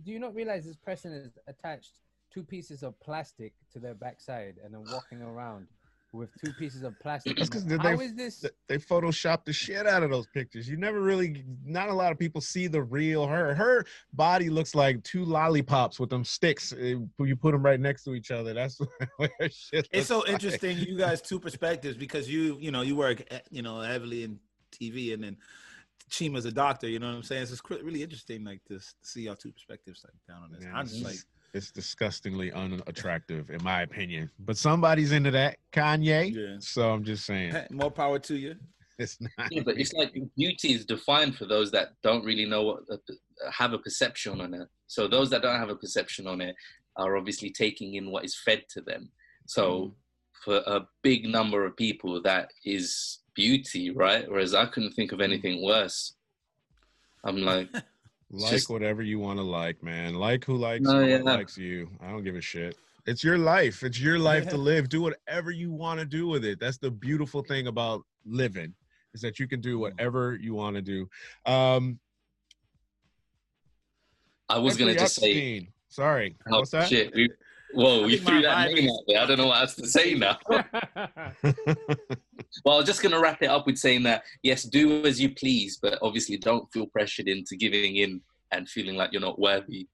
do 0.03 0.11
you 0.11 0.19
not 0.19 0.35
realize 0.35 0.65
this 0.65 0.75
person 0.75 1.13
is 1.13 1.31
attached 1.47 1.97
two 2.31 2.43
pieces 2.43 2.83
of 2.83 2.99
plastic 2.99 3.53
to 3.73 3.79
their 3.79 3.95
backside 3.95 4.55
and 4.63 4.73
then 4.73 4.83
walking 4.91 5.21
around 5.21 5.67
with 6.11 6.29
two 6.43 6.51
pieces 6.53 6.83
of 6.83 6.97
plastic? 6.99 7.37
That's 7.37 7.49
in 7.49 7.53
'cause 7.53 7.65
they- 7.65 7.77
How 7.77 7.99
is 7.99 8.15
this? 8.15 8.45
They 8.67 8.77
photoshopped 8.77 9.45
the 9.45 9.53
shit 9.53 9.85
out 9.85 10.03
of 10.03 10.09
those 10.09 10.27
pictures. 10.27 10.67
You 10.67 10.77
never 10.77 11.01
really, 11.01 11.43
not 11.63 11.89
a 11.89 11.93
lot 11.93 12.11
of 12.11 12.17
people 12.19 12.41
see 12.41 12.67
the 12.67 12.81
real 12.81 13.27
her. 13.27 13.53
Her 13.53 13.85
body 14.13 14.49
looks 14.49 14.73
like 14.75 15.03
two 15.03 15.23
lollipops 15.25 15.99
with 15.99 16.09
them 16.09 16.23
sticks. 16.23 16.73
uh, 16.73 16.77
You 17.19 17.35
put 17.35 17.51
them 17.51 17.63
right 17.63 17.79
next 17.79 18.03
to 18.05 18.13
each 18.15 18.31
other. 18.31 18.53
That's 18.53 18.79
what 19.17 19.31
her 19.39 19.49
shit. 19.49 19.87
It's 19.91 20.07
so 20.07 20.19
like. 20.19 20.29
interesting, 20.29 20.77
you 20.77 20.97
guys 20.97 21.21
two 21.21 21.39
perspectives 21.39 21.95
because 21.97 22.29
you, 22.29 22.57
you 22.59 22.71
know, 22.71 22.81
you 22.81 22.95
work, 22.95 23.23
eh, 23.31 23.39
you 23.51 23.61
know, 23.61 23.79
heavily 23.81 24.23
in 24.23 24.39
TV, 24.71 25.13
and 25.13 25.23
then 25.23 25.37
Chima's 26.09 26.45
a 26.45 26.51
doctor. 26.51 26.87
You 26.89 26.99
know 26.99 27.07
what 27.07 27.15
I'm 27.17 27.23
saying? 27.23 27.45
So 27.47 27.51
it's 27.53 27.61
cr- 27.61 27.75
really 27.83 28.01
interesting, 28.03 28.43
like 28.43 28.61
this, 28.67 28.95
to 29.03 29.07
see 29.07 29.21
y'all 29.23 29.35
two 29.35 29.51
perspectives 29.51 30.03
like 30.03 30.13
down 30.27 30.43
on 30.43 30.51
this. 30.51 30.63
Yeah, 30.63 30.75
I'm 30.75 30.87
just 30.87 31.03
like, 31.03 31.13
just- 31.13 31.27
It's 31.53 31.71
disgustingly 31.71 32.51
unattractive, 32.51 33.49
in 33.49 33.63
my 33.63 33.81
opinion. 33.81 34.29
But 34.39 34.57
somebody's 34.57 35.11
into 35.11 35.31
that, 35.31 35.57
Kanye. 35.73 36.33
Yeah. 36.33 36.57
So 36.59 36.91
I'm 36.91 37.03
just 37.03 37.25
saying, 37.25 37.55
more 37.71 37.91
power 37.91 38.19
to 38.19 38.35
you. 38.35 38.55
it's 38.99 39.19
not. 39.19 39.31
Yeah, 39.51 39.63
but 39.63 39.79
it's 39.79 39.93
like 39.93 40.13
beauty 40.35 40.73
is 40.73 40.85
defined 40.85 41.35
for 41.35 41.45
those 41.45 41.71
that 41.71 41.93
don't 42.03 42.23
really 42.25 42.45
know 42.45 42.63
what 42.63 42.79
uh, 42.91 42.97
have 43.51 43.73
a 43.73 43.79
perception 43.79 44.41
on 44.41 44.53
it. 44.53 44.67
So 44.87 45.07
those 45.07 45.29
that 45.29 45.41
don't 45.41 45.59
have 45.59 45.69
a 45.69 45.75
perception 45.75 46.27
on 46.27 46.41
it 46.41 46.55
are 46.97 47.17
obviously 47.17 47.49
taking 47.49 47.95
in 47.95 48.11
what 48.11 48.25
is 48.25 48.35
fed 48.35 48.63
to 48.69 48.81
them. 48.81 49.09
So 49.45 49.71
mm-hmm. 49.71 49.91
for 50.43 50.57
a 50.67 50.87
big 51.01 51.25
number 51.25 51.65
of 51.65 51.77
people, 51.77 52.21
that 52.21 52.51
is 52.65 53.19
beauty, 53.33 53.89
right? 53.91 54.29
Whereas 54.29 54.53
I 54.53 54.65
couldn't 54.65 54.91
think 54.93 55.13
of 55.13 55.21
anything 55.21 55.63
worse. 55.63 56.13
I'm 57.23 57.37
like, 57.37 57.69
like 58.31 58.51
just- 58.51 58.69
whatever 58.69 59.01
you 59.01 59.19
want 59.19 59.39
to 59.39 59.43
like, 59.43 59.81
man. 59.83 60.15
Like 60.15 60.45
who 60.45 60.55
likes 60.55 60.83
No, 60.83 60.99
you, 60.99 61.07
yeah. 61.09 61.21
what 61.21 61.35
likes 61.37 61.57
you. 61.57 61.89
I 62.01 62.09
don't 62.11 62.23
give 62.23 62.35
a 62.35 62.41
shit. 62.41 62.77
It's 63.05 63.23
your 63.23 63.37
life. 63.37 63.81
It's 63.83 63.99
your 63.99 64.19
life 64.19 64.47
to 64.49 64.57
live. 64.71 64.87
Do 64.89 65.01
whatever 65.01 65.49
you 65.51 65.71
want 65.71 65.99
to 65.99 66.05
do 66.05 66.27
with 66.27 66.45
it. 66.45 66.59
That's 66.59 66.77
the 66.77 66.91
beautiful 66.91 67.41
thing 67.43 67.67
about 67.67 68.03
living 68.25 68.73
is 69.15 69.21
that 69.21 69.39
you 69.39 69.47
can 69.47 69.61
do 69.61 69.79
whatever 69.79 70.35
you 70.39 70.53
want 70.53 70.75
to 70.75 70.81
do. 70.83 71.09
Um, 71.45 71.99
I 74.47 74.57
was 74.57 74.77
gonna 74.77 74.93
just 74.93 75.15
say, 75.15 75.69
Sorry, 75.89 76.35
oh, 76.51 76.59
what's 76.59 76.71
that? 76.71 76.87
shit, 76.89 77.13
we, 77.15 77.29
Whoa, 77.73 78.07
you 78.07 78.17
threw 78.17 78.41
that 78.41 78.67
name 78.67 78.85
is- 78.85 78.91
out 78.91 79.03
there. 79.07 79.21
I 79.21 79.25
don't 79.25 79.37
know 79.37 79.47
what 79.47 79.61
else 79.61 79.75
to 79.75 79.87
say 79.87 80.15
now. 80.15 80.37
Well, 82.65 82.75
I 82.75 82.77
was 82.77 82.87
just 82.87 83.01
going 83.01 83.13
to 83.13 83.19
wrap 83.21 83.41
it 83.41 83.49
up 83.49 83.65
with 83.67 83.77
saying 83.77 84.03
that 84.03 84.23
yes, 84.43 84.63
do 84.63 85.05
as 85.05 85.21
you 85.21 85.33
please, 85.35 85.77
but 85.81 85.99
obviously 86.01 86.37
don't 86.37 86.71
feel 86.73 86.87
pressured 86.87 87.27
into 87.27 87.55
giving 87.55 87.97
in 87.97 88.21
and 88.51 88.67
feeling 88.67 88.95
like 88.95 89.11
you're 89.11 89.21
not 89.21 89.39
worthy 89.39 89.87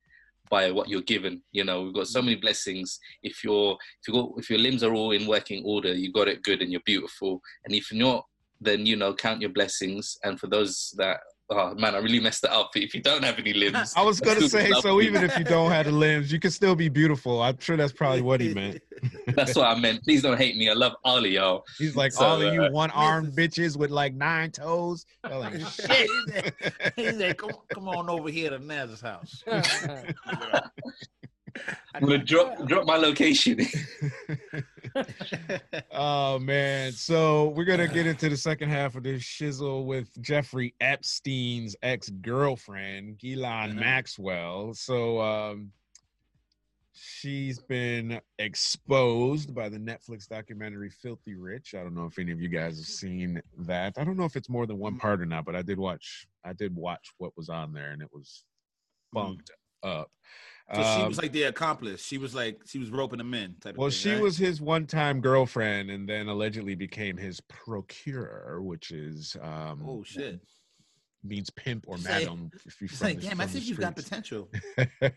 by 0.50 0.72
what 0.72 0.88
you're 0.88 1.02
given. 1.02 1.42
You 1.52 1.64
know, 1.66 1.84
we've 1.84 1.94
got 1.94 2.08
so 2.08 2.22
many 2.22 2.36
blessings. 2.36 3.00
If 3.24 3.44
your 3.44 3.78
if 4.02 4.08
you 4.08 4.14
got 4.14 4.30
if 4.38 4.50
your 4.50 4.60
limbs 4.60 4.84
are 4.84 4.94
all 4.94 5.12
in 5.12 5.28
working 5.28 5.64
order, 5.66 5.94
you 5.94 6.12
got 6.12 6.28
it 6.28 6.44
good 6.44 6.62
and 6.62 6.72
you're 6.72 6.82
beautiful. 6.86 7.42
And 7.66 7.76
if 7.76 7.92
you're 7.92 8.02
not, 8.06 8.26
then 8.62 8.86
you 8.86 8.96
know 8.96 9.14
count 9.14 9.42
your 9.42 9.52
blessings. 9.52 10.18
And 10.24 10.40
for 10.40 10.48
those 10.48 10.94
that 10.98 11.20
oh 11.50 11.76
man, 11.76 11.96
I 11.96 12.00
really 12.00 12.20
messed 12.20 12.44
it 12.44 12.50
up. 12.50 12.72
If 12.76 12.94
you 12.94 13.02
don't 13.02 13.24
have 13.24 13.40
any 13.40 13.54
limbs, 13.54 13.94
I 13.96 14.02
was 14.02 14.20
gonna 14.20 14.48
say, 14.50 14.72
so 14.82 15.00
you. 15.00 15.08
even 15.08 15.24
if 15.24 15.38
you 15.38 15.44
don't 15.44 15.72
have 15.72 15.86
the 15.86 15.92
limbs, 15.92 16.32
you 16.32 16.40
can 16.40 16.52
still 16.52 16.76
be 16.76 16.90
beautiful. 16.90 17.42
I'm 17.42 17.60
sure 17.60 17.78
that's 17.78 17.94
probably 17.94 18.22
what 18.22 18.42
he 18.42 18.54
meant. 18.54 18.82
that's 19.36 19.56
what 19.56 19.66
I 19.66 19.80
meant. 19.80 20.04
Please 20.04 20.22
don't 20.22 20.38
hate 20.38 20.58
me. 20.58 20.70
I 20.70 20.74
love 20.74 20.94
all 21.04 21.24
of 21.24 21.26
y'all. 21.32 21.64
He's 21.78 21.96
like, 21.96 22.12
So, 22.12 22.26
all 22.26 22.42
of 22.42 22.54
you 22.54 22.64
uh, 22.64 22.72
one 22.72 22.92
armed 22.92 23.34
bitches 23.34 23.78
with 23.78 23.92
like 23.92 24.14
nine 24.14 24.52
toes. 24.52 25.06
They're 25.24 25.38
like, 25.38 25.60
shit. 25.68 25.90
He's 25.90 26.34
like, 26.34 26.94
he's 26.96 27.18
like, 27.18 27.38
come, 27.38 27.52
come 27.74 27.88
on 27.88 28.10
over 28.10 28.30
here 28.30 28.50
to 28.52 28.60
Naz's 28.60 29.02
house. 29.02 29.44
I'm 31.94 32.02
gonna 32.02 32.18
drop 32.18 32.66
drop 32.66 32.86
my 32.86 32.98
location. 32.98 33.60
oh 35.92 36.40
man. 36.40 36.92
So 36.92 37.50
we're 37.50 37.66
gonna 37.66 37.88
get 37.88 38.08
into 38.08 38.30
the 38.30 38.38
second 38.38 38.70
half 38.70 38.96
of 38.96 39.04
this 39.04 39.22
shizzle 39.24 39.86
with 39.86 40.10
Jeffrey 40.22 40.74
Epstein's 40.82 41.76
ex-girlfriend, 41.84 43.18
Ghislaine 43.20 43.72
Uh-huh. 43.72 43.80
Maxwell. 43.80 44.74
So 44.74 45.22
um 45.22 45.72
she's 46.94 47.60
been 47.60 48.22
exposed 48.40 49.54
by 49.54 49.68
the 49.68 49.78
Netflix 49.78 50.28
documentary 50.30 50.90
Filthy 50.90 51.36
Rich. 51.36 51.76
I 51.76 51.84
don't 51.84 51.94
know 51.94 52.06
if 52.06 52.18
any 52.18 52.32
of 52.32 52.40
you 52.42 52.48
guys 52.48 52.78
have 52.78 52.86
seen 52.86 53.42
that. 53.60 53.94
I 53.98 54.06
don't 54.06 54.16
know 54.18 54.24
if 54.24 54.38
it's 54.38 54.48
more 54.50 54.66
than 54.66 54.78
one 54.80 54.98
part 54.98 55.20
or 55.22 55.26
not, 55.26 55.44
but 55.46 55.56
I 55.56 55.62
did 55.62 55.78
watch 55.78 56.28
I 56.46 56.54
did 56.54 56.74
watch 56.76 57.12
what 57.18 57.34
was 57.36 57.50
on 57.50 57.74
there 57.74 57.92
and 57.92 58.02
it 58.02 58.10
was 58.14 58.44
bunked 59.12 59.52
up. 59.84 60.10
So 60.74 60.82
she 60.82 61.02
Um, 61.02 61.08
was 61.10 61.18
like 61.22 61.32
the 61.32 61.44
accomplice. 61.44 62.04
She 62.04 62.18
was 62.18 62.34
like 62.34 62.60
she 62.66 62.80
was 62.80 62.90
roping 62.90 63.20
them 63.20 63.34
in. 63.36 63.54
Type 63.62 63.78
well, 63.78 63.88
of 63.88 63.94
thing, 63.94 64.00
she 64.02 64.14
right? 64.14 64.22
was 64.24 64.36
his 64.38 64.62
one-time 64.62 65.22
girlfriend, 65.22 65.92
and 65.92 66.10
then 66.10 66.28
allegedly 66.28 66.74
became 66.74 67.18
his 67.18 67.40
procurer, 67.42 68.62
which 68.64 68.90
is 68.92 69.38
um, 69.44 69.84
Oh 69.88 70.04
shit! 70.04 70.40
means 71.24 71.50
pimp 71.52 71.86
or 71.88 71.98
like- 71.98 72.04
madam. 72.06 72.50
If 72.66 72.82
you're 72.82 72.88
from 72.90 73.06
like, 73.08 73.20
the- 73.20 73.28
damn, 73.28 73.42
I 73.42 73.44
from 73.46 73.54
the 73.54 73.60
think 73.60 73.66
you've 73.70 73.80
got 73.80 73.96
potential. 73.96 74.50
Damn, 74.78 75.12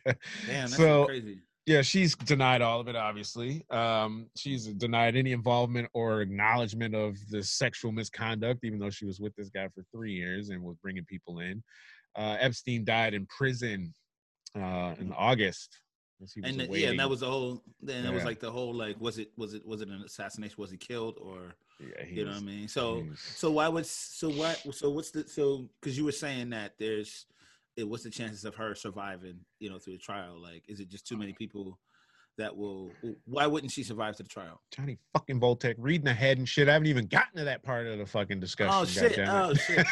that's 0.47 0.77
so 0.77 1.07
crazy. 1.07 1.41
yeah, 1.67 1.81
she's 1.83 2.15
denied 2.15 2.61
all 2.61 2.81
of 2.81 2.89
it. 2.89 2.97
Obviously, 2.97 3.65
um, 3.71 4.29
she's 4.37 4.67
denied 4.67 5.17
any 5.17 5.33
involvement 5.33 5.89
or 5.95 6.21
acknowledgement 6.21 6.95
of 6.95 7.17
the 7.31 7.43
sexual 7.43 7.91
misconduct, 7.93 8.61
even 8.65 8.79
though 8.79 8.91
she 8.91 9.07
was 9.07 9.19
with 9.19 9.35
this 9.37 9.49
guy 9.49 9.67
for 9.75 9.83
three 9.95 10.13
years 10.13 10.51
and 10.51 10.63
was 10.63 10.77
bringing 10.83 11.05
people 11.07 11.39
in. 11.41 11.63
Uh, 12.17 12.37
Epstein 12.41 12.85
died 12.85 13.15
in 13.15 13.25
prison 13.27 13.95
uh, 14.55 14.95
in 14.99 15.13
August. 15.13 15.81
as 16.23 16.33
he 16.33 16.41
was 16.41 16.51
And 16.51 16.61
the- 16.61 16.79
yeah, 16.79 16.89
and 16.91 16.99
that 17.01 17.09
was 17.09 17.21
the 17.21 17.27
whole. 17.31 17.63
Then 17.81 18.05
it 18.05 18.13
was 18.13 18.25
like 18.25 18.41
the 18.41 18.51
whole 18.51 18.75
like, 18.75 19.01
was 19.01 19.19
it 19.19 19.31
was 19.37 19.55
it 19.55 19.67
was 19.67 19.81
it 19.81 19.89
an 19.89 20.03
assassination? 20.05 20.57
Was 20.59 20.71
he 20.71 20.77
killed 20.77 21.17
or 21.21 21.55
yeah, 21.81 22.05
you 22.07 22.25
know 22.25 22.33
what 22.33 22.39
I 22.41 22.45
mean? 22.45 22.69
So 22.69 23.05
was- 23.09 23.21
so 23.21 23.51
why 23.53 23.69
would 23.69 23.87
so 23.87 24.29
what 24.31 24.57
so 24.75 24.91
what's 24.91 25.11
the 25.11 25.27
so 25.29 25.69
because 25.81 25.97
you 25.97 26.05
were 26.05 26.13
saying 26.13 26.51
that 26.51 26.73
there's 26.79 27.27
it, 27.77 27.89
what's 27.89 28.03
the 28.03 28.11
chances 28.11 28.45
of 28.45 28.57
her 28.57 28.75
surviving 28.75 29.39
you 29.61 29.71
know 29.71 29.79
through 29.79 29.93
the 29.95 29.99
trial? 30.01 30.41
Like, 30.41 30.65
is 30.69 30.81
it 30.81 30.89
just 30.89 31.07
too 31.07 31.17
many 31.17 31.33
people 31.33 31.79
that 32.39 32.57
will? 32.57 32.91
Why 33.27 33.47
wouldn't 33.47 33.73
she 33.73 33.83
survive 33.83 34.17
to 34.17 34.23
the 34.23 34.29
trial? 34.29 34.61
Johnny 34.75 34.99
fucking 35.13 35.41
Voltik 35.41 35.75
reading 35.77 36.09
ahead 36.09 36.39
and 36.39 36.49
shit. 36.49 36.69
I 36.69 36.73
haven't 36.73 36.89
even 36.89 37.07
gotten 37.07 37.37
to 37.39 37.45
that 37.45 37.63
part 37.63 37.87
of 37.87 37.99
the 37.99 38.07
fucking 38.07 38.41
discussion. 38.41 38.75
Oh 38.75 38.85
shit! 38.85 39.19
Oh 39.29 39.53
shit! 39.55 39.87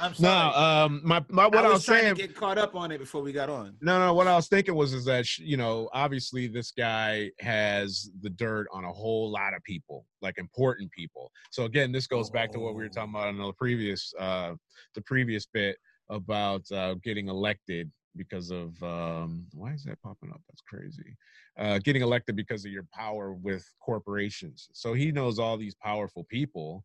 I'm 0.00 0.14
no, 0.18 0.30
um, 0.30 1.00
my, 1.04 1.22
my 1.28 1.46
what 1.46 1.56
I 1.56 1.60
I 1.60 1.62
was, 1.64 1.74
was, 1.74 1.84
trying 1.84 2.02
saying. 2.02 2.14
to 2.14 2.22
get 2.22 2.34
caught 2.34 2.58
up 2.58 2.74
on 2.74 2.90
it 2.92 2.98
before 2.98 3.22
we 3.22 3.32
got 3.32 3.50
on. 3.50 3.74
no, 3.82 3.98
no, 3.98 4.14
what 4.14 4.26
I 4.26 4.34
was 4.36 4.48
thinking 4.48 4.74
was 4.74 4.94
is 4.94 5.04
that 5.04 5.26
you 5.38 5.56
know, 5.56 5.88
obviously 5.92 6.46
this 6.46 6.70
guy 6.70 7.30
has 7.40 8.10
the 8.22 8.30
dirt 8.30 8.66
on 8.72 8.84
a 8.84 8.92
whole 8.92 9.30
lot 9.30 9.54
of 9.54 9.62
people, 9.64 10.06
like 10.22 10.38
important 10.38 10.90
people. 10.92 11.30
So 11.50 11.64
again, 11.64 11.92
this 11.92 12.06
goes 12.06 12.30
back 12.30 12.52
to 12.52 12.58
what 12.58 12.74
we 12.74 12.82
were 12.82 12.88
talking 12.88 13.12
about 13.14 13.28
in 13.28 13.38
the 13.38 13.52
previous, 13.54 14.12
uh, 14.18 14.52
the 14.94 15.02
previous 15.02 15.46
bit 15.46 15.76
about 16.08 16.62
uh, 16.72 16.94
getting 17.02 17.28
elected 17.28 17.90
because 18.16 18.50
of 18.50 18.80
um, 18.82 19.46
why 19.54 19.72
is 19.72 19.84
that 19.84 20.00
popping 20.02 20.30
up? 20.30 20.40
That's 20.48 20.62
crazy. 20.62 21.16
Uh, 21.58 21.78
getting 21.78 22.02
elected 22.02 22.36
because 22.36 22.64
of 22.64 22.70
your 22.72 22.86
power 22.92 23.32
with 23.32 23.64
corporations. 23.80 24.68
So 24.72 24.92
he 24.94 25.12
knows 25.12 25.38
all 25.38 25.56
these 25.56 25.74
powerful 25.74 26.24
people, 26.24 26.84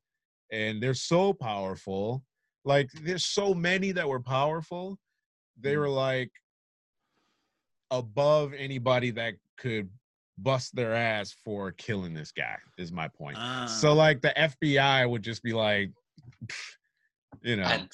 and 0.52 0.82
they're 0.82 0.94
so 0.94 1.34
powerful. 1.34 2.24
Like 2.66 2.90
there's 3.04 3.26
so 3.26 3.54
many 3.54 3.92
that 3.94 4.08
were 4.08 4.22
powerful. 4.22 4.98
They 5.60 5.78
were 5.78 5.90
like 5.90 6.32
above 7.92 8.54
anybody 8.54 9.12
that 9.12 9.36
could 9.58 9.90
bust 10.38 10.76
their 10.76 10.94
ass 10.94 11.32
for 11.44 11.72
killing 11.72 12.14
this 12.14 12.32
guy. 12.32 12.58
Is 12.78 12.92
my 12.92 13.08
point. 13.08 13.40
So 13.66 13.92
Ah. 13.92 13.94
like 13.94 14.22
the 14.22 14.34
FBI 14.38 15.10
would 15.10 15.24
just 15.24 15.42
be 15.44 15.54
like, 15.54 15.92
you 17.42 17.56
know, 17.56 17.64
And 17.64 17.92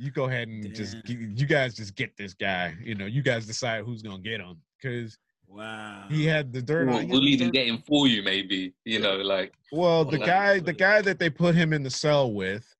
you 0.00 0.10
go 0.10 0.24
ahead 0.24 0.48
and 0.48 0.74
just 0.74 0.94
Damn. 0.94 1.02
g- 1.04 1.40
you 1.42 1.46
guys 1.46 1.74
just 1.74 1.94
get 1.94 2.16
this 2.16 2.32
guy. 2.32 2.74
You 2.82 2.94
know, 2.94 3.04
you 3.04 3.22
guys 3.22 3.46
decide 3.46 3.84
who's 3.84 4.00
gonna 4.00 4.18
get 4.18 4.40
him 4.40 4.56
because 4.80 5.18
wow. 5.46 6.06
he 6.08 6.24
had 6.24 6.52
the 6.52 6.62
dirt 6.62 6.88
we'll, 6.88 6.96
on. 6.96 7.02
he 7.02 7.08
had 7.08 7.12
we'll 7.12 7.28
even 7.28 7.50
get 7.50 7.66
him 7.66 7.78
for 7.86 8.06
you, 8.06 8.22
maybe. 8.22 8.72
You 8.86 9.00
know, 9.00 9.16
like 9.16 9.52
Well, 9.70 10.06
the 10.06 10.18
Well, 10.18 10.26
guy, 10.26 10.58
the 10.58 10.72
guy 10.72 11.02
that 11.02 11.18
they 11.18 11.28
put 11.28 11.54
him 11.54 11.74
in 11.74 11.82
the 11.82 11.90
cell 11.90 12.32
with, 12.32 12.74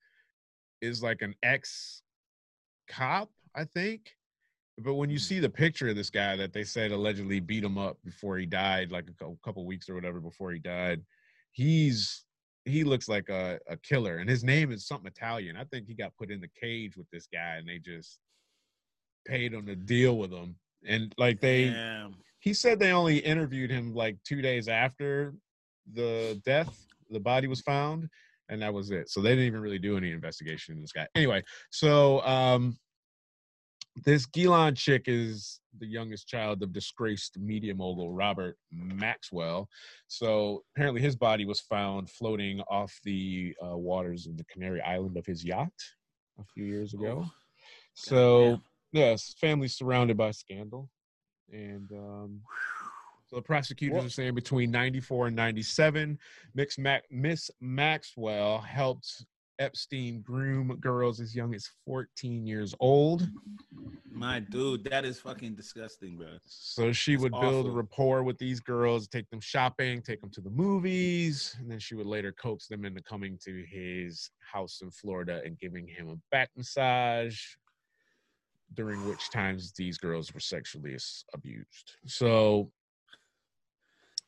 is 0.81 1.03
like 1.03 1.21
an 1.21 1.35
ex 1.43 2.03
cop, 2.89 3.31
I 3.55 3.64
think. 3.64 4.16
But 4.79 4.95
when 4.95 5.11
you 5.11 5.18
Hmm. 5.18 5.23
see 5.23 5.41
the 5.41 5.51
picture 5.51 5.89
of 5.89 5.97
this 5.97 6.09
guy 6.09 6.37
that 6.37 6.55
they 6.55 6.64
said 6.64 6.91
allegedly 6.91 7.39
beat 7.39 7.62
him 7.62 7.77
up 7.77 7.99
before 8.03 8.39
he 8.39 8.47
died, 8.47 8.91
like 8.91 9.11
a 9.11 9.37
couple 9.45 9.66
weeks 9.66 9.91
or 9.91 9.95
whatever 9.95 10.21
before 10.21 10.53
he 10.53 10.59
died, 10.59 11.03
he's 11.53 12.25
he 12.71 12.85
looks 12.85 13.09
like 13.09 13.29
a, 13.29 13.59
a 13.68 13.77
killer, 13.77 14.16
and 14.18 14.29
his 14.29 14.45
name 14.45 14.73
is 14.73 14.87
something 14.87 15.07
Italian. 15.07 15.57
I 15.57 15.64
think 15.64 15.87
he 15.87 15.95
got 15.95 16.16
put 16.16 16.31
in 16.31 16.41
the 16.41 16.51
cage 16.61 16.97
with 16.97 17.09
this 17.11 17.27
guy, 17.33 17.57
and 17.57 17.68
they 17.68 17.79
just 17.79 18.18
paid 19.27 19.53
him 19.53 19.66
to 19.66 19.77
deal 19.77 20.16
with 20.16 20.33
him. 20.33 20.57
And 20.87 21.12
like 21.18 21.41
they, 21.41 21.71
Damn. 21.71 22.14
he 22.39 22.55
said 22.55 22.79
they 22.79 22.93
only 22.93 23.18
interviewed 23.18 23.71
him 23.71 23.95
like 23.95 24.16
two 24.25 24.41
days 24.41 24.68
after 24.68 25.35
the 25.93 26.41
death 26.45 26.87
the 27.11 27.21
body 27.21 27.49
was 27.49 27.61
found 27.61 28.09
and 28.49 28.62
that 28.62 28.73
was 28.73 28.91
it 28.91 29.09
so 29.09 29.21
they 29.21 29.31
didn't 29.31 29.45
even 29.45 29.61
really 29.61 29.79
do 29.79 29.97
any 29.97 30.12
investigation 30.12 30.75
in 30.75 30.81
this 30.81 30.93
guy 30.93 31.07
anyway 31.14 31.43
so 31.71 32.23
um 32.25 32.77
this 34.05 34.26
Gilon 34.26 34.76
chick 34.76 35.05
is 35.07 35.61
the 35.78 35.86
youngest 35.86 36.26
child 36.26 36.62
of 36.62 36.72
disgraced 36.72 37.38
media 37.38 37.74
mogul 37.74 38.12
Robert 38.12 38.57
Maxwell. 38.72 39.68
So 40.07 40.62
apparently, 40.74 41.01
his 41.01 41.16
body 41.16 41.45
was 41.45 41.61
found 41.61 42.11
floating 42.11 42.61
off 42.62 42.99
the 43.05 43.55
uh, 43.64 43.76
waters 43.76 44.26
of 44.26 44.36
the 44.36 44.45
Canary 44.45 44.80
Island 44.82 45.16
of 45.16 45.26
his 45.26 45.45
yacht 45.45 45.72
a 46.38 46.45
few 46.55 46.64
years 46.64 46.95
ago. 46.95 47.24
Oh, 47.26 47.32
so 47.95 48.61
yes, 48.93 49.34
family 49.41 49.68
surrounded 49.68 50.16
by 50.16 50.30
scandal, 50.30 50.88
and 51.53 51.91
um, 51.93 52.41
so 53.26 53.36
the 53.36 53.43
prosecutors 53.43 53.97
What- 53.97 54.07
are 54.07 54.11
saying 54.11 54.34
between 54.34 54.70
94 54.70 55.28
and 55.28 55.36
97, 55.36 56.18
Miss, 56.55 56.78
Mac- 56.78 57.05
Miss 57.11 57.51
Maxwell 57.61 58.59
helped 58.61 59.24
Epstein 59.61 60.23
groom 60.23 60.77
girls 60.81 61.21
as 61.21 61.37
young 61.37 61.55
as 61.55 61.69
14 61.85 62.47
years 62.47 62.75
old. 62.81 63.29
My 64.11 64.41
dude, 64.41 64.85
that 64.85 65.05
is 65.05 65.21
fucking 65.21 65.55
disgusting, 65.55 66.17
bro. 66.17 66.39
So 66.45 66.93
she 66.93 67.13
That's 67.13 67.23
would 67.23 67.33
build 67.33 67.67
a 67.67 67.69
awful. 67.69 67.71
rapport 67.71 68.23
with 68.25 68.39
these 68.39 68.59
girls, 68.59 69.07
take 69.07 69.29
them 69.31 69.41
shopping, 69.41 70.03
take 70.03 70.21
them 70.21 70.31
to 70.31 70.41
the 70.41 70.51
movies, 70.51 71.55
and 71.61 71.71
then 71.71 71.79
she 71.79 71.95
would 71.95 72.07
later 72.07 72.33
coax 72.33 72.67
them 72.67 72.85
into 72.85 73.03
coming 73.03 73.39
to 73.45 73.65
his 73.69 74.31
house 74.41 74.81
in 74.83 74.91
Florida 74.91 75.43
and 75.45 75.59
giving 75.59 75.87
him 75.87 76.09
a 76.09 76.17
back 76.31 76.51
massage. 76.57 77.39
During 78.75 79.05
which 79.09 79.31
times 79.31 79.73
these 79.77 79.99
girls 79.99 80.33
were 80.33 80.41
sexually 80.41 80.97
abused. 81.35 81.97
So 82.07 82.71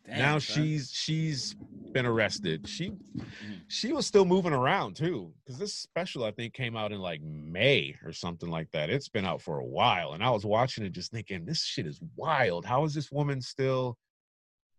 Damn, 0.07 0.19
now 0.19 0.39
son. 0.39 0.65
she's 0.65 0.91
she's 0.93 1.55
been 1.93 2.07
arrested. 2.07 2.67
She 2.67 2.91
Mhm. 2.91 3.61
she 3.69 3.93
was 3.93 4.07
still 4.07 4.25
moving 4.25 4.53
around 4.53 4.97
too, 4.97 5.33
because 5.45 5.59
this 5.59 5.75
special 5.75 6.25
I 6.25 6.33
think 6.33 6.55
came 6.55 6.77
out 6.77 6.91
in 6.93 6.99
like 6.99 7.21
May 7.23 7.97
or 8.05 8.13
something 8.13 8.49
like 8.51 8.71
that. 8.73 8.91
It's 8.91 9.09
been 9.09 9.25
out 9.27 9.43
for 9.43 9.59
a 9.59 9.65
while, 9.65 10.13
and 10.15 10.23
I 10.25 10.31
was 10.31 10.45
watching 10.45 10.85
it 10.85 10.91
just 10.91 11.13
thinking, 11.13 11.45
this 11.45 11.63
shit 11.63 11.87
is 11.87 12.01
wild. 12.17 12.65
How 12.65 12.85
is 12.85 12.95
this 12.95 13.13
woman 13.13 13.41
still 13.41 13.97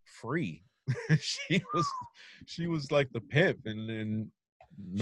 free? 0.03 0.63
she 1.19 1.61
was 1.73 1.87
she 2.45 2.67
was 2.67 2.91
like 2.91 3.09
the 3.13 3.21
pimp, 3.21 3.65
and 3.65 3.87
then 3.89 4.31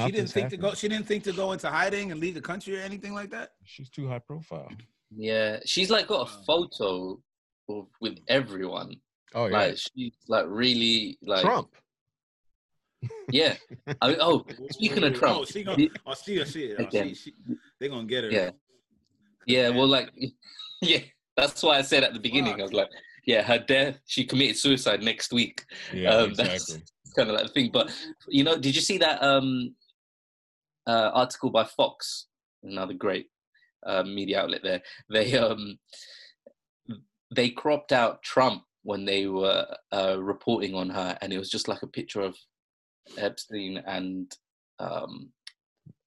she 0.05 0.11
didn't 0.11 0.27
think 0.31 0.49
to 0.49 0.57
go. 0.57 0.73
She 0.75 0.87
didn't 0.87 1.07
think 1.07 1.23
to 1.23 1.33
go 1.33 1.53
into 1.53 1.69
hiding 1.69 2.11
and 2.11 2.19
leave 2.19 2.35
the 2.35 2.41
country 2.41 2.77
or 2.77 2.81
anything 2.81 3.13
like 3.13 3.31
that. 3.31 3.51
She's 3.63 3.89
too 3.89 4.07
high 4.07 4.19
profile. 4.19 4.69
yeah, 5.15 5.59
she's 5.65 5.89
like 5.89 6.07
got 6.07 6.29
a 6.29 6.43
photo 6.45 7.19
of, 7.69 7.87
with 8.01 8.17
everyone. 8.27 8.95
Oh 9.33 9.45
yeah, 9.45 9.57
Like 9.57 9.77
she's 9.77 10.13
like 10.27 10.45
really 10.47 11.17
like 11.21 11.41
Trump. 11.41 11.69
Yeah. 13.31 13.55
I 14.01 14.09
mean, 14.09 14.17
oh, 14.19 14.45
speaking 14.69 15.03
of 15.03 15.13
Trump, 15.15 15.39
oh, 15.39 15.45
she 15.45 15.63
gonna, 15.63 15.87
oh, 16.05 16.13
she, 16.13 16.43
she, 16.45 16.75
oh, 16.77 16.83
Again. 16.83 17.09
she, 17.09 17.15
she, 17.15 17.33
they 17.79 17.87
gonna 17.87 18.05
get 18.05 18.25
her. 18.25 18.29
Yeah. 18.29 18.51
yeah, 19.47 19.69
well, 19.69 19.87
like, 19.87 20.11
yeah, 20.81 20.99
that's 21.35 21.63
why 21.63 21.77
I 21.77 21.81
said 21.81 22.03
at 22.03 22.13
the 22.13 22.19
beginning, 22.19 22.59
I 22.59 22.63
was 22.63 22.73
like, 22.73 22.89
yeah, 23.25 23.41
her 23.41 23.59
death, 23.59 23.99
she 24.05 24.25
committed 24.25 24.57
suicide 24.57 25.01
next 25.01 25.31
week. 25.31 25.63
Yeah, 25.93 26.09
um, 26.09 26.33
that's 26.33 26.69
exactly. 26.69 26.83
kind 27.15 27.29
of 27.29 27.35
like 27.35 27.47
the 27.47 27.53
thing. 27.53 27.69
But 27.71 27.91
you 28.27 28.43
know, 28.43 28.57
did 28.57 28.75
you 28.75 28.81
see 28.81 28.97
that 28.99 29.23
um 29.23 29.75
uh, 30.87 31.11
article 31.13 31.49
by 31.49 31.63
Fox, 31.63 32.27
another 32.63 32.93
great 32.93 33.27
uh, 33.85 34.03
media 34.03 34.41
outlet? 34.41 34.61
There, 34.63 34.81
they 35.09 35.37
um 35.37 35.77
they 37.33 37.49
cropped 37.49 37.91
out 37.91 38.23
Trump 38.23 38.63
when 38.83 39.05
they 39.05 39.27
were 39.27 39.65
uh, 39.91 40.17
reporting 40.19 40.73
on 40.75 40.89
her, 40.89 41.17
and 41.21 41.31
it 41.31 41.37
was 41.37 41.49
just 41.49 41.67
like 41.67 41.83
a 41.83 41.87
picture 41.87 42.21
of 42.21 42.35
Epstein 43.17 43.81
and 43.85 44.35
um 44.79 45.29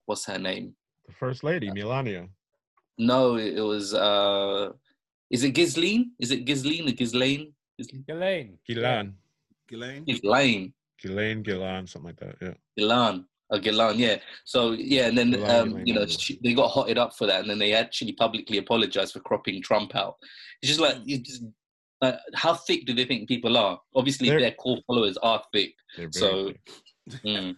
what's 0.06 0.26
her 0.26 0.38
name? 0.38 0.74
The 1.06 1.14
first 1.14 1.44
lady, 1.44 1.70
Melania. 1.70 2.28
No, 2.98 3.36
it 3.36 3.60
was 3.60 3.94
uh 3.94 4.70
is 5.30 5.44
it 5.44 5.50
Ghislaine? 5.50 6.12
Is 6.20 6.30
it 6.30 6.44
Ghislaine 6.44 6.88
or 6.88 6.92
Ghislaine? 6.92 7.52
Ghislaine? 7.78 8.04
Elaine. 8.08 8.58
Gilan. 8.68 9.12
Ghislaine. 9.68 10.04
Ghislaine. 10.04 10.74
Ghislaine, 11.02 11.42
Gilan, 11.42 11.88
something 11.88 12.14
like 12.14 12.20
that. 12.20 12.36
Yeah. 12.40 12.54
Gilan. 12.78 13.24
Oh, 13.50 13.58
Gilan, 13.58 13.98
yeah. 13.98 14.18
So 14.44 14.72
yeah, 14.72 15.06
and 15.06 15.18
then 15.18 15.32
Gilan, 15.32 15.60
um, 15.60 15.74
Gilan, 15.74 15.86
you 15.86 15.94
know 15.94 16.06
she, 16.06 16.38
they 16.42 16.54
got 16.54 16.70
hotted 16.70 16.98
up 16.98 17.16
for 17.16 17.26
that, 17.26 17.40
and 17.40 17.50
then 17.50 17.58
they 17.58 17.72
actually 17.72 18.12
publicly 18.12 18.58
apologized 18.58 19.12
for 19.12 19.20
cropping 19.20 19.62
Trump 19.62 19.94
out. 19.96 20.16
It's 20.62 20.68
just 20.68 20.80
like 20.80 20.98
you 21.04 21.18
just 21.18 21.44
uh, 22.02 22.12
how 22.34 22.54
thick 22.54 22.86
do 22.86 22.92
they 22.94 23.04
think 23.04 23.28
people 23.28 23.56
are? 23.56 23.78
Obviously, 23.94 24.28
They're- 24.28 24.40
their 24.40 24.52
core 24.52 24.78
followers 24.86 25.16
are 25.18 25.42
thick. 25.52 25.74
So- 26.10 26.48
thick. 26.48 26.60
Mm. 27.22 27.54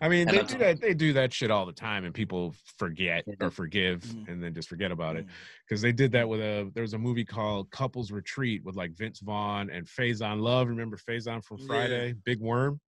I 0.00 0.08
mean, 0.08 0.26
And 0.26 0.30
they 0.30 0.38
I'm- 0.40 0.46
do 0.46 0.58
that. 0.58 0.80
They 0.80 0.94
do 0.94 1.12
that 1.12 1.30
shit 1.32 1.50
all 1.50 1.66
the 1.66 1.74
time, 1.74 2.04
and 2.06 2.14
people 2.14 2.54
forget 2.78 3.22
or 3.38 3.50
forgive, 3.50 4.00
Mhm. 4.00 4.28
and 4.28 4.42
then 4.42 4.54
just 4.54 4.68
forget 4.70 4.90
about 4.90 5.16
it. 5.16 5.26
Mm. 5.26 5.30
Because 5.68 5.82
they 5.82 5.92
did 5.92 6.10
that 6.12 6.26
with 6.28 6.40
a. 6.40 6.70
There 6.74 6.82
was 6.82 6.94
a 6.94 6.98
movie 6.98 7.24
called 7.24 7.70
Couples 7.70 8.10
Retreat 8.10 8.64
with 8.64 8.74
like 8.74 8.92
Vince 8.92 9.20
Vaughn 9.20 9.68
and 9.70 9.86
Faison 9.86 10.40
Love. 10.40 10.68
Remember 10.68 10.96
Faison 10.96 11.44
from 11.44 11.58
Yeah. 11.58 11.66
Friday? 11.66 12.14
Big 12.24 12.40
Worm. 12.40 12.80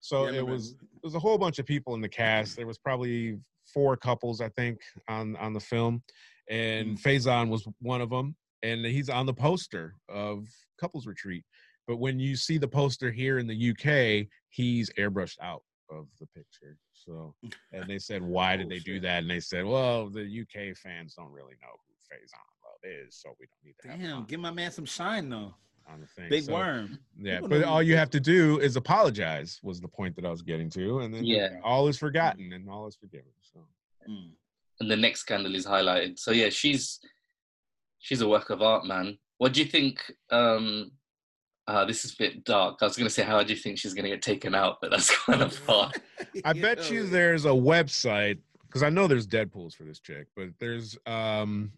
So 0.00 0.28
Yeah, 0.30 0.38
it 0.38 0.46
was. 0.46 0.74
There 0.76 0.88
was 1.02 1.14
a 1.16 1.18
whole 1.20 1.36
bunch 1.36 1.58
of 1.58 1.66
people 1.66 1.94
in 1.96 2.00
the 2.00 2.08
cast. 2.08 2.56
There 2.56 2.66
was 2.66 2.78
probably 2.78 3.38
four 3.72 3.96
couples, 3.96 4.40
I 4.40 4.50
think, 4.50 4.80
on 5.08 5.34
on 5.36 5.52
the 5.52 5.60
film, 5.60 6.02
and 6.48 6.96
Faison 6.96 7.48
was 7.50 7.66
one 7.80 8.00
of 8.00 8.08
them, 8.10 8.36
and 8.64 8.84
he's 8.84 9.10
on 9.10 9.26
the 9.26 9.34
poster 9.34 9.94
of 10.08 10.46
Couples 10.80 11.06
Retreat. 11.06 11.44
But 11.86 11.98
when 11.98 12.18
you 12.18 12.34
see 12.34 12.56
the 12.56 12.66
poster 12.68 13.10
here 13.12 13.38
in 13.38 13.46
the 13.46 13.70
UK, 13.70 14.26
he's 14.48 14.90
airbrushed 14.98 15.38
out 15.42 15.62
of 15.90 16.06
the 16.18 16.26
picture. 16.28 16.78
So, 16.94 17.34
and 17.72 17.84
they 17.88 17.98
said, 17.98 18.22
why 18.22 18.56
did 18.56 18.66
Oh, 18.66 18.68
they 18.70 18.78
do 18.78 18.98
that? 19.00 19.18
And 19.22 19.30
they 19.30 19.40
said, 19.40 19.66
well, 19.66 20.08
the 20.08 20.22
UK 20.22 20.74
fans 20.76 21.14
don't 21.14 21.30
really 21.30 21.54
know 21.60 21.68
who 21.86 22.16
Faison 22.16 22.40
Love 22.64 23.06
is, 23.06 23.16
so 23.16 23.34
we 23.38 23.46
don't 23.46 23.64
need 23.64 23.74
to 23.82 24.02
Damn, 24.08 24.18
on, 24.20 24.24
give 24.24 24.40
my 24.40 24.50
man 24.50 24.70
some 24.72 24.86
shine 24.86 25.28
though. 25.28 25.54
on 25.86 26.00
the 26.00 26.06
thing. 26.06 26.30
Big 26.30 26.44
So, 26.44 26.54
worm. 26.54 26.98
Yeah, 27.18 27.34
People 27.36 27.48
but 27.50 27.64
all 27.64 27.82
you 27.82 27.96
have 27.98 28.10
to 28.10 28.20
do 28.20 28.60
is 28.60 28.76
apologize. 28.76 29.60
Was 29.62 29.78
the 29.82 29.88
point 29.88 30.16
that 30.16 30.24
I 30.24 30.30
was 30.30 30.40
getting 30.40 30.70
to, 30.70 31.00
and 31.00 31.14
then 31.14 31.24
Yeah. 31.24 31.58
all 31.62 31.86
is 31.88 31.98
forgotten 31.98 32.54
and 32.54 32.70
all 32.70 32.86
is 32.86 32.96
forgiven. 32.96 33.32
So 33.42 33.66
Mm. 34.08 34.30
And 34.80 34.90
the 34.90 34.96
next 34.96 35.20
scandal 35.20 35.54
is 35.54 35.66
highlighted. 35.66 36.18
So 36.18 36.30
yeah, 36.32 36.48
she's 36.48 36.98
she's 38.04 38.20
a 38.20 38.28
work 38.28 38.50
of 38.50 38.60
art, 38.60 38.84
man. 38.84 39.18
What 39.38 39.54
do 39.54 39.60
you 39.60 39.66
think? 39.66 40.12
Um, 40.30 40.92
uh, 41.66 41.86
this 41.86 42.04
is 42.04 42.12
a 42.12 42.16
bit 42.18 42.44
dark. 42.44 42.76
I 42.82 42.84
was 42.84 42.96
gonna 42.98 43.08
say, 43.08 43.22
how 43.22 43.42
do 43.42 43.52
you 43.52 43.58
think 43.58 43.78
she's 43.78 43.94
gonna 43.94 44.10
get 44.10 44.20
taken 44.20 44.54
out? 44.54 44.76
But 44.80 44.90
that's 44.90 45.10
kind 45.26 45.42
of 45.42 45.58
hard. 45.66 46.00
I 46.44 46.52
bet 46.52 46.90
you 46.90 47.06
there's 47.06 47.46
a 47.46 47.48
website 47.48 48.38
because 48.66 48.82
I 48.82 48.90
know 48.90 49.06
there's 49.06 49.26
Deadpool's 49.26 49.74
for 49.74 49.84
this 49.84 50.00
chick, 50.00 50.26
but 50.36 50.48
there's 50.60 50.98
um 51.06 51.72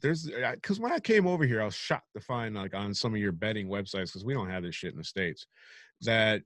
there's 0.00 0.30
because 0.54 0.78
when 0.78 0.92
I 0.92 1.00
came 1.00 1.26
over 1.26 1.44
here, 1.44 1.60
I 1.60 1.64
was 1.64 1.74
shocked 1.74 2.14
to 2.14 2.20
find 2.20 2.54
like 2.54 2.74
on 2.74 2.94
some 2.94 3.12
of 3.12 3.20
your 3.20 3.32
betting 3.32 3.66
websites 3.66 4.06
because 4.06 4.24
we 4.24 4.34
don't 4.34 4.48
have 4.48 4.62
this 4.62 4.76
shit 4.76 4.92
in 4.92 4.98
the 4.98 5.04
states 5.04 5.46
that 6.02 6.42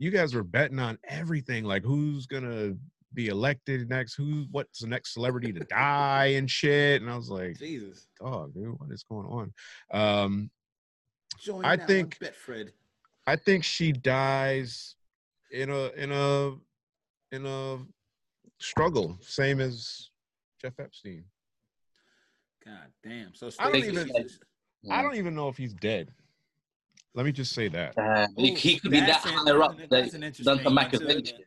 you 0.00 0.10
guys 0.10 0.34
were 0.34 0.42
betting 0.42 0.80
on 0.80 0.98
everything 1.08 1.62
like 1.62 1.84
who's 1.84 2.26
gonna 2.26 2.74
be 3.14 3.28
elected 3.28 3.88
next, 3.88 4.14
who 4.14 4.46
what's 4.50 4.80
the 4.80 4.86
next 4.86 5.14
celebrity 5.14 5.52
to 5.52 5.60
die 5.64 6.26
and 6.36 6.50
shit, 6.50 7.02
and 7.02 7.10
I 7.10 7.16
was 7.16 7.28
like, 7.28 7.58
Jesus. 7.58 8.06
dog, 8.20 8.54
dude, 8.54 8.78
what 8.78 8.90
is 8.90 9.02
going 9.02 9.26
on? 9.26 9.52
Um, 9.92 10.50
Join 11.40 11.64
I 11.64 11.76
think- 11.76 12.18
Betfred. 12.18 12.70
I 13.26 13.36
think 13.36 13.64
she 13.64 13.92
dies 13.92 14.96
in 15.52 15.70
a 15.70 15.88
in 15.92 16.10
a 16.10 16.54
in 17.32 17.46
a 17.46 17.78
struggle, 18.58 19.16
same 19.20 19.60
as 19.60 20.10
Jeff 20.60 20.74
Epstein. 20.80 21.24
God 22.64 22.90
damn. 23.04 23.34
So 23.34 23.50
I 23.58 23.70
don't 23.70 23.84
even- 23.84 24.28
I 24.90 25.02
don't 25.02 25.16
even 25.16 25.34
know 25.34 25.48
if 25.48 25.56
he's 25.56 25.74
dead. 25.74 26.12
Let 27.14 27.26
me 27.26 27.32
just 27.32 27.52
say 27.52 27.68
that. 27.68 27.96
Uh, 27.98 28.26
he, 28.36 28.54
he 28.54 28.78
could 28.78 28.90
be 28.92 29.00
that 29.00 29.06
That's 29.22 29.24
higher 29.24 29.62
up. 29.62 29.76
that's 29.76 29.90
That 29.90 30.14
an 30.14 30.20
done 30.20 30.22
interesting 30.24 31.44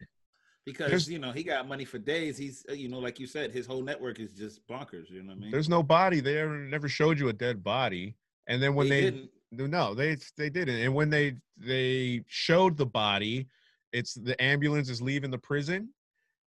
Because 0.66 0.89
There's- 0.89 1.07
you 1.09 1.20
know 1.20 1.32
he 1.32 1.43
got 1.43 1.68
money 1.68 1.86
for 1.86 1.97
days. 1.97 2.38
He's 2.38 2.66
uh, 2.70 2.74
you 2.74 2.88
know 2.88 2.99
like 2.99 3.20
you 3.20 3.28
said, 3.28 3.51
his 3.51 3.66
whole 3.66 3.82
network 3.82 4.20
is 4.20 4.32
just 4.32 4.66
bonkers. 4.68 5.09
You 5.09 5.22
know 5.24 5.30
what 5.34 5.38
I 5.38 5.41
mean? 5.41 5.51
There's 5.51 5.70
no 5.70 5.84
body. 5.84 6.20
They 6.22 6.38
ever, 6.38 6.57
never 6.57 6.88
showed 6.88 7.20
you 7.20 7.30
a 7.30 7.34
dead 7.34 7.64
body. 7.64 8.16
And 8.47 8.61
then 8.61 8.74
when 8.76 8.88
They 8.89 9.01
they, 9.01 9.11
didn't. 9.11 9.30
no, 9.72 9.93
they 9.93 10.18
they 10.38 10.49
didn't. 10.49 10.80
And 10.82 10.93
when 10.93 11.09
they 11.09 11.36
they 11.57 12.24
showed 12.28 12.78
the 12.78 12.86
body, 12.86 13.47
it's 13.91 14.14
the 14.14 14.41
ambulance 14.41 14.89
is 14.89 15.01
leaving 15.01 15.32
the 15.32 15.38
prison, 15.38 15.89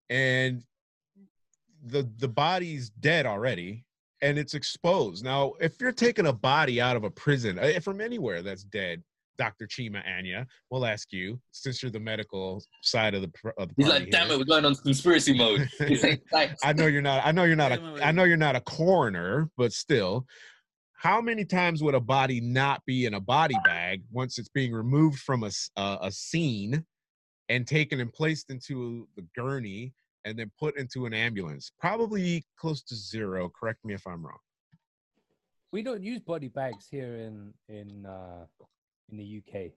and 0.10 0.64
the 1.86 2.10
the 2.18 2.28
body's 2.28 2.90
dead 2.90 3.26
already, 3.26 3.86
and 4.22 4.38
it's 4.38 4.54
exposed. 4.54 5.24
Now, 5.24 5.54
if 5.60 5.80
you're 5.80 5.92
taking 5.92 6.28
a 6.28 6.34
body 6.34 6.80
out 6.82 6.96
of 6.96 7.04
a 7.04 7.12
prison 7.12 7.60
uh, 7.60 7.80
from 7.82 8.02
anywhere 8.02 8.42
that's 8.42 8.64
dead, 8.64 9.04
Dr. 9.38 9.68
Chima 9.68 10.02
Anya, 10.08 10.46
we'll 10.70 10.86
ask 10.86 11.12
you 11.12 11.40
since 11.52 11.82
you're 11.82 11.92
the 11.92 12.00
medical 12.00 12.64
side 12.82 13.14
of 13.14 13.22
the 13.22 13.28
pr- 13.30 13.50
of 13.58 13.70
the 13.70 13.74
He's 13.78 13.88
like, 13.88 14.10
damn 14.10 14.28
here. 14.28 14.36
it, 14.36 14.40
we're 14.40 14.46
going 14.46 14.66
on 14.66 14.76
conspiracy 14.76 15.38
mode. 15.38 15.70
He's 15.88 16.04
like. 16.32 16.56
I 16.64 16.74
know 16.74 16.88
you're 16.88 17.02
not. 17.02 17.26
I 17.26 17.32
know 17.32 17.44
you're 17.44 17.56
not 17.56 17.72
Wait, 17.72 17.82
wait, 17.82 17.90
a. 17.90 17.94
wait. 17.94 18.04
I 18.04 18.12
know 18.12 18.24
you're 18.24 18.38
not 18.38 18.56
a 18.56 18.62
coroner, 18.62 19.50
but 19.58 19.74
still, 19.74 20.26
how 20.94 21.22
many 21.22 21.46
times 21.46 21.84
would 21.84 21.96
a 21.96 22.00
body 22.00 22.40
not 22.42 22.82
be 22.86 23.06
in 23.06 23.14
a 23.14 23.20
body 23.20 23.56
bag 23.66 24.04
once 24.12 24.38
it's 24.38 24.50
being 24.50 24.72
removed 24.72 25.20
from 25.20 25.44
a 25.44 25.52
a 25.78 26.12
scene 26.12 26.86
and 27.50 27.68
taken 27.68 28.00
and 28.00 28.12
placed 28.12 28.50
into 28.50 29.08
the 29.16 29.26
gurney 29.36 29.94
and 30.24 30.38
then 30.40 30.52
put 30.60 30.78
into 30.78 31.06
an 31.06 31.14
ambulance? 31.14 31.72
Probably 31.80 32.44
close 32.58 32.82
to 32.84 32.96
zero. 32.96 33.50
Correct 33.50 33.84
me 33.86 33.94
if 33.94 34.06
I'm 34.08 34.26
wrong. 34.26 34.38
We 35.72 35.84
don't 35.84 36.02
use 36.02 36.22
body 36.22 36.48
bags 36.48 36.88
here 36.90 37.16
in 37.16 37.54
in 37.68 38.06
uh, 38.06 38.46
in 39.12 39.18
the 39.18 39.42
UK. 39.46 39.72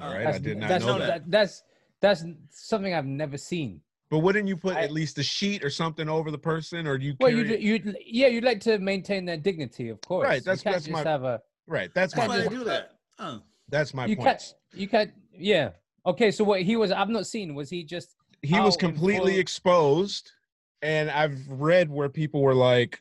All 0.00 0.12
right, 0.12 0.26
I 0.26 0.38
did 0.38 0.58
not 0.58 0.68
that's, 0.68 0.84
know 0.84 0.98
that. 0.98 1.06
that. 1.06 1.30
That's 1.30 1.62
that's 2.00 2.24
something 2.50 2.92
I've 2.94 3.06
never 3.06 3.38
seen. 3.38 3.80
But 4.10 4.18
wouldn't 4.18 4.46
you 4.46 4.56
put 4.56 4.76
I- 4.76 4.82
at 4.82 4.92
least 4.92 5.18
a 5.18 5.22
sheet 5.22 5.64
or 5.64 5.70
something 5.70 6.08
over 6.08 6.30
the 6.30 6.38
person, 6.38 6.86
or 6.86 6.98
do 6.98 7.06
you? 7.06 7.16
Well, 7.18 7.30
you 7.30 7.44
it- 7.44 7.60
you 7.60 7.94
yeah, 8.04 8.26
you'd 8.28 8.44
like 8.44 8.60
to 8.62 8.78
maintain 8.78 9.24
their 9.24 9.38
dignity, 9.38 9.88
of 9.88 10.00
course. 10.02 10.26
Right, 10.26 10.44
that's- 10.44 10.60
you 10.60 10.64
can't 10.64 10.74
that's 10.74 10.84
just 10.86 11.04
my- 11.04 11.10
have 11.10 11.24
a 11.24 11.40
right. 11.66 11.90
That's 11.94 12.14
That's 12.14 12.28
why 12.28 12.40
they 12.40 12.48
do 12.48 12.64
that. 12.64 12.98
Oh. 13.18 13.40
That's 13.68 13.94
my 13.94 14.06
you 14.06 14.16
point. 14.16 14.28
can't 14.28 14.54
you 14.74 14.88
can't 14.88 15.12
yeah. 15.36 15.70
Okay, 16.04 16.30
so 16.30 16.44
what 16.44 16.62
he 16.62 16.76
was 16.76 16.92
I've 16.92 17.08
not 17.08 17.26
seen 17.26 17.54
was 17.54 17.70
he 17.70 17.82
just 17.82 18.14
he 18.42 18.60
was 18.60 18.76
completely 18.76 19.32
full- 19.32 19.40
exposed 19.40 20.30
and 20.82 21.10
i've 21.10 21.40
read 21.48 21.90
where 21.90 22.08
people 22.10 22.42
were 22.42 22.54
like 22.54 23.00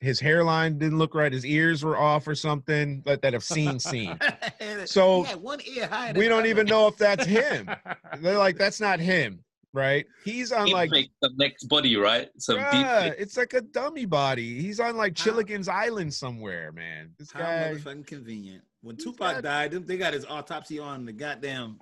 his 0.00 0.20
hairline 0.20 0.78
didn't 0.78 0.98
look 0.98 1.14
right 1.14 1.32
his 1.32 1.44
ears 1.44 1.84
were 1.84 1.96
off 1.98 2.26
or 2.28 2.34
something 2.34 3.02
like 3.04 3.20
that 3.20 3.32
have 3.32 3.42
seen 3.44 3.78
seen 3.80 4.18
So, 4.86 5.24
He 5.24 5.34
one 5.34 5.60
ear 5.66 5.88
we 6.14 6.28
don't 6.28 6.46
even 6.46 6.66
know 6.66 6.86
if 6.86 6.96
that's 6.96 7.26
him 7.26 7.68
they're 8.20 8.38
like 8.38 8.56
that's 8.56 8.80
not 8.80 9.00
him 9.00 9.40
right 9.74 10.06
he's 10.24 10.50
on 10.52 10.66
Deep 10.66 10.74
like 10.74 10.90
the 11.20 11.30
next 11.36 11.64
body, 11.64 11.96
right? 11.96 12.30
Some 12.38 12.56
yeah, 12.56 13.06
it's 13.18 13.36
like 13.36 13.52
a 13.54 13.60
dummy 13.60 14.06
body 14.06 14.60
he's 14.60 14.80
on 14.80 14.96
like 14.96 15.16
How- 15.18 15.24
Chilligan's 15.24 15.68
Island 15.68 16.14
somewhere 16.14 16.72
man 16.72 17.10
this 17.18 17.30
How 17.32 17.40
guy 17.40 17.72
motherfucking 17.74 18.06
convenient. 18.06 18.64
When 18.80 18.96
Tupac 18.96 19.18
got- 19.34 19.42
died, 19.42 19.72
them- 19.72 19.84
they 19.86 19.96
got 19.98 20.14
his 20.14 20.24
autopsy 20.24 20.78
on 20.78 21.04
the 21.04 21.12
goddamn. 21.12 21.80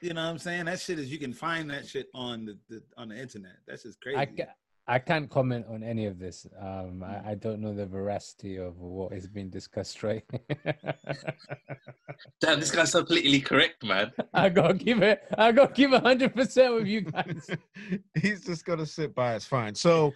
You 0.00 0.14
know 0.14 0.22
what 0.22 0.30
I'm 0.30 0.38
saying? 0.38 0.66
That 0.66 0.78
shit 0.78 1.00
is 1.00 1.10
you 1.10 1.18
can 1.18 1.32
find 1.32 1.68
that 1.70 1.84
shit 1.88 2.06
on 2.14 2.44
the, 2.44 2.56
the 2.68 2.80
on 2.96 3.08
the 3.08 3.18
internet. 3.20 3.56
That's 3.66 3.82
just 3.82 4.00
crazy. 4.00 4.16
I, 4.16 4.26
ca- 4.26 4.44
I 4.88 4.98
can't 4.98 5.28
comment 5.28 5.66
on 5.68 5.82
any 5.82 6.06
of 6.06 6.18
this. 6.18 6.46
Um, 6.58 7.04
I, 7.04 7.32
I 7.32 7.34
don't 7.34 7.60
know 7.60 7.74
the 7.74 7.86
veracity 7.86 8.56
of 8.56 8.78
what 8.78 9.12
is 9.12 9.26
being 9.26 9.50
discussed, 9.50 10.02
right? 10.02 10.24
Damn, 12.40 12.58
this 12.58 12.70
guy's 12.70 12.92
so 12.92 13.04
politically 13.04 13.40
correct, 13.40 13.84
man. 13.84 14.12
I 14.32 14.48
gotta 14.48 14.74
give 14.74 15.02
it. 15.02 15.22
I 15.36 15.52
gotta 15.52 15.74
give 15.74 15.92
a 15.92 16.00
hundred 16.00 16.34
percent 16.34 16.74
with 16.74 16.86
you 16.86 17.02
guys. 17.02 17.50
he's 18.20 18.44
just 18.44 18.64
gonna 18.64 18.86
sit 18.86 19.14
by 19.14 19.34
it's 19.34 19.44
fine 19.44 19.74
so 19.74 20.12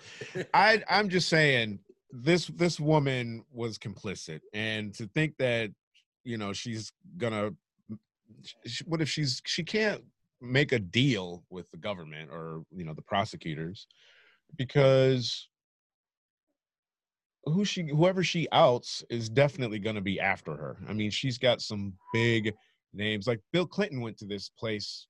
i 0.54 0.82
i'm 0.88 1.08
just 1.08 1.28
saying 1.28 1.78
this 2.12 2.46
this 2.48 2.78
woman 2.78 3.44
was 3.52 3.78
complicit, 3.78 4.40
and 4.52 4.94
to 4.94 5.06
think 5.08 5.36
that 5.38 5.70
you 6.24 6.36
know 6.36 6.52
she's 6.52 6.92
gonna, 7.16 7.50
sh- 8.66 8.82
what 8.86 9.00
if 9.00 9.08
she's 9.08 9.40
she 9.46 9.64
can't 9.64 10.02
make 10.40 10.72
a 10.72 10.78
deal 10.78 11.42
with 11.50 11.70
the 11.70 11.76
government 11.76 12.30
or 12.30 12.64
you 12.70 12.84
know 12.84 12.92
the 12.92 13.02
prosecutors 13.02 13.86
because 14.56 15.48
who 17.44 17.64
she 17.64 17.88
whoever 17.88 18.22
she 18.22 18.46
outs 18.52 19.02
is 19.10 19.28
definitely 19.28 19.78
going 19.78 19.96
to 19.96 20.02
be 20.02 20.20
after 20.20 20.54
her. 20.56 20.76
I 20.88 20.92
mean, 20.92 21.10
she's 21.10 21.38
got 21.38 21.60
some 21.60 21.94
big 22.12 22.54
names. 22.94 23.26
Like 23.26 23.40
Bill 23.52 23.66
Clinton 23.66 24.00
went 24.00 24.18
to 24.18 24.26
this 24.26 24.48
place 24.48 25.06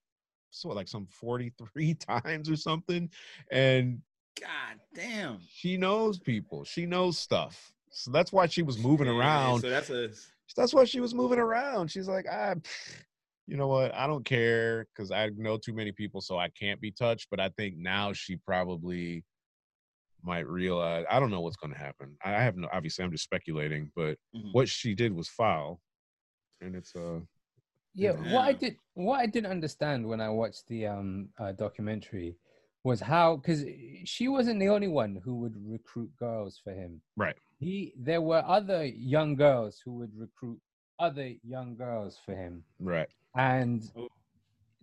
so 0.50 0.68
like 0.68 0.88
some 0.88 1.06
43 1.06 1.94
times 2.22 2.50
or 2.50 2.56
something 2.56 3.08
and 3.50 4.00
God 4.40 4.80
damn. 4.94 5.38
she 5.48 5.76
knows 5.76 6.18
people. 6.18 6.64
She 6.64 6.86
knows 6.86 7.18
stuff. 7.18 7.72
So 7.90 8.10
that's 8.10 8.32
why 8.32 8.46
she 8.46 8.62
was 8.62 8.78
moving 8.78 9.08
around. 9.08 9.60
So 9.60 9.70
that's 9.70 9.90
a 9.90 10.10
That's 10.56 10.72
why 10.72 10.84
she 10.84 11.00
was 11.00 11.14
moving 11.14 11.38
around. 11.38 11.90
She's 11.90 12.08
like, 12.08 12.26
ah, 12.30 12.52
I 12.52 12.54
you 13.46 13.56
know 13.56 13.68
what? 13.68 13.94
I 13.94 14.06
don't 14.06 14.24
care 14.24 14.86
because 14.94 15.10
I 15.10 15.30
know 15.36 15.58
too 15.58 15.74
many 15.74 15.92
people, 15.92 16.20
so 16.20 16.38
I 16.38 16.48
can't 16.48 16.80
be 16.80 16.90
touched. 16.90 17.28
But 17.30 17.40
I 17.40 17.50
think 17.50 17.76
now 17.76 18.12
she 18.12 18.36
probably 18.36 19.24
might 20.22 20.46
realize. 20.48 21.04
I 21.10 21.18
don't 21.20 21.30
know 21.30 21.40
what's 21.40 21.56
going 21.56 21.72
to 21.72 21.78
happen. 21.78 22.16
I 22.24 22.30
I 22.36 22.42
have 22.42 22.56
no. 22.56 22.68
Obviously, 22.72 23.04
I'm 23.04 23.10
just 23.12 23.24
speculating. 23.24 23.90
But 23.94 24.18
Mhm. 24.34 24.52
what 24.52 24.68
she 24.68 24.94
did 24.94 25.12
was 25.12 25.28
foul, 25.28 25.80
and 26.60 26.74
it's 26.76 26.94
uh. 26.96 27.20
Yeah, 27.94 28.12
what 28.32 28.44
I 28.46 28.52
did, 28.54 28.76
what 28.94 29.20
I 29.20 29.26
didn't 29.26 29.50
understand 29.50 30.06
when 30.06 30.20
I 30.20 30.30
watched 30.30 30.66
the 30.68 30.86
um 30.86 31.28
uh, 31.38 31.52
documentary 31.52 32.36
was 32.84 33.00
how, 33.00 33.36
because 33.36 33.64
she 34.04 34.26
wasn't 34.28 34.58
the 34.58 34.68
only 34.68 34.88
one 34.88 35.20
who 35.24 35.36
would 35.36 35.54
recruit 35.70 36.10
girls 36.18 36.58
for 36.64 36.72
him. 36.72 37.00
Right. 37.16 37.36
He, 37.60 37.92
there 37.96 38.20
were 38.20 38.42
other 38.44 38.84
young 38.86 39.36
girls 39.36 39.80
who 39.84 39.92
would 39.98 40.10
recruit 40.16 40.58
other 40.98 41.32
young 41.44 41.76
girls 41.76 42.18
for 42.24 42.34
him, 42.34 42.64
Right. 42.80 43.08
and 43.36 43.88
Oh. 43.96 44.08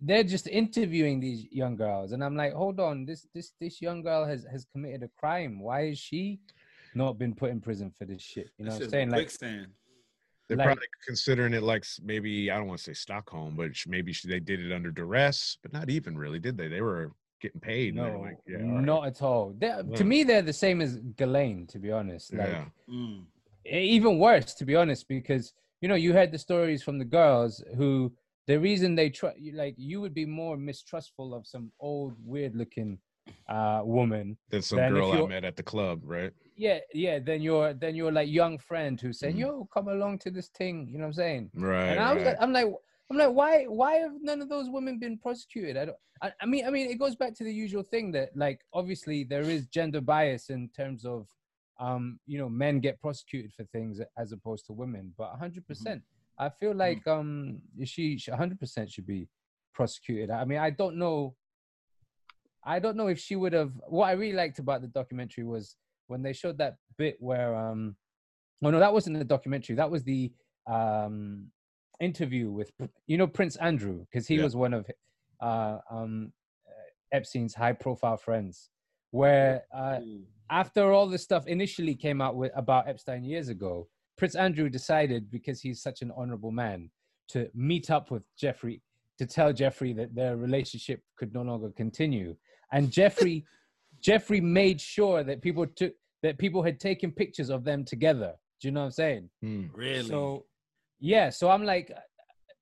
They're 0.00 0.24
just 0.24 0.46
interviewing 0.46 1.20
these 1.20 1.46
young 1.52 1.76
girls, 1.76 2.12
and 2.12 2.22
I'm 2.24 2.36
like, 2.36 2.52
hold 2.54 2.80
on, 2.80 3.04
this 3.04 3.26
this 3.34 3.52
this 3.60 3.80
young 3.82 4.02
girl 4.02 4.24
has 4.24 4.44
has 4.50 4.64
committed 4.72 5.02
a 5.02 5.08
crime. 5.08 5.60
Why 5.60 5.86
is 5.88 5.98
she 5.98 6.40
not 6.94 7.18
been 7.18 7.34
put 7.34 7.50
in 7.50 7.60
prison 7.60 7.90
for 7.96 8.04
this 8.04 8.22
shit? 8.22 8.48
You 8.58 8.64
know 8.64 8.70
that's 8.70 8.80
what 8.80 8.84
I'm 8.86 8.90
saying? 8.90 9.10
Like, 9.10 9.20
quicksand. 9.20 9.66
They're 10.48 10.56
Like- 10.56 10.66
probably 10.66 10.86
considering 11.06 11.54
it 11.54 11.62
like 11.62 11.84
maybe 12.02 12.50
I 12.50 12.56
don't 12.58 12.66
want 12.66 12.78
to 12.78 12.84
say 12.84 12.92
Stockholm, 12.94 13.54
but 13.56 13.70
maybe 13.86 14.12
sh- 14.12 14.22
they 14.22 14.40
did 14.40 14.58
it 14.64 14.72
under 14.72 14.90
duress, 14.90 15.56
but 15.62 15.72
not 15.72 15.88
even 15.90 16.18
really, 16.18 16.40
did 16.40 16.56
they? 16.56 16.66
They 16.66 16.80
were 16.80 17.12
getting 17.40 17.60
paid. 17.60 17.94
and 17.94 17.98
they 18.04 18.10
were 18.10 18.16
no, 18.16 18.20
like, 18.22 18.38
yeah, 18.48 18.56
all 18.58 18.74
right. 18.74 18.84
not 18.84 19.06
at 19.06 19.22
all. 19.22 19.54
They're, 19.56 19.82
Yeah. 19.88 19.96
To 19.96 20.04
me, 20.04 20.24
they're 20.24 20.42
the 20.42 20.52
same 20.52 20.80
as 20.80 20.96
Ghislaine, 21.16 21.66
to 21.68 21.78
be 21.78 21.92
honest. 21.92 22.34
Like, 22.34 22.48
yeah, 22.48 22.64
Mm. 22.88 23.24
even 23.64 24.18
worse 24.18 24.52
to 24.54 24.64
be 24.64 24.74
honest 24.74 25.06
because 25.06 25.52
you 25.80 25.88
know 25.88 25.94
you 25.94 26.12
heard 26.12 26.32
the 26.32 26.38
stories 26.38 26.82
from 26.82 26.98
the 26.98 27.04
girls 27.04 27.62
who 27.76 28.12
the 28.50 28.58
reason 28.58 28.88
they 29.00 29.08
try 29.18 29.32
like 29.64 29.74
you 29.90 30.00
would 30.02 30.14
be 30.22 30.26
more 30.42 30.56
mistrustful 30.70 31.28
of 31.38 31.42
some 31.46 31.66
old 31.88 32.12
weird 32.32 32.54
looking 32.60 32.90
uh 33.48 33.80
woman 33.84 34.26
than 34.52 34.62
some 34.62 34.78
Then 34.80 34.92
if 34.92 34.94
girl 34.94 35.12
I 35.12 35.26
met 35.34 35.44
at 35.50 35.56
the 35.60 35.62
club, 35.72 35.98
right? 36.16 36.32
yeah 36.66 36.80
yeah 37.04 37.16
then 37.28 37.40
you're 37.46 37.72
then 37.82 37.94
you're 37.98 38.16
like 38.20 38.28
young 38.42 38.58
friend 38.70 38.94
who's 39.00 39.18
saying 39.20 39.36
Mhm. 39.36 39.44
yo 39.44 39.68
come 39.76 39.88
along 39.96 40.14
to 40.24 40.30
this 40.36 40.48
thing 40.60 40.76
you 40.90 40.98
know 40.98 41.04
what 41.08 41.14
i'm 41.18 41.22
saying 41.24 41.44
Right. 41.54 41.88
and 41.90 41.98
i 42.06 42.08
was 42.14 42.22
right. 42.22 42.30
like 42.30 42.40
i'm 42.42 42.52
like 42.58 42.68
i'm 43.08 43.18
like 43.22 43.32
why 43.40 43.52
why 43.80 43.92
have 44.04 44.16
none 44.30 44.40
of 44.44 44.48
those 44.54 44.68
women 44.76 44.94
been 45.04 45.16
prosecuted 45.26 45.74
i 45.80 45.84
don't 45.86 46.00
I, 46.24 46.28
I 46.42 46.46
mean 46.52 46.62
i 46.68 46.70
mean 46.74 46.86
it 46.94 46.98
goes 47.04 47.16
back 47.22 47.32
to 47.38 47.44
the 47.48 47.54
usual 47.64 47.84
thing 47.92 48.06
that 48.16 48.28
like 48.44 48.58
obviously 48.80 49.18
there 49.32 49.48
is 49.56 49.62
gender 49.78 50.02
bias 50.12 50.44
in 50.56 50.62
terms 50.80 51.02
of 51.14 51.20
um 51.86 52.04
you 52.26 52.38
know 52.40 52.50
men 52.64 52.74
get 52.86 53.00
prosecuted 53.06 53.50
for 53.56 53.64
things 53.76 53.94
as 54.22 54.28
opposed 54.36 54.64
to 54.66 54.72
women 54.82 55.04
but 55.20 55.28
100% 55.40 56.02
i 56.40 56.48
feel 56.48 56.74
like 56.74 57.06
um 57.06 57.58
she 57.84 58.16
she 58.18 58.30
100% 58.30 58.92
should 58.92 59.06
be 59.06 59.28
prosecuted. 59.74 60.30
I 60.30 60.44
mean 60.44 60.58
i 60.58 60.70
don't 60.70 60.96
know 60.96 61.34
i 62.64 62.78
don't 62.78 62.96
know 62.96 63.06
if 63.14 63.18
she 63.18 63.36
would 63.36 63.52
have 63.60 63.72
what 63.88 64.06
i 64.06 64.12
really 64.12 64.36
liked 64.42 64.58
about 64.58 64.80
the 64.82 64.88
documentary 65.00 65.44
was 65.44 65.76
when 66.08 66.22
they 66.22 66.32
showed 66.32 66.58
that 66.58 66.74
bit 66.98 67.16
where 67.20 67.54
um 67.54 67.96
oh 68.64 68.70
no 68.70 68.78
that 68.80 68.92
wasn't 68.92 69.16
the 69.18 69.24
documentary. 69.24 69.76
That 69.76 69.90
was 69.90 70.02
the 70.02 70.32
um 70.66 71.46
interview 72.00 72.50
with 72.50 72.70
you 73.06 73.16
know 73.18 73.26
prince 73.26 73.56
andrew 73.56 73.98
because 74.06 74.26
he 74.26 74.36
Yeah. 74.36 74.44
was 74.44 74.56
one 74.56 74.74
of 74.74 74.82
uh 75.40 75.78
um 75.90 76.32
epstein's 77.12 77.54
high 77.54 77.72
profile 77.84 78.16
friends 78.16 78.70
where 79.10 79.62
uh 79.74 79.98
after 80.50 80.92
all 80.92 81.06
this 81.06 81.22
stuff 81.22 81.46
initially 81.46 81.94
came 81.94 82.20
out 82.20 82.36
with 82.36 82.52
about 82.56 82.88
epstein 82.88 83.22
years 83.24 83.48
ago 83.48 83.88
prince 84.20 84.36
andrew 84.46 84.68
decided 84.68 85.22
because 85.30 85.58
he's 85.64 85.80
such 85.88 85.98
an 86.02 86.10
honorable 86.20 86.52
man 86.64 86.80
to 87.28 87.38
meet 87.54 87.90
up 87.96 88.10
with 88.12 88.22
jeffrey 88.38 88.76
to 89.18 89.24
tell 89.36 89.52
jeffrey 89.62 89.92
that 90.00 90.14
their 90.14 90.36
relationship 90.36 91.00
could 91.18 91.32
no 91.38 91.42
longer 91.50 91.70
continue 91.84 92.30
and 92.72 92.90
jeffrey 92.98 93.44
jeffrey 94.08 94.40
made 94.40 94.78
sure 94.80 95.18
that 95.28 95.40
people 95.46 95.66
took 95.80 95.92
that 96.22 96.36
people 96.44 96.62
had 96.62 96.78
taken 96.88 97.10
pictures 97.22 97.50
of 97.50 97.64
them 97.64 97.80
together 97.84 98.32
do 98.60 98.68
you 98.68 98.72
know 98.72 98.80
what 98.80 98.86
i'm 98.86 98.90
saying 99.04 99.24
Hmm. 99.42 99.64
Really? 99.74 100.08
so 100.14 100.44
yeah, 101.02 101.30
so 101.30 101.48
I'm 101.48 101.64
like 101.64 101.88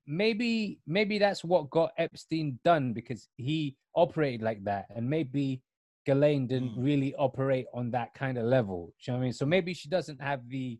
maybe 0.07 0.79
maybe 0.87 1.19
that's 1.19 1.43
what 1.43 1.69
got 1.69 1.91
Epstein 1.97 2.57
done 2.63 2.93
because 2.93 3.27
he 3.35 3.75
operated 3.95 4.41
like 4.41 4.63
that 4.63 4.85
and 4.95 5.09
maybe 5.09 5.61
Ghislaine 6.05 6.47
didn't 6.47 6.75
Mm. 6.77 6.83
really 6.89 7.11
operate 7.15 7.67
on 7.73 7.91
that 7.91 8.13
kind 8.13 8.37
of 8.37 8.45
level. 8.45 8.79
Do 8.87 8.91
you 9.03 9.11
know 9.11 9.17
what 9.17 9.23
I 9.23 9.23
mean? 9.25 9.33
So 9.33 9.45
maybe 9.45 9.73
she 9.73 9.89
doesn't 9.89 10.21
have 10.21 10.41
the 10.47 10.79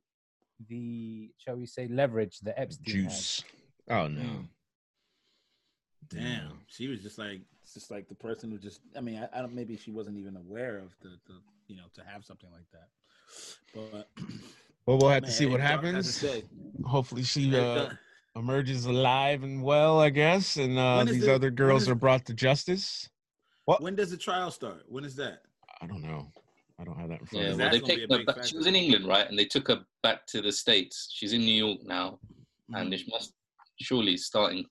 the 0.67 1.31
shall 1.37 1.55
we 1.55 1.65
say 1.65 1.87
leverage 1.87 2.39
that 2.41 2.59
Epstein 2.59 2.95
had. 3.03 3.09
Juice. 3.09 3.43
Oh 3.89 4.07
no. 4.07 4.21
Mm. 4.21 4.47
Damn. 6.09 6.21
No. 6.49 6.51
She 6.67 6.87
was 6.87 7.01
just 7.01 7.17
like 7.17 7.41
it's 7.63 7.73
just 7.73 7.91
like 7.91 8.07
the 8.07 8.15
person 8.15 8.51
who 8.51 8.57
just 8.57 8.81
I 8.97 9.01
mean, 9.01 9.17
I, 9.33 9.37
I 9.37 9.41
don't 9.41 9.53
maybe 9.53 9.77
she 9.77 9.91
wasn't 9.91 10.17
even 10.17 10.35
aware 10.35 10.77
of 10.77 10.93
the, 11.01 11.09
the 11.27 11.35
you 11.67 11.75
know, 11.77 11.83
to 11.95 12.01
have 12.03 12.25
something 12.25 12.49
like 12.51 12.65
that. 12.71 12.87
But 13.75 14.09
Well, 14.85 14.97
we'll 14.97 15.09
have 15.11 15.23
to 15.23 15.31
see 15.31 15.45
what 15.45 15.59
it's 15.59 15.69
dark 15.69 15.83
as 15.83 16.21
happens. 16.21 16.43
Hopefully, 16.83 17.21
she 17.21 17.55
uh, 17.55 17.89
emerges 18.35 18.85
alive 18.85 19.43
and 19.43 19.61
well, 19.61 19.99
I 19.99 20.09
guess, 20.09 20.57
and 20.57 20.79
uh, 20.79 21.03
these 21.03 21.21
the- 21.25 21.35
other 21.35 21.51
girls 21.51 21.83
is- 21.83 21.89
are 21.89 21.95
brought 21.95 22.25
to 22.25 22.33
justice. 22.33 23.07
What? 23.65 23.83
When 23.83 23.95
does 23.95 24.09
the 24.09 24.17
trial 24.17 24.49
start? 24.49 24.83
When 24.87 25.03
is 25.05 25.15
that? 25.17 25.43
I 25.79 25.85
don't 25.85 26.01
know. 26.01 26.31
I 26.79 26.83
don't 26.85 26.97
have 26.97 27.09
that 27.09 27.19
in 27.19 27.25
front 27.25 27.45
Yeah, 27.45 27.51
of 27.51 27.57
well, 27.57 27.57
me. 27.57 27.63
that's 27.65 27.73
they've 27.73 27.81
gonna 27.81 27.87
be 27.87 28.03
a 28.03 28.07
taken 28.07 28.19
her 28.27 28.33
back. 28.33 28.45
She 28.47 28.57
was 28.57 28.67
in 28.67 28.75
England, 28.75 29.07
right? 29.07 29.27
And 29.27 29.37
they 29.37 29.45
took 29.45 29.67
her 29.67 29.83
back 30.01 30.25
to 30.27 30.41
the 30.41 30.51
States. 30.51 31.09
She's 31.13 31.33
in 31.33 31.41
New 31.41 31.65
York 31.65 31.79
now, 31.83 32.19
and 32.73 32.91
Mhm. 32.91 32.99
it 32.99 33.07
must 33.09 33.33
surely 33.81 34.15
starting. 34.17 34.65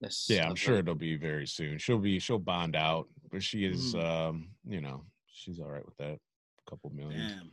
Let's 0.00 0.28
Yeah, 0.30 0.48
I'm 0.48 0.54
sure 0.54 0.76
it'll 0.78 0.94
be 0.94 1.16
very 1.16 1.46
soon. 1.46 1.78
She'll 1.78 1.98
be 1.98 2.20
she'll 2.20 2.38
bond 2.38 2.76
out, 2.76 3.08
but 3.32 3.42
she 3.42 3.64
is, 3.64 3.94
Mhm. 3.94 4.04
um, 4.04 4.54
you 4.64 4.80
know, 4.80 5.04
she's 5.26 5.58
all 5.58 5.70
right 5.70 5.84
with 5.84 5.96
that. 5.96 6.20
A 6.66 6.70
couple 6.70 6.90
million. 6.90 7.26
Damn. 7.26 7.52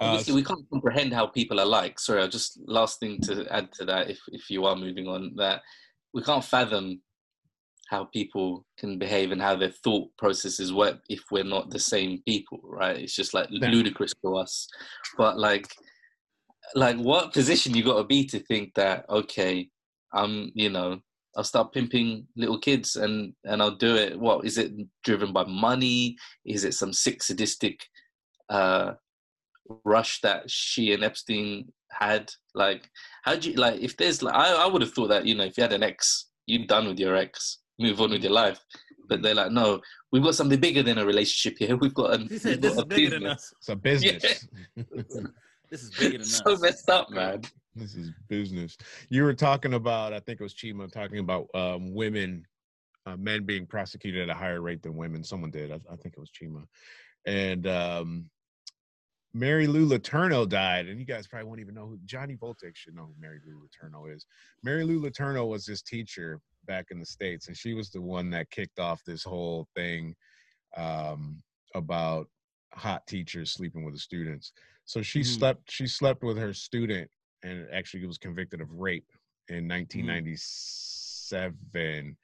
Uh, 0.00 0.06
Obviously, 0.06 0.34
we 0.34 0.42
can't 0.42 0.68
comprehend 0.70 1.12
how 1.14 1.28
people 1.28 1.60
are 1.60 1.66
like. 1.66 2.00
Sorry, 2.00 2.20
I'll 2.20 2.26
just 2.28 2.58
last 2.66 2.98
thing 2.98 3.20
to 3.22 3.46
add 3.52 3.72
to 3.74 3.84
that, 3.84 4.10
if 4.10 4.20
if 4.32 4.50
you 4.50 4.64
are 4.64 4.74
moving 4.74 5.06
on, 5.06 5.36
that 5.36 5.62
we 6.12 6.22
can't 6.22 6.44
fathom 6.44 7.00
how 7.88 8.04
people 8.06 8.64
can 8.78 8.98
behave 8.98 9.32
and 9.32 9.40
how 9.42 9.56
their 9.56 9.70
thought 9.70 10.08
processes 10.18 10.72
work 10.72 11.00
if 11.08 11.20
we're 11.30 11.44
not 11.44 11.70
the 11.70 11.78
same 11.78 12.22
people, 12.26 12.60
right? 12.64 12.96
It's 12.96 13.14
just 13.16 13.34
like 13.34 13.48
No. 13.50 13.68
ludicrous 13.68 14.12
to 14.24 14.36
us. 14.36 14.68
But 15.16 15.38
like, 15.38 15.74
like 16.74 16.96
what 16.96 17.32
position 17.32 17.74
you 17.74 17.84
got 17.84 17.98
to 17.98 18.04
be 18.04 18.26
to 18.26 18.38
think 18.40 18.74
that 18.74 19.04
okay, 19.10 19.68
I'm, 20.12 20.50
you 20.54 20.70
know, 20.70 21.00
I'll 21.36 21.44
start 21.44 21.72
pimping 21.72 22.26
little 22.36 22.58
kids 22.58 22.96
and 22.96 23.34
and 23.44 23.60
I'll 23.60 23.76
do 23.76 23.96
it. 23.96 24.18
What 24.18 24.46
is 24.46 24.56
it 24.58 24.72
driven 25.02 25.32
by 25.32 25.44
money? 25.44 26.16
Is 26.44 26.64
it 26.64 26.74
some 26.74 26.92
sick 26.92 27.22
sadistic? 27.22 27.80
uh 28.50 28.92
rush 29.84 30.20
that 30.20 30.50
she 30.50 30.92
and 30.92 31.04
Epstein 31.04 31.72
had? 31.90 32.30
Like, 32.54 32.90
how 33.22 33.36
do 33.36 33.50
you 33.50 33.56
like 33.56 33.80
if 33.80 33.96
there's 33.96 34.22
like 34.22 34.34
I, 34.34 34.52
I 34.54 34.66
would 34.66 34.82
have 34.82 34.92
thought 34.92 35.08
that, 35.08 35.26
you 35.26 35.34
know, 35.34 35.44
if 35.44 35.56
you 35.56 35.62
had 35.62 35.72
an 35.72 35.82
ex, 35.82 36.26
you're 36.46 36.66
done 36.66 36.86
with 36.88 36.98
your 36.98 37.16
ex, 37.16 37.58
move 37.78 38.00
on 38.00 38.10
with 38.10 38.22
your 38.22 38.32
life. 38.32 38.60
But 39.08 39.22
they're 39.22 39.34
like, 39.34 39.52
no, 39.52 39.80
we've 40.12 40.22
got 40.22 40.34
something 40.34 40.58
bigger 40.60 40.82
than 40.82 40.98
a 40.98 41.04
relationship 41.04 41.58
here. 41.58 41.76
We've 41.76 41.92
got 41.94 42.14
an 42.14 42.28
He 42.28 42.38
we've 42.44 42.60
this 42.60 42.60
got 42.60 42.64
is 42.72 42.78
a 42.78 42.86
bigger 42.86 43.10
than 43.10 43.20
business." 43.22 43.32
us. 43.32 43.52
It's 43.58 43.68
a 43.68 43.76
business. 43.76 44.48
This 45.70 45.82
is 45.82 45.90
bigger 45.90 46.18
than 46.18 46.20
It's 46.20 46.40
us. 46.40 46.42
so 46.46 46.56
messed 46.58 46.88
up, 46.90 47.10
man. 47.10 47.42
this 47.74 47.94
is 47.96 48.10
business. 48.28 48.76
You 49.08 49.24
were 49.24 49.34
talking 49.34 49.74
about, 49.74 50.12
I 50.12 50.20
think 50.20 50.40
it 50.40 50.42
was 50.42 50.54
Chima 50.54 50.90
talking 50.92 51.18
about 51.18 51.48
um, 51.54 51.92
women, 51.94 52.46
uh, 53.06 53.16
men 53.16 53.44
being 53.44 53.66
prosecuted 53.66 54.28
at 54.28 54.34
a 54.34 54.38
higher 54.38 54.60
rate 54.60 54.82
than 54.82 54.94
women. 54.94 55.24
Someone 55.24 55.50
did. 55.50 55.72
I, 55.72 55.80
I 55.90 55.96
think 55.96 56.14
it 56.16 56.20
was 56.20 56.30
Chima. 56.30 56.64
And 57.26 57.66
um, 57.66 58.30
Mary 59.32 59.66
Lou 59.66 59.88
Letourneau 59.88 60.48
died, 60.48 60.86
and 60.86 61.00
you 61.00 61.06
guys 61.06 61.26
probably 61.26 61.48
won't 61.48 61.60
even 61.60 61.74
know 61.74 61.86
who 61.86 61.98
Johnny 62.04 62.36
Voltik 62.36 62.76
should 62.76 62.94
know 62.94 63.06
who 63.06 63.14
Mary 63.18 63.40
Lou 63.44 63.58
Letourneau 63.66 64.14
is. 64.14 64.26
Mary 64.62 64.84
Lou 64.84 65.00
Letourneau 65.00 65.48
was 65.48 65.64
this 65.66 65.82
teacher 65.82 66.40
back 66.66 66.86
in 66.90 66.98
the 66.98 67.06
states, 67.06 67.48
and 67.48 67.56
she 67.56 67.74
was 67.74 67.90
the 67.90 68.00
one 68.00 68.30
that 68.30 68.50
kicked 68.50 68.78
off 68.78 69.02
this 69.04 69.24
whole 69.24 69.66
thing 69.74 70.14
um, 70.76 71.42
about 71.74 72.28
hot 72.72 73.06
teachers 73.06 73.52
sleeping 73.52 73.84
with 73.84 73.94
the 73.94 74.00
students. 74.00 74.52
So 74.84 75.02
she 75.02 75.20
Mhm. 75.20 75.24
slept 75.24 75.70
she 75.70 75.86
slept 75.86 76.22
with 76.22 76.36
her 76.36 76.52
student 76.52 77.10
and 77.42 77.68
actually 77.72 78.04
was 78.06 78.18
convicted 78.18 78.60
of 78.60 78.70
rape 78.72 79.10
in 79.48 79.66
Mm-hmm. 79.94 80.08
1997 80.08 82.16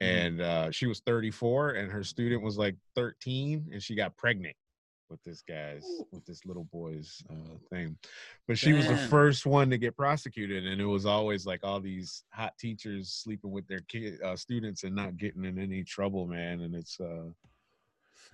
and 0.00 0.40
uh, 0.40 0.70
she 0.70 0.86
was 0.86 1.00
34 1.00 1.72
and 1.72 1.92
her 1.92 2.02
student 2.02 2.42
was 2.42 2.56
like 2.56 2.76
13 2.94 3.68
and 3.72 3.82
she 3.82 3.94
got 3.94 4.16
pregnant 4.16 4.56
with 5.10 5.22
this 5.24 5.42
guy's 5.42 5.84
with 6.12 6.24
this 6.24 6.44
little 6.46 6.64
boy's 6.72 7.22
uh, 7.30 7.56
thing 7.70 7.96
but 8.46 8.56
she 8.56 8.72
was 8.72 8.86
the 8.86 8.96
first 8.96 9.44
one 9.46 9.68
to 9.70 9.78
get 9.78 9.96
prosecuted 9.96 10.66
and 10.66 10.80
it 10.80 10.86
was 10.86 11.04
always 11.06 11.44
like 11.46 11.60
all 11.62 11.80
these 11.80 12.24
hot 12.32 12.52
teachers 12.58 13.10
sleeping 13.12 13.50
with 13.50 13.66
their 13.66 13.80
kid 13.88 14.20
uh, 14.22 14.36
students 14.36 14.84
and 14.84 14.94
not 14.94 15.16
getting 15.16 15.44
in 15.44 15.58
any 15.58 15.82
trouble 15.82 16.26
man 16.26 16.60
and 16.60 16.74
it's 16.74 16.98
uh 17.00 17.28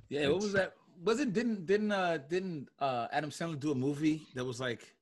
Yeah, 0.08 0.28
what 0.28 0.42
was 0.42 0.52
that? 0.52 0.74
Was 1.04 1.20
it 1.20 1.32
didn't 1.32 1.66
didn't 1.66 1.92
uh 1.92 2.18
didn't 2.18 2.68
uh 2.78 3.06
Adam 3.12 3.30
Sandler 3.30 3.58
do 3.58 3.70
a 3.72 3.74
movie 3.74 4.26
that 4.34 4.44
was 4.44 4.60
like 4.60 4.95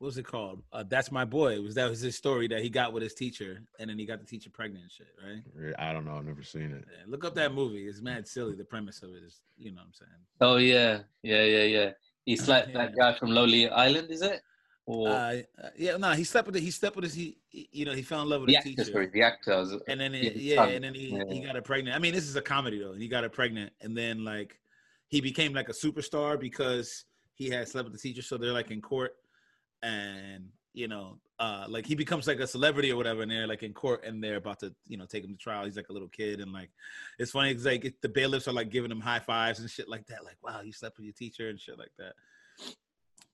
what 0.00 0.06
was 0.06 0.16
it 0.18 0.24
called? 0.24 0.62
Uh, 0.72 0.82
That's 0.82 1.12
my 1.12 1.26
boy. 1.26 1.52
It 1.56 1.62
was 1.62 1.74
that 1.74 1.88
was 1.90 2.00
his 2.00 2.16
story 2.16 2.48
that 2.48 2.62
he 2.62 2.70
got 2.70 2.94
with 2.94 3.02
his 3.02 3.12
teacher, 3.12 3.60
and 3.78 3.90
then 3.90 3.98
he 3.98 4.06
got 4.06 4.18
the 4.18 4.24
teacher 4.24 4.48
pregnant 4.48 4.84
and 4.84 4.90
shit, 4.90 5.08
right? 5.22 5.74
i 5.78 5.92
don't 5.92 6.06
know 6.06 6.14
i've 6.16 6.24
never 6.24 6.42
seen 6.42 6.72
it 6.72 6.84
Yeah, 6.90 7.04
look 7.06 7.22
up 7.24 7.34
that 7.34 7.52
movie. 7.52 7.86
It's 7.86 8.00
mad 8.00 8.26
silly. 8.26 8.54
The 8.56 8.64
premise 8.64 9.02
of 9.02 9.10
it 9.10 9.22
is, 9.22 9.42
you 9.58 9.72
know 9.72 9.82
what 9.82 9.88
I'm 9.88 9.92
saying? 9.92 10.20
Oh 10.40 10.56
yeah, 10.56 11.00
yeah, 11.22 11.44
yeah, 11.44 11.64
yeah. 11.64 11.90
He 12.24 12.36
slapped 12.36 12.72
that 12.72 12.96
guy 12.96 13.12
from 13.18 13.30
Lonely 13.30 13.68
Island, 13.68 14.10
is 14.10 14.22
it? 14.22 14.40
Or 14.86 15.08
Uh, 15.08 15.36
uh, 15.62 15.68
yeah, 15.76 15.98
no, 15.98 16.12
he 16.12 16.24
slept 16.24 16.46
with 16.46 16.56
it. 16.56 16.62
He 16.62 16.70
slept 16.70 16.96
with 16.96 17.04
his. 17.04 17.12
He, 17.14 17.36
he- 17.50 17.68
you 17.70 17.84
know, 17.84 17.92
he 17.92 18.00
fell 18.02 18.22
in 18.22 18.28
love 18.30 18.40
with 18.40 18.48
the 18.48 18.56
his 18.56 18.64
actor, 18.64 18.84
teacher. 18.84 18.92
sorry, 18.92 19.06
the 19.08 19.22
actor. 19.22 19.56
was- 19.58 19.76
and 19.86 20.00
then 20.00 20.14
Yeah, 20.14 20.20
it, 20.20 20.32
his 20.32 20.42
yeah, 20.44 20.62
and 20.64 20.82
then 20.84 20.94
he, 20.94 21.20
he 21.30 21.40
got 21.40 21.54
her 21.56 21.62
pregnant. 21.62 21.94
I 21.94 21.98
mean, 21.98 22.14
this 22.14 22.24
is 22.24 22.36
a 22.36 22.42
comedy 22.42 22.78
though. 22.78 22.92
And 22.92 23.02
he 23.02 23.08
got 23.08 23.22
her 23.22 23.28
pregnant, 23.28 23.72
and 23.82 23.94
then 23.94 24.24
like 24.24 24.58
he 25.08 25.20
became 25.20 25.52
like 25.52 25.68
a 25.68 25.72
superstar 25.72 26.40
because 26.40 27.04
he 27.34 27.50
had 27.50 27.68
slept 27.68 27.84
with 27.84 27.92
the 27.92 27.98
teacher. 28.08 28.22
So 28.22 28.38
they're 28.38 28.52
like 28.52 28.70
in 28.70 28.80
court, 28.80 29.14
and 29.82 30.48
you 30.72 30.86
know, 30.88 31.18
uh, 31.38 31.64
like 31.68 31.86
he 31.86 31.94
becomes 31.94 32.26
like 32.26 32.38
a 32.38 32.46
celebrity 32.46 32.92
or 32.92 32.96
whatever, 32.96 33.22
and 33.22 33.30
they're 33.30 33.46
like 33.46 33.62
in 33.62 33.72
court, 33.72 34.04
and 34.04 34.22
they're 34.22 34.36
about 34.36 34.60
to 34.60 34.72
you 34.86 34.96
know 34.96 35.06
take 35.06 35.24
him 35.24 35.32
to 35.32 35.36
trial. 35.36 35.64
He's 35.64 35.76
like 35.76 35.88
a 35.88 35.92
little 35.92 36.08
kid, 36.08 36.40
and 36.40 36.52
like 36.52 36.70
it's 37.18 37.32
funny 37.32 37.50
because 37.50 37.66
like 37.66 37.84
it, 37.84 38.00
the 38.02 38.08
bailiffs 38.08 38.46
are 38.46 38.52
like 38.52 38.70
giving 38.70 38.90
him 38.90 39.00
high 39.00 39.18
fives 39.18 39.58
and 39.58 39.68
shit 39.68 39.88
like 39.88 40.06
that. 40.06 40.24
Like, 40.24 40.36
wow, 40.42 40.60
you 40.60 40.72
slept 40.72 40.98
with 40.98 41.06
your 41.06 41.14
teacher 41.14 41.48
and 41.48 41.58
shit 41.58 41.78
like 41.78 41.92
that. 41.98 42.12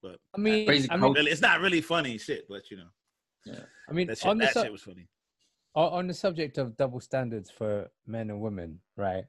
But 0.02 0.18
I 0.34 0.40
mean, 0.40 0.66
Crazy 0.66 0.88
I 0.90 0.96
mean, 0.96 1.12
really, 1.12 1.30
it's 1.30 1.42
not 1.42 1.60
really 1.60 1.80
funny 1.80 2.16
shit. 2.18 2.46
But 2.48 2.70
you 2.70 2.78
know, 2.78 2.88
yeah. 3.44 3.60
I 3.88 3.92
mean, 3.92 4.06
that 4.06 4.24
on 4.24 4.38
shit, 4.38 4.40
the 4.40 4.44
that 4.46 4.54
su- 4.54 4.62
shit 4.62 4.72
was 4.72 4.82
funny. 4.82 5.08
on 5.74 6.06
the 6.06 6.14
subject 6.14 6.58
of 6.58 6.76
double 6.76 7.00
standards 7.00 7.50
for 7.50 7.90
men 8.06 8.30
and 8.30 8.40
women, 8.40 8.80
right? 8.96 9.24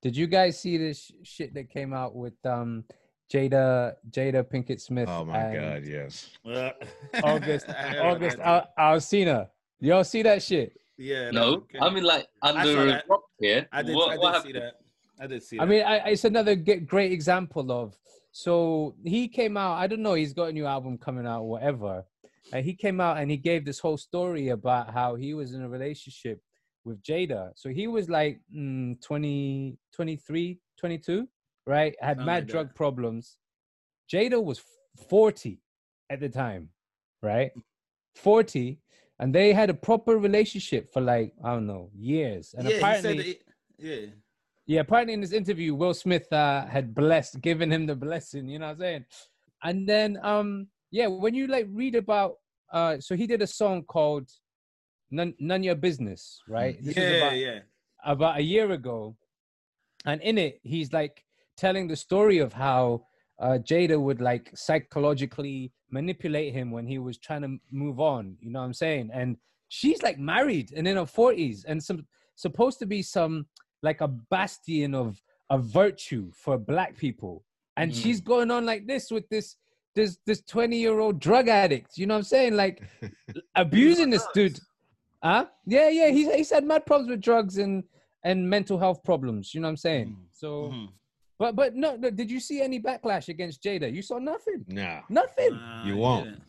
Did 0.00 0.16
you 0.16 0.26
guys 0.26 0.58
see 0.58 0.78
this 0.78 1.00
sh- 1.00 1.12
shit 1.22 1.54
that 1.54 1.70
came 1.70 1.92
out 1.92 2.14
with 2.14 2.34
um 2.44 2.84
Jada 3.32 3.94
Jada 4.10 4.42
Pinkett 4.44 4.80
Smith? 4.80 5.08
oh 5.08 5.24
my 5.24 5.38
and 5.38 5.60
god 5.60 5.84
yes 5.86 6.30
August 7.24 7.66
August 8.00 8.36
about 8.36 8.74
that. 8.76 8.82
Al- 8.82 8.96
Alsina. 8.96 9.48
Y'all 9.80 10.04
see 10.04 10.22
that 10.22 10.42
shit? 10.42 10.76
Yeah. 10.98 11.30
No, 11.30 11.54
okay. 11.54 11.78
I 11.80 11.90
mean 11.90 12.04
like 12.04 12.26
under 12.42 12.88
a 12.88 13.02
rock 13.08 13.22
here. 13.40 13.66
I 13.72 13.82
did. 13.82 13.96
What, 13.96 14.10
I 14.10 14.12
did 14.12 14.20
what 14.20 14.42
see 14.42 14.48
happened? 14.52 14.54
that. 14.62 14.74
I 15.20 15.26
did 15.26 15.42
see. 15.42 15.58
I 15.60 15.64
mean, 15.64 15.82
I, 15.82 15.96
it's 16.10 16.24
another 16.24 16.54
g- 16.56 16.76
great 16.76 17.12
example 17.12 17.72
of. 17.72 17.96
So 18.32 18.94
he 19.04 19.28
came 19.28 19.56
out. 19.56 19.74
I 19.78 19.86
don't 19.86 20.02
know. 20.02 20.14
He's 20.14 20.32
got 20.32 20.50
a 20.50 20.52
new 20.52 20.66
album 20.66 20.98
coming 20.98 21.26
out, 21.26 21.42
whatever. 21.44 22.04
And 22.52 22.64
he 22.64 22.74
came 22.74 23.00
out 23.00 23.18
and 23.18 23.30
he 23.30 23.36
gave 23.36 23.64
this 23.64 23.78
whole 23.78 23.96
story 23.96 24.48
about 24.48 24.92
how 24.92 25.14
he 25.16 25.34
was 25.34 25.54
in 25.54 25.62
a 25.62 25.68
relationship 25.68 26.40
with 26.84 27.02
Jada. 27.02 27.50
So 27.56 27.68
he 27.68 27.86
was 27.86 28.08
like 28.08 28.40
mm, 28.54 29.00
20, 29.02 29.76
23, 29.94 30.58
22, 30.78 31.28
right? 31.66 31.94
Had 32.00 32.16
Something 32.16 32.26
mad 32.26 32.32
like 32.34 32.46
that. 32.46 32.52
drug 32.52 32.74
problems. 32.74 33.36
Jada 34.12 34.42
was 34.42 34.60
40 35.08 35.60
at 36.10 36.20
the 36.20 36.28
time, 36.28 36.68
right? 37.22 37.50
40. 38.16 38.78
And 39.18 39.34
they 39.34 39.52
had 39.52 39.70
a 39.70 39.74
proper 39.74 40.18
relationship 40.18 40.92
for 40.92 41.00
like, 41.00 41.32
I 41.44 41.52
don't 41.52 41.66
know, 41.66 41.90
years. 41.94 42.54
And 42.56 42.68
yeah, 42.68 42.76
apparently, 42.76 43.10
he 43.10 43.18
said. 43.18 43.18
That 43.18 43.44
he, 43.78 43.90
yeah. 43.90 44.06
yeah, 44.66 44.80
apparently 44.80 45.14
in 45.14 45.20
this 45.20 45.32
interview, 45.32 45.74
Will 45.74 45.94
Smith 45.94 46.32
uh, 46.32 46.66
had 46.66 46.94
blessed, 46.94 47.40
given 47.40 47.70
him 47.70 47.86
the 47.86 47.94
blessing. 47.94 48.48
You 48.48 48.58
know 48.58 48.66
what 48.66 48.72
I'm 48.72 48.80
saying? 48.80 49.04
And 49.62 49.88
then, 49.88 50.18
um, 50.22 50.66
yeah, 50.90 51.06
when 51.06 51.34
you 51.34 51.46
like 51.46 51.68
read 51.70 51.94
about, 51.94 52.34
uh, 52.72 52.98
so 52.98 53.14
he 53.14 53.26
did 53.26 53.42
a 53.42 53.46
song 53.46 53.84
called 53.84 54.28
"None, 55.10 55.34
None 55.38 55.62
Your 55.62 55.74
Business," 55.74 56.40
right? 56.48 56.82
This 56.82 56.96
yeah. 56.96 57.02
about, 57.02 57.36
yeah. 57.36 57.58
about 58.04 58.38
a 58.38 58.42
year 58.42 58.72
ago, 58.72 59.16
and 60.04 60.20
in 60.22 60.36
it, 60.38 60.58
he's 60.62 60.92
like 60.92 61.22
telling 61.62 61.86
the 61.88 61.96
story 62.08 62.38
of 62.46 62.52
how 62.52 62.82
uh, 63.44 63.56
Jada 63.68 63.98
would 64.06 64.20
like 64.20 64.50
psychologically 64.54 65.72
manipulate 65.90 66.52
him 66.58 66.70
when 66.76 66.86
he 66.92 66.98
was 66.98 67.16
trying 67.18 67.42
to 67.42 67.52
move 67.70 67.98
on. 68.00 68.36
You 68.40 68.50
know 68.52 68.60
what 68.60 68.66
I'm 68.66 68.74
saying? 68.74 69.10
And 69.12 69.36
she's 69.68 70.02
like 70.02 70.18
married 70.18 70.68
and 70.76 70.86
in 70.90 70.96
her 70.96 71.10
40s, 71.20 71.58
and 71.68 71.78
some 71.88 72.00
supposed 72.34 72.78
to 72.80 72.86
be 72.86 73.00
some 73.02 73.34
like 73.88 74.00
a 74.00 74.08
bastion 74.08 74.94
of 75.04 75.22
a 75.50 75.58
virtue 75.58 76.24
for 76.42 76.54
black 76.72 76.92
people, 77.04 77.34
and 77.76 77.92
Mm. 77.92 78.02
she's 78.02 78.20
going 78.32 78.50
on 78.56 78.62
like 78.72 78.82
this 78.92 79.04
with 79.16 79.28
this. 79.28 79.56
This 79.94 80.16
this 80.28 80.40
20 80.54 80.78
year 80.84 80.98
old 81.04 81.16
drug 81.20 81.46
addict, 81.48 81.98
you 81.98 82.06
know 82.06 82.14
what 82.14 82.24
I'm 82.24 82.34
saying? 82.36 82.54
Like 82.64 82.76
abusing 83.64 84.08
this 84.08 84.26
dude. 84.32 84.58
Huh? 85.22 85.44
Yeah, 85.66 85.90
yeah. 85.90 86.08
He's 86.16 86.28
he's 86.38 86.50
had 86.56 86.64
mad 86.64 86.86
problems 86.86 87.10
with 87.10 87.20
drugs 87.20 87.58
and 87.58 87.84
and 88.24 88.48
mental 88.56 88.78
health 88.78 89.00
problems. 89.04 89.52
You 89.52 89.60
know 89.60 89.68
what 89.68 89.72
I'm 89.76 89.88
saying? 89.88 90.08
Mhm. 90.08 90.26
So, 90.32 90.48
Mhm. 90.72 90.88
But 91.38 91.56
but 91.56 91.74
no, 91.74 91.96
no. 91.96 92.10
Did 92.10 92.30
you 92.30 92.40
see 92.40 92.60
any 92.60 92.80
backlash 92.80 93.28
against 93.28 93.62
Jada? 93.62 93.92
You 93.92 94.02
saw 94.02 94.18
nothing. 94.18 94.64
nah 94.68 95.00
Nothing. 95.08 95.54
Nah, 95.54 95.84
You 95.86 95.96
won't. 95.96 96.24
didn't. 96.24 96.42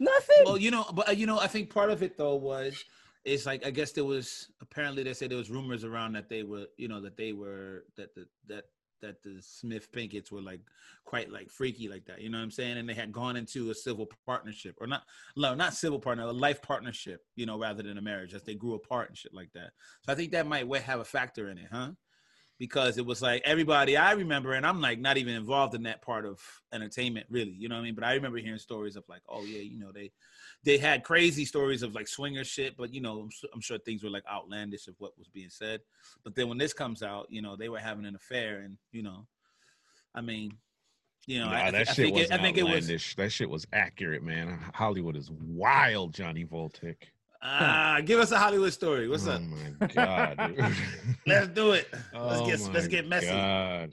Nothing. 0.00 0.42
Well, 0.44 0.58
you 0.58 0.70
know, 0.70 0.84
but 0.94 1.08
uh, 1.08 1.12
you 1.12 1.26
know, 1.26 1.38
I 1.38 1.46
think 1.46 1.70
part 1.72 1.90
of 1.90 2.02
it 2.02 2.16
though 2.18 2.34
was 2.34 2.84
it's 3.24 3.46
like 3.46 3.64
I 3.66 3.70
guess 3.70 3.92
there 3.92 4.04
was 4.04 4.48
apparently 4.60 5.02
they 5.02 5.14
said 5.14 5.30
there 5.30 5.38
was 5.38 5.50
rumors 5.50 5.84
around 5.84 6.12
that 6.14 6.28
they 6.28 6.42
were, 6.42 6.66
you 6.76 6.88
know, 6.88 7.00
that 7.00 7.16
they 7.16 7.32
were 7.32 7.84
that 7.96 8.14
the 8.14 8.26
that 8.48 8.64
that 9.02 9.22
the 9.22 9.36
Smith 9.40 9.92
Pinkets 9.92 10.32
were 10.32 10.40
like 10.40 10.60
quite 11.04 11.30
like 11.30 11.50
freaky 11.50 11.88
like 11.88 12.06
that. 12.06 12.20
You 12.22 12.30
know 12.30 12.38
what 12.38 12.44
I'm 12.44 12.50
saying? 12.50 12.78
And 12.78 12.88
they 12.88 12.94
had 12.94 13.12
gone 13.12 13.36
into 13.36 13.70
a 13.70 13.74
civil 13.74 14.08
partnership 14.26 14.76
or 14.80 14.86
not 14.86 15.02
no, 15.36 15.54
not 15.54 15.74
civil 15.74 15.98
partner, 16.00 16.24
a 16.24 16.32
life 16.32 16.60
partnership, 16.62 17.20
you 17.36 17.46
know, 17.46 17.58
rather 17.58 17.82
than 17.82 17.98
a 17.98 18.02
marriage 18.02 18.34
as 18.34 18.42
they 18.42 18.54
grew 18.54 18.74
apart 18.74 19.08
and 19.10 19.16
shit 19.18 19.34
like 19.34 19.52
that. 19.54 19.70
So 20.02 20.12
I 20.12 20.14
think 20.14 20.32
that 20.32 20.46
might 20.46 20.68
have 20.82 21.00
a 21.00 21.04
factor 21.04 21.50
in 21.50 21.58
it, 21.58 21.68
huh? 21.70 21.90
Because 22.58 22.98
it 22.98 23.04
was 23.04 23.20
like 23.20 23.42
everybody 23.44 23.96
I 23.96 24.12
remember, 24.12 24.52
and 24.52 24.64
I'm 24.64 24.80
like 24.80 25.00
not 25.00 25.16
even 25.16 25.34
involved 25.34 25.74
in 25.74 25.82
that 25.84 26.02
part 26.02 26.24
of 26.24 26.40
entertainment, 26.72 27.26
really. 27.28 27.50
You 27.50 27.68
know 27.68 27.74
what 27.74 27.80
I 27.80 27.84
mean? 27.84 27.94
But 27.94 28.04
I 28.04 28.14
remember 28.14 28.38
hearing 28.38 28.58
stories 28.58 28.96
of 28.96 29.04
like, 29.08 29.22
oh 29.28 29.44
yeah, 29.44 29.60
you 29.60 29.80
know, 29.80 29.90
they 29.92 30.12
they 30.64 30.78
had 30.78 31.04
crazy 31.04 31.44
stories 31.44 31.82
of 31.82 31.94
like 31.94 32.08
swinger 32.08 32.44
shit, 32.44 32.76
but 32.76 32.94
you 32.94 33.00
know, 33.00 33.20
I'm, 33.20 33.30
I'm 33.52 33.60
sure 33.60 33.78
things 33.78 34.02
were 34.02 34.10
like 34.10 34.24
outlandish 34.30 34.86
of 34.88 34.94
what 34.98 35.18
was 35.18 35.28
being 35.28 35.50
said. 35.50 35.80
But 36.22 36.34
then 36.34 36.48
when 36.48 36.58
this 36.58 36.72
comes 36.72 37.02
out, 37.02 37.26
you 37.28 37.42
know, 37.42 37.56
they 37.56 37.68
were 37.68 37.78
having 37.78 38.06
an 38.06 38.14
affair, 38.14 38.60
and 38.60 38.76
you 38.92 39.02
know, 39.02 39.26
I 40.14 40.20
mean, 40.20 40.52
you 41.26 41.40
know, 41.40 41.46
Nah, 41.46 41.64
I, 41.64 41.70
that 41.70 41.88
I 41.88 41.92
shit 41.92 41.96
think 41.96 42.16
was 42.16 42.30
it, 42.30 42.32
I 42.32 42.38
think 42.38 42.56
it 42.56 42.64
was. 42.64 43.14
That 43.16 43.32
shit 43.32 43.50
was 43.50 43.66
accurate, 43.72 44.22
man. 44.22 44.58
Hollywood 44.74 45.16
is 45.16 45.30
wild, 45.30 46.14
Johnny 46.14 46.44
Voltik. 46.44 46.96
Ah, 47.44 48.00
give 48.04 48.18
us 48.20 48.32
a 48.32 48.38
Hollywood 48.38 48.72
story. 48.72 49.06
What's 49.06 49.26
oh 49.26 49.32
up? 49.32 49.42
my 49.42 49.70
god. 49.94 50.38
Let's 51.26 51.48
do 51.48 51.72
it. 51.72 51.88
Let's 51.92 52.40
Oh 52.40 52.46
get 52.46 52.60
let's 52.74 52.88
get 52.88 53.06
messy. 53.08 53.26
God. 53.26 53.92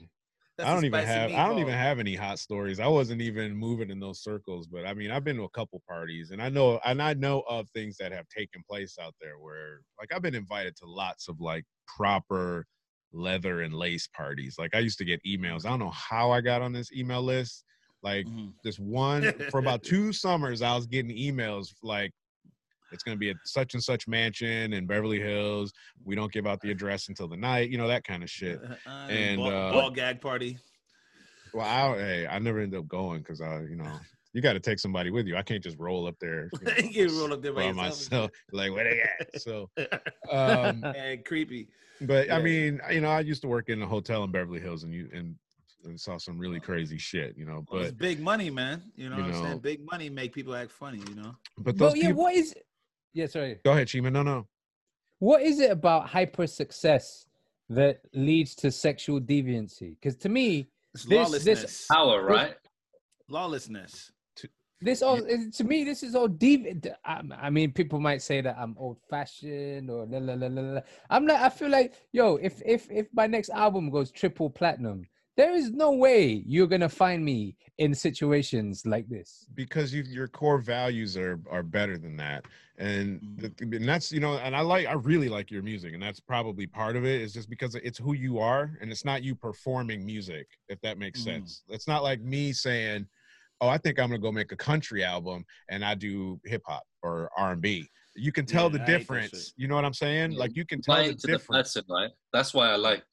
That's 0.56 0.70
I 0.70 0.74
don't 0.74 0.84
even 0.84 1.04
have 1.04 1.30
I 1.32 1.46
don't 1.46 1.58
even 1.58 1.74
have 1.74 1.98
any 1.98 2.14
hot 2.14 2.38
stories. 2.38 2.80
I 2.80 2.86
wasn't 2.86 3.20
even 3.20 3.54
moving 3.54 3.90
in 3.90 4.00
those 4.00 4.20
circles, 4.22 4.66
but 4.66 4.86
I 4.86 4.94
mean 4.94 5.10
I've 5.10 5.24
been 5.24 5.36
to 5.36 5.42
a 5.44 5.50
couple 5.50 5.82
parties 5.86 6.30
and 6.30 6.40
I 6.42 6.48
know 6.48 6.80
and 6.84 7.02
I 7.02 7.14
know 7.14 7.40
of 7.48 7.68
things 7.70 7.96
that 7.98 8.12
have 8.12 8.26
taken 8.28 8.62
place 8.68 8.96
out 9.00 9.14
there 9.20 9.38
where 9.38 9.80
like 9.98 10.12
I've 10.14 10.22
been 10.22 10.34
invited 10.34 10.76
to 10.76 10.86
lots 10.86 11.28
of 11.28 11.40
like 11.40 11.64
proper 11.86 12.66
leather 13.12 13.62
and 13.62 13.74
lace 13.74 14.06
parties. 14.08 14.56
Like 14.58 14.74
I 14.74 14.78
used 14.78 14.98
to 14.98 15.04
get 15.04 15.20
emails. 15.26 15.66
I 15.66 15.70
don't 15.70 15.78
know 15.78 15.90
how 15.90 16.30
I 16.30 16.40
got 16.40 16.62
on 16.62 16.72
this 16.72 16.92
email 16.92 17.22
list. 17.22 17.64
Like 18.02 18.26
Mhm. 18.26 18.52
this 18.64 18.78
one 18.78 19.32
for 19.50 19.58
about 19.58 19.82
two 19.84 20.12
summers 20.12 20.62
I 20.62 20.74
was 20.74 20.86
getting 20.86 21.14
emails 21.16 21.74
like 21.82 22.12
it's 22.92 23.02
going 23.02 23.16
to 23.16 23.18
be 23.18 23.30
at 23.30 23.36
such 23.44 23.74
and 23.74 23.82
such 23.82 24.06
mansion 24.06 24.72
in 24.72 24.86
Beverly 24.86 25.20
Hills. 25.20 25.72
We 26.04 26.14
don't 26.14 26.32
give 26.32 26.46
out 26.46 26.60
the 26.60 26.70
address 26.70 27.08
until 27.08 27.28
the 27.28 27.36
night, 27.36 27.70
you 27.70 27.78
know 27.78 27.88
that 27.88 28.04
kind 28.04 28.22
of 28.22 28.30
shit. 28.30 28.60
Uh, 28.86 29.06
And, 29.08 29.38
ball, 29.38 29.50
uh, 29.50 29.72
ball 29.72 29.90
gag 29.90 30.20
party. 30.20 30.58
Well, 31.52 31.66
I, 31.66 31.96
hey, 31.98 32.26
I 32.26 32.38
never 32.38 32.60
ended 32.60 32.78
up 32.78 32.88
going 32.88 33.20
because 33.20 33.40
I, 33.40 33.60
you 33.62 33.76
know, 33.76 33.98
you 34.32 34.40
got 34.40 34.54
to 34.54 34.60
take 34.60 34.78
somebody 34.78 35.10
with 35.10 35.26
you. 35.26 35.36
I 35.36 35.42
can't 35.42 35.62
just 35.62 35.78
roll 35.78 36.06
up 36.06 36.14
there. 36.20 36.50
You 36.60 36.66
know, 36.66 36.72
You 36.90 37.20
roll 37.20 37.32
up 37.32 37.42
there 37.42 37.52
by 37.52 37.62
by 37.62 37.66
yourself. 37.68 37.86
myself. 37.86 38.30
Like 38.52 38.72
where 38.72 38.84
they 38.84 39.00
at? 39.02 39.40
So, 39.40 39.68
um, 40.30 40.82
and 40.96 41.24
creepy. 41.24 41.68
but 42.00 42.30
I 42.30 42.40
mean, 42.40 42.80
you 42.90 43.00
know, 43.00 43.10
I 43.10 43.20
used 43.20 43.42
to 43.42 43.48
work 43.48 43.68
in 43.68 43.82
a 43.82 43.86
hotel 43.86 44.24
in 44.24 44.30
Beverly 44.30 44.60
Hills, 44.60 44.84
and 44.84 44.92
you 44.92 45.08
and 45.12 45.34
and 45.84 46.00
saw 46.00 46.16
some 46.16 46.38
really 46.38 46.60
crazy 46.60 46.98
shit, 46.98 47.36
you 47.36 47.44
know. 47.44 47.64
Well, 47.70 47.82
it's 47.82 47.90
But 47.92 47.98
big 47.98 48.20
money, 48.20 48.50
man. 48.50 48.82
You 48.94 49.10
know 49.10 49.16
you 49.16 49.22
what 49.24 49.34
I'm 49.34 49.42
saying? 49.44 49.58
Big 49.58 49.84
money 49.84 50.08
make 50.08 50.32
people 50.32 50.54
act 50.54 50.70
funny, 50.70 51.02
you 51.08 51.14
know? 51.14 51.34
but 51.58 51.76
those 51.76 51.92
But 51.92 51.98
yeah, 51.98 52.08
people. 52.08 52.22
what 52.24 52.34
is? 52.34 52.54
Yeah, 53.12 53.26
sorry. 53.26 53.58
Go 53.64 53.72
ahead, 53.72 53.88
Chima. 53.88 54.10
No, 54.12 54.22
no. 54.22 54.46
What 55.18 55.42
is 55.42 55.60
it 55.60 55.70
about 55.70 56.08
hyper 56.08 56.46
success 56.46 57.26
that 57.68 58.00
leads 58.12 58.54
to 58.56 58.70
sexual 58.70 59.20
deviancy? 59.20 59.96
Because 60.00 60.16
to 60.16 60.28
me, 60.28 60.68
It's 60.94 61.04
This- 61.04 61.16
lawlessness. 61.16 61.62
this- 61.62 61.86
Power, 61.90 62.22
right? 62.22 62.54
lawlessness. 63.28 64.12
This 64.84 65.00
all 65.00 65.22
it- 65.24 65.52
to 65.54 65.64
me, 65.64 65.84
this 65.84 66.02
is 66.02 66.16
all 66.16 66.26
deep. 66.26 66.84
I, 67.04 67.22
I 67.38 67.50
mean, 67.50 67.72
people 67.72 68.00
might 68.00 68.20
say 68.20 68.40
that 68.40 68.56
I'm 68.58 68.74
old 68.76 68.98
fashioned 69.08 69.88
or 69.88 70.04
la, 70.06 70.18
la, 70.18 70.34
la, 70.34 70.48
la, 70.48 70.60
la. 70.74 70.80
I'm 71.08 71.24
like, 71.24 71.40
I 71.40 71.48
feel 71.50 71.68
like, 71.70 71.94
yo, 72.10 72.34
if 72.36 72.60
if 72.66 72.90
if 72.90 73.06
my 73.14 73.28
next 73.28 73.50
album 73.50 73.90
goes 73.90 74.10
triple 74.10 74.50
platinum, 74.50 75.06
there 75.36 75.52
is 75.54 75.70
no 75.70 75.92
way 75.92 76.42
you're 76.46 76.66
gonna 76.66 76.88
find 76.88 77.24
me 77.24 77.56
in 77.78 77.94
situations 77.94 78.84
like 78.84 79.08
this. 79.08 79.46
because 79.54 79.92
you, 79.94 80.02
your 80.02 80.28
core 80.28 80.58
values 80.58 81.16
are 81.16 81.40
are 81.50 81.62
better 81.62 81.96
than 81.98 82.16
that. 82.18 82.44
And, 82.78 83.20
the, 83.36 83.52
and 83.60 83.86
that's 83.88 84.10
you 84.10 84.18
know 84.20 84.38
and 84.38 84.56
i 84.56 84.60
like 84.60 84.86
i 84.86 84.92
really 84.94 85.28
like 85.28 85.50
your 85.50 85.62
music 85.62 85.92
and 85.94 86.02
that's 86.02 86.20
probably 86.20 86.66
part 86.66 86.96
of 86.96 87.04
it 87.04 87.20
is 87.20 87.32
just 87.32 87.48
because 87.50 87.74
it's 87.76 87.98
who 87.98 88.14
you 88.14 88.38
are 88.38 88.76
and 88.80 88.90
it's 88.90 89.04
not 89.04 89.22
you 89.22 89.34
performing 89.34 90.04
music 90.04 90.46
if 90.68 90.80
that 90.80 90.98
makes 90.98 91.20
Mhm. 91.20 91.24
sense. 91.24 91.62
It's 91.68 91.86
not 91.86 92.02
like 92.02 92.20
me 92.22 92.52
saying 92.52 93.06
oh 93.60 93.68
i 93.68 93.78
think 93.78 93.98
i'm 94.00 94.08
gonna 94.08 94.18
go 94.18 94.32
make 94.32 94.52
a 94.52 94.56
country 94.56 95.04
album 95.04 95.44
and 95.68 95.84
i 95.84 95.94
do 95.94 96.40
hip-hop 96.44 96.82
or 97.02 97.30
r&b 97.36 97.86
you 98.16 98.32
can 98.32 98.46
tell 98.46 98.64
Yeah, 98.70 98.78
the 98.78 98.82
I 98.82 98.86
hate 98.86 98.88
that 98.92 98.98
difference 98.98 99.52
you 99.56 99.68
know 99.68 99.76
what 99.76 99.84
i'm 99.84 99.94
saying? 99.94 100.32
Like 100.32 100.56
you 100.56 100.64
can 100.64 100.80
tell 100.82 100.96
the 100.96 101.12
to 101.12 101.14
the 101.14 101.28
difference. 101.28 101.72
person, 101.74 101.84
right? 101.88 102.10
That's 102.32 102.52
why 102.54 102.70
I 102.70 102.76
like 102.76 103.04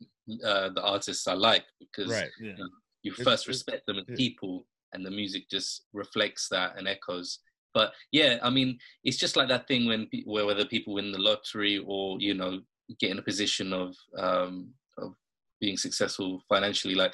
uh, 0.43 0.69
the 0.69 0.81
artists 0.83 1.27
I 1.27 1.33
like 1.33 1.65
because 1.79 2.11
right 2.11 2.29
Yeah. 2.39 2.55
you 3.03 3.11
It's- 3.13 3.23
first 3.23 3.47
respect 3.47 3.85
them 3.85 3.97
as 3.99 4.05
yeah. 4.09 4.15
people 4.15 4.65
and 4.93 5.05
the 5.05 5.11
music 5.11 5.49
just 5.49 5.85
reflects 5.93 6.47
that 6.49 6.77
and 6.77 6.87
echoes 6.87 7.39
but 7.75 7.93
yeah 8.11 8.39
i 8.41 8.49
mean 8.49 8.79
it's 9.03 9.17
just 9.17 9.35
like 9.35 9.47
that 9.47 9.67
thing 9.67 9.85
when 9.85 10.07
pe- 10.07 10.23
where 10.23 10.45
whether 10.47 10.65
people 10.65 10.95
win 10.95 11.11
the 11.11 11.19
lottery 11.19 11.77
or 11.85 12.19
you 12.19 12.33
know 12.33 12.59
get 12.99 13.11
in 13.11 13.19
a 13.19 13.21
position 13.31 13.71
of 13.71 13.95
um 14.17 14.73
of 14.97 15.13
being 15.61 15.77
successful 15.77 16.41
financially 16.49 16.95
like 16.95 17.13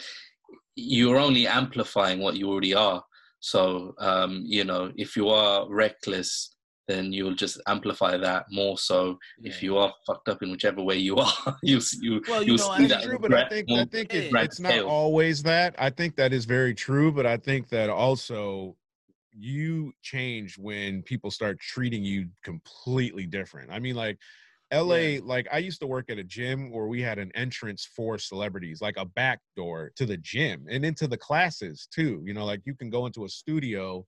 you're 0.75 1.17
only 1.17 1.47
amplifying 1.47 2.19
what 2.19 2.37
you 2.37 2.49
already 2.49 2.73
are 2.73 3.03
so 3.41 3.93
um 3.99 4.43
you 4.45 4.63
know 4.63 4.91
if 4.95 5.15
you 5.17 5.27
are 5.29 5.67
reckless 5.69 6.54
then 6.87 7.11
you'll 7.11 7.35
just 7.35 7.59
amplify 7.67 8.17
that 8.17 8.45
more 8.51 8.77
so 8.77 9.17
if 9.43 9.61
you 9.63 9.77
are 9.77 9.93
fucked 10.05 10.29
up 10.29 10.41
in 10.43 10.51
whichever 10.51 10.81
way 10.81 10.97
you 10.97 11.15
are 11.17 11.57
you 11.63 11.79
you 12.01 12.21
Well, 12.27 12.41
you 12.41 12.47
you'll 12.47 12.57
know, 12.57 12.69
see 12.69 12.83
I- 12.83 12.87
that 12.87 12.89
That's 12.89 13.03
true, 13.05 13.19
but 13.19 13.33
I 13.33 13.49
think 13.49 13.71
I 13.71 13.85
think 13.85 14.13
it, 14.13 14.31
it's 14.43 14.59
not 14.59 14.73
scale. 14.73 14.87
always 14.89 15.43
that. 15.43 15.75
I 15.77 15.89
think 15.89 16.15
that 16.17 16.33
is 16.33 16.45
very 16.45 16.73
true, 16.73 17.11
but 17.11 17.25
I 17.25 17.37
think 17.37 17.69
that 17.69 17.89
also 17.89 18.75
you 19.31 19.93
change 20.01 20.57
when 20.57 21.01
people 21.03 21.29
start 21.29 21.59
treating 21.59 22.03
you 22.03 22.29
completely 22.43 23.25
different. 23.25 23.69
I 23.71 23.79
mean, 23.79 23.95
like 23.95 24.17
LA, 24.71 25.19
like 25.21 25.47
I 25.51 25.57
used 25.59 25.79
to 25.81 25.87
work 25.87 26.09
at 26.09 26.17
a 26.17 26.23
gym 26.23 26.71
where 26.71 26.87
we 26.87 27.01
had 27.01 27.19
an 27.19 27.31
entrance 27.35 27.85
for 27.85 28.17
celebrities, 28.17 28.81
like 28.81 28.97
a 28.97 29.05
back 29.05 29.39
door 29.55 29.91
to 29.95 30.05
the 30.05 30.17
gym 30.17 30.65
and 30.69 30.85
into 30.85 31.07
the 31.07 31.17
classes 31.17 31.87
too. 31.93 32.21
You 32.25 32.33
know, 32.33 32.45
like 32.45 32.61
you 32.65 32.75
can 32.75 32.89
go 32.89 33.05
into 33.05 33.25
a 33.25 33.29
studio 33.29 34.05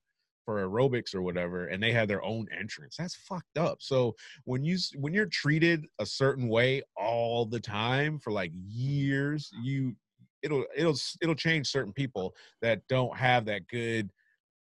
for 0.48 0.66
aerobics 0.66 1.14
or 1.14 1.20
whatever 1.20 1.66
and 1.66 1.82
they 1.82 1.92
have 1.92 2.08
their 2.08 2.24
own 2.24 2.46
entrance 2.58 2.96
that's 2.96 3.14
fucked 3.14 3.58
up. 3.58 3.82
So 3.82 4.14
when 4.46 4.64
you 4.64 4.78
when 4.96 5.12
you're 5.12 5.26
treated 5.26 5.84
a 5.98 6.06
certain 6.06 6.48
way 6.48 6.80
all 6.96 7.44
the 7.44 7.60
time 7.60 8.18
for 8.18 8.32
like 8.32 8.50
years 8.66 9.50
you 9.62 9.94
it'll 10.42 10.64
it'll 10.74 10.96
it'll 11.20 11.34
change 11.34 11.66
certain 11.66 11.92
people 11.92 12.34
that 12.62 12.80
don't 12.88 13.14
have 13.14 13.44
that 13.44 13.68
good 13.68 14.08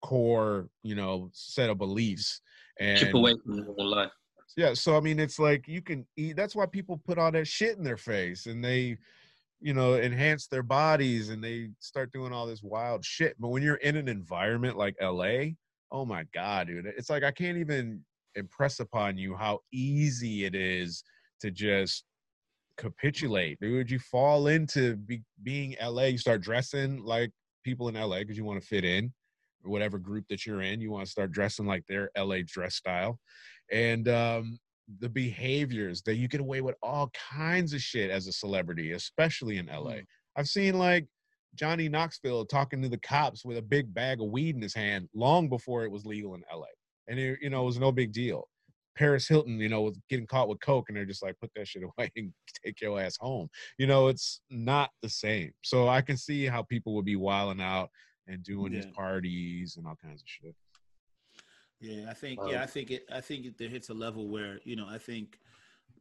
core 0.01 0.67
you 0.83 0.93
know 0.93 1.29
set 1.31 1.69
of 1.69 1.77
beliefs 1.77 2.41
and 2.81 2.99
chip 2.99 3.13
away 3.13 3.35
from 3.45 3.63
normal 3.63 3.89
life. 3.89 4.11
Yeah 4.57 4.73
so 4.73 4.97
i 4.97 4.99
mean 4.99 5.19
it's 5.19 5.39
like 5.39 5.69
you 5.69 5.81
can 5.81 6.05
eat 6.17 6.35
that's 6.35 6.53
why 6.53 6.65
people 6.65 7.01
put 7.05 7.17
all 7.17 7.31
that 7.31 7.47
shit 7.47 7.77
in 7.77 7.83
their 7.85 7.95
face 7.95 8.45
and 8.45 8.61
they 8.61 8.97
you 9.61 9.73
know 9.73 9.95
enhance 9.95 10.47
their 10.47 10.63
bodies 10.63 11.29
and 11.29 11.41
they 11.41 11.69
start 11.79 12.11
doing 12.11 12.33
all 12.33 12.45
this 12.45 12.61
wild 12.61 13.05
shit 13.05 13.35
but 13.39 13.47
when 13.47 13.63
you're 13.63 13.75
in 13.75 13.95
an 13.95 14.09
environment 14.09 14.77
like 14.77 14.95
la 15.01 15.45
oh 15.91 16.05
my 16.05 16.25
god 16.33 16.67
dude 16.67 16.85
it's 16.85 17.09
like 17.09 17.23
i 17.23 17.31
can't 17.31 17.57
even 17.57 18.03
impress 18.35 18.79
upon 18.79 19.17
you 19.17 19.35
how 19.35 19.59
easy 19.71 20.45
it 20.45 20.55
is 20.55 21.03
to 21.39 21.51
just 21.51 22.03
capitulate 22.77 23.59
dude. 23.59 23.89
You 23.89 23.99
fall 23.99 24.47
into 24.47 24.95
be, 24.95 25.21
being 25.43 25.75
la 25.81 26.03
you 26.03 26.17
start 26.17 26.41
dressing 26.41 27.03
like 27.03 27.31
people 27.63 27.89
in 27.89 27.95
la 27.95 28.19
because 28.19 28.37
you 28.37 28.45
want 28.45 28.61
to 28.61 28.67
fit 28.67 28.85
in 28.85 29.11
or 29.65 29.71
whatever 29.71 29.97
group 29.97 30.25
that 30.29 30.45
you're 30.45 30.61
in 30.61 30.79
you 30.79 30.91
want 30.91 31.05
to 31.05 31.11
start 31.11 31.31
dressing 31.31 31.65
like 31.65 31.83
their 31.87 32.09
la 32.17 32.37
dress 32.45 32.75
style. 32.75 33.19
And 33.71 34.07
um 34.07 34.59
the 34.99 35.09
behaviors 35.09 36.01
that 36.03 36.15
you 36.15 36.29
get 36.29 36.39
away 36.39 36.61
with 36.61 36.75
all 36.81 37.11
kinds 37.35 37.73
of 37.73 37.81
shit 37.81 38.09
as 38.09 38.27
a 38.27 38.31
celebrity 38.31 38.93
especially 38.93 39.57
in 39.57 39.65
la 39.65 39.91
Mm. 39.91 40.05
i've 40.37 40.47
seen 40.47 40.77
like 40.77 41.07
johnny 41.55 41.89
knoxville 41.89 42.45
talking 42.45 42.81
to 42.81 42.89
the 42.89 42.97
cops 42.99 43.43
with 43.43 43.57
a 43.57 43.61
big 43.61 43.93
bag 43.93 44.21
of 44.21 44.29
weed 44.29 44.55
in 44.55 44.61
his 44.61 44.73
hand 44.75 45.07
long 45.13 45.49
before 45.49 45.83
it 45.83 45.91
was 45.91 46.05
legal 46.05 46.35
in 46.35 46.43
la 46.53 46.65
and 47.07 47.19
it, 47.19 47.39
you 47.41 47.49
know 47.49 47.63
it 47.63 47.65
was 47.65 47.79
no 47.79 47.91
big 47.91 48.11
deal. 48.11 48.47
Paris 48.95 49.27
hilton 49.27 49.59
you 49.59 49.69
know 49.69 49.81
was 49.81 49.99
getting 50.09 50.27
caught 50.27 50.49
with 50.49 50.59
coke 50.59 50.85
and 50.87 50.97
they're 50.97 51.05
just 51.05 51.23
like 51.23 51.39
put 51.39 51.51
that 51.55 51.67
shit 51.67 51.83
away 51.97 52.11
and 52.15 52.33
take 52.65 52.81
your 52.81 52.99
ass 52.99 53.17
home. 53.19 53.47
You 53.77 53.87
know 53.87 54.07
it's 54.07 54.41
not 54.49 54.91
the 55.01 55.09
same. 55.09 55.51
So 55.63 55.87
i 55.87 56.01
can 56.01 56.17
see 56.17 56.45
how 56.45 56.63
people 56.63 56.93
would 56.95 57.05
be 57.05 57.15
wilding 57.15 57.61
out 57.61 57.89
and 58.27 58.43
doing 58.43 58.73
these 58.73 58.87
parties 58.87 59.77
and 59.77 59.87
all 59.87 59.95
kinds 60.03 60.21
of 60.21 60.27
shit. 60.27 60.55
Yeah, 61.79 62.09
I 62.09 62.13
think 62.13 62.41
Wow. 62.41 62.49
yeah, 62.49 62.63
I 62.63 62.65
think 62.65 62.91
it 62.91 63.05
I 63.11 63.21
think 63.21 63.45
it 63.59 63.69
hits 63.69 63.89
a 63.89 63.93
level 63.93 64.27
where, 64.27 64.59
you 64.63 64.75
know, 64.75 64.87
I 64.89 64.97
think 64.97 65.39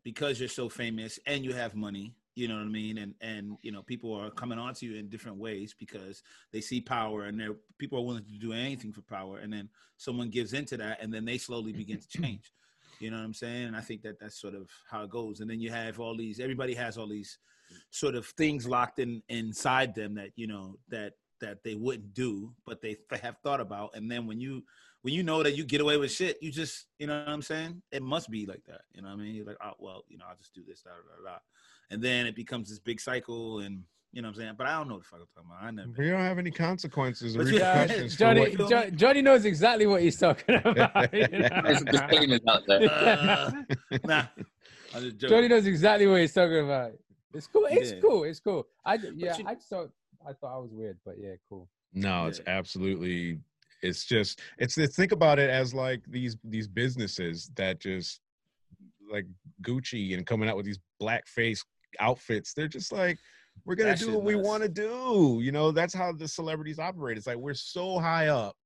because 0.03 0.41
you're 0.41 0.49
so 0.49 0.69
famous 0.69 1.19
and 1.27 1.45
you 1.45 1.53
have 1.53 1.75
money, 1.75 2.15
you 2.37 2.49
know 2.49 2.57
what 2.57 2.67
I 2.67 2.69
mean, 2.69 2.99
and 2.99 3.15
and 3.23 3.57
you 3.63 3.73
know, 3.73 3.83
people 3.83 4.13
are 4.15 4.31
coming 4.31 4.59
on 4.59 4.75
to 4.75 4.87
you 4.87 4.97
in 4.99 5.09
different 5.09 5.39
ways 5.39 5.75
because 5.77 6.23
they 6.53 6.61
see 6.61 6.83
power 6.83 7.25
and 7.25 7.41
they're 7.41 7.57
people 7.79 7.99
are 7.99 8.05
willing 8.05 8.25
to 8.25 8.39
do 8.39 8.53
anything 8.53 8.93
for 8.93 9.01
power 9.03 9.39
and 9.39 9.51
then 9.53 9.71
someone 9.97 10.29
gives 10.29 10.53
into 10.53 10.77
that 10.77 11.03
and 11.03 11.13
then 11.13 11.25
they 11.25 11.39
slowly 11.39 11.73
begin 11.73 11.99
to 11.99 12.09
change. 12.09 12.53
You 13.01 13.11
know 13.11 13.17
what 13.17 13.25
I'm 13.25 13.35
saying? 13.35 13.65
And 13.65 13.77
I 13.77 13.81
think 13.81 14.03
that 14.03 14.21
that's 14.21 14.41
sort 14.41 14.55
of 14.55 14.71
how 14.89 15.03
it 15.05 15.11
goes. 15.11 15.41
And 15.41 15.51
then 15.51 15.61
you 15.61 15.71
have 15.71 15.99
all 15.99 16.17
these 16.17 16.39
everybody 16.39 16.75
has 16.75 16.99
all 16.99 17.09
these 17.09 17.39
sort 17.91 18.15
of 18.15 18.27
things 18.27 18.67
locked 18.67 18.99
in 18.99 19.23
inside 19.31 19.95
them 19.95 20.15
that, 20.15 20.31
you 20.37 20.47
know, 20.47 20.77
that 20.89 21.15
that 21.41 21.65
they 21.65 21.75
wouldn't 21.75 22.15
do, 22.15 22.53
but 22.67 22.81
they 22.83 22.97
have 23.23 23.39
thought 23.39 23.61
about. 23.61 23.91
And 23.95 24.11
then 24.11 24.27
when 24.27 24.41
you 24.41 24.63
when 25.03 25.15
you 25.15 25.23
know 25.23 25.43
that 25.43 25.57
you 25.57 25.65
get 25.65 25.81
away 25.81 25.97
with 25.97 26.11
shit, 26.11 26.37
you 26.43 26.51
just, 26.51 26.87
you 26.99 27.07
know 27.07 27.19
what 27.19 27.29
I'm 27.29 27.41
saying? 27.41 27.81
It 27.93 28.03
must 28.03 28.29
be 28.29 28.45
like 28.45 28.65
that. 28.67 28.81
You 28.93 29.03
know 29.03 29.09
what 29.09 29.21
I 29.21 29.23
mean? 29.23 29.37
You're 29.37 29.47
like, 29.47 29.59
oh, 29.63 29.75
well, 29.79 30.03
you 30.09 30.19
know, 30.19 30.25
I'll 30.29 30.37
just 30.37 30.53
do 30.53 30.63
this, 30.67 30.83
da, 30.83 30.91
da, 30.91 31.31
da. 31.31 31.39
And 31.91 32.03
then 32.03 32.27
it 32.27 32.35
becomes 32.35 32.69
this 32.69 32.79
big 32.79 33.01
cycle 33.01 33.61
and, 33.61 33.83
you 34.13 34.23
know 34.23 34.29
what 34.29 34.37
I'm 34.37 34.41
saying? 34.43 34.55
But 34.59 34.67
I 34.67 34.79
don't 34.79 34.89
know 34.89 34.95
what 34.95 35.03
the 35.05 35.09
fuck 35.09 35.21
I'm 35.21 35.27
talking 35.35 35.51
about. 35.51 35.63
I 35.65 35.71
never. 35.71 35.89
but 35.97 36.05
you 36.05 36.11
don't 36.11 36.21
have 36.21 36.39
any 36.39 36.51
consequences 36.51 37.37
or 37.37 37.41
But 37.45 37.47
repercussions 37.53 38.13
for 38.15 38.19
Johnny, 38.19 38.57
Jo- 38.57 38.91
Johnny 38.91 39.23
knows 39.23 39.45
exactly 39.45 39.87
what 39.87 40.03
he's 40.03 40.19
talking 40.19 40.55
about. 40.57 41.13
you 41.15 41.29
know? 41.29 41.49
There's 41.65 41.83
disclaimers 41.83 42.41
out 42.49 42.63
there. 42.67 42.91
Uh, 42.91 43.53
nah. 44.05 44.25
I'm 44.95 45.03
just. 45.03 45.19
Johnny 45.19 45.49
knows 45.49 45.67
exactly 45.67 46.07
what 46.07 46.21
he's 46.21 46.33
talking 46.33 46.65
about. 46.65 46.93
It's 47.35 47.47
cool. 47.47 47.67
It's 47.71 47.93
Yeah. 47.93 48.01
cool. 48.01 48.25
It's 48.25 48.41
cool. 48.41 48.67
I 48.85 48.97
d- 48.97 49.11
yeah. 49.15 49.37
you- 49.37 49.45
I 49.47 49.55
just 49.55 49.69
thought 49.69 49.91
I 50.27 50.33
thought 50.33 50.55
I 50.57 50.59
was 50.59 50.71
weird, 50.73 50.97
but 51.05 51.17
yeah, 51.19 51.35
cool. 51.49 51.69
No, 51.93 52.27
it's 52.27 52.41
absolutely. 52.47 53.39
It's 53.83 54.05
just 54.07 54.41
it's, 54.59 54.79
it's 54.79 54.97
think 54.97 55.13
about 55.13 55.39
it 55.39 55.51
as 55.51 55.75
like 55.75 56.01
these 56.09 56.37
these 56.43 56.67
businesses 56.67 57.51
that 57.57 57.79
just 57.81 58.21
like 59.13 59.27
Gucci 59.63 60.15
and 60.17 60.27
coming 60.27 60.49
out 60.49 60.57
with 60.57 60.65
these 60.67 60.79
blackface 61.01 61.61
outfits. 62.01 62.53
They're 62.55 62.69
just 62.69 62.93
like 62.93 63.19
we're 63.65 63.75
gonna 63.75 63.91
That 63.91 63.99
do 63.99 64.15
what 64.15 64.25
we 64.25 64.35
want 64.35 64.63
to 64.63 64.69
do. 64.69 65.41
You 65.43 65.53
know, 65.53 65.71
that's 65.71 65.95
how 65.95 66.13
the 66.13 66.29
celebrities 66.29 66.79
operate. 66.79 67.17
It's 67.17 67.27
like 67.27 67.37
we're 67.37 67.55
so 67.55 67.99
high 67.99 68.29
up 68.29 68.57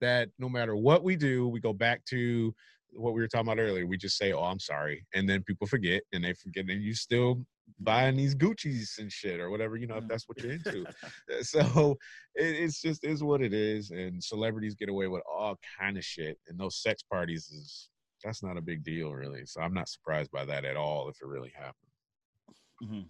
that 0.00 0.28
no 0.38 0.48
matter 0.48 0.76
what 0.76 1.04
we 1.04 1.16
do, 1.16 1.48
we 1.48 1.60
go 1.60 1.72
back 1.72 2.04
to 2.06 2.54
what 2.92 3.14
we 3.14 3.20
were 3.20 3.28
talking 3.28 3.46
about 3.48 3.60
earlier. 3.60 3.86
We 3.86 3.96
just 3.96 4.18
say, 4.18 4.32
"Oh, 4.32 4.42
I'm 4.42 4.58
sorry," 4.58 5.06
and 5.14 5.28
then 5.28 5.42
people 5.42 5.66
forget, 5.66 6.02
and 6.12 6.24
they 6.24 6.34
forget, 6.34 6.68
and 6.68 6.82
you 6.82 6.94
still 6.94 7.44
buying 7.80 8.16
these 8.16 8.34
Gucci's 8.34 8.96
and 8.98 9.10
shit 9.10 9.40
or 9.40 9.50
whatever. 9.50 9.76
You 9.76 9.86
know, 9.86 9.96
if 9.96 10.08
that's 10.08 10.28
what 10.28 10.38
you're 10.42 10.52
into. 10.52 10.86
Uh, 11.28 11.42
so 11.42 11.96
it, 12.36 12.44
it's 12.44 12.80
just 12.80 13.04
is 13.04 13.24
what 13.24 13.42
it 13.42 13.52
is 13.52 13.90
and 13.90 14.22
celebrities 14.22 14.76
get 14.76 14.88
away 14.88 15.08
with 15.08 15.22
all 15.28 15.58
kind 15.78 15.96
of 15.96 16.04
shit 16.04 16.38
and 16.46 16.58
those 16.58 16.76
sex 16.76 17.02
parties 17.02 17.48
is 17.48 17.88
that's 18.22 18.42
not 18.44 18.56
a 18.56 18.60
big 18.60 18.84
deal 18.84 19.12
really 19.12 19.44
so 19.44 19.60
i'm 19.60 19.74
not 19.74 19.88
surprised 19.88 20.30
by 20.30 20.44
that 20.44 20.64
at 20.64 20.76
all 20.76 21.08
if 21.08 21.16
it 21.20 21.26
really 21.26 21.52
happened 21.56 21.90
Mhm. 22.82 23.06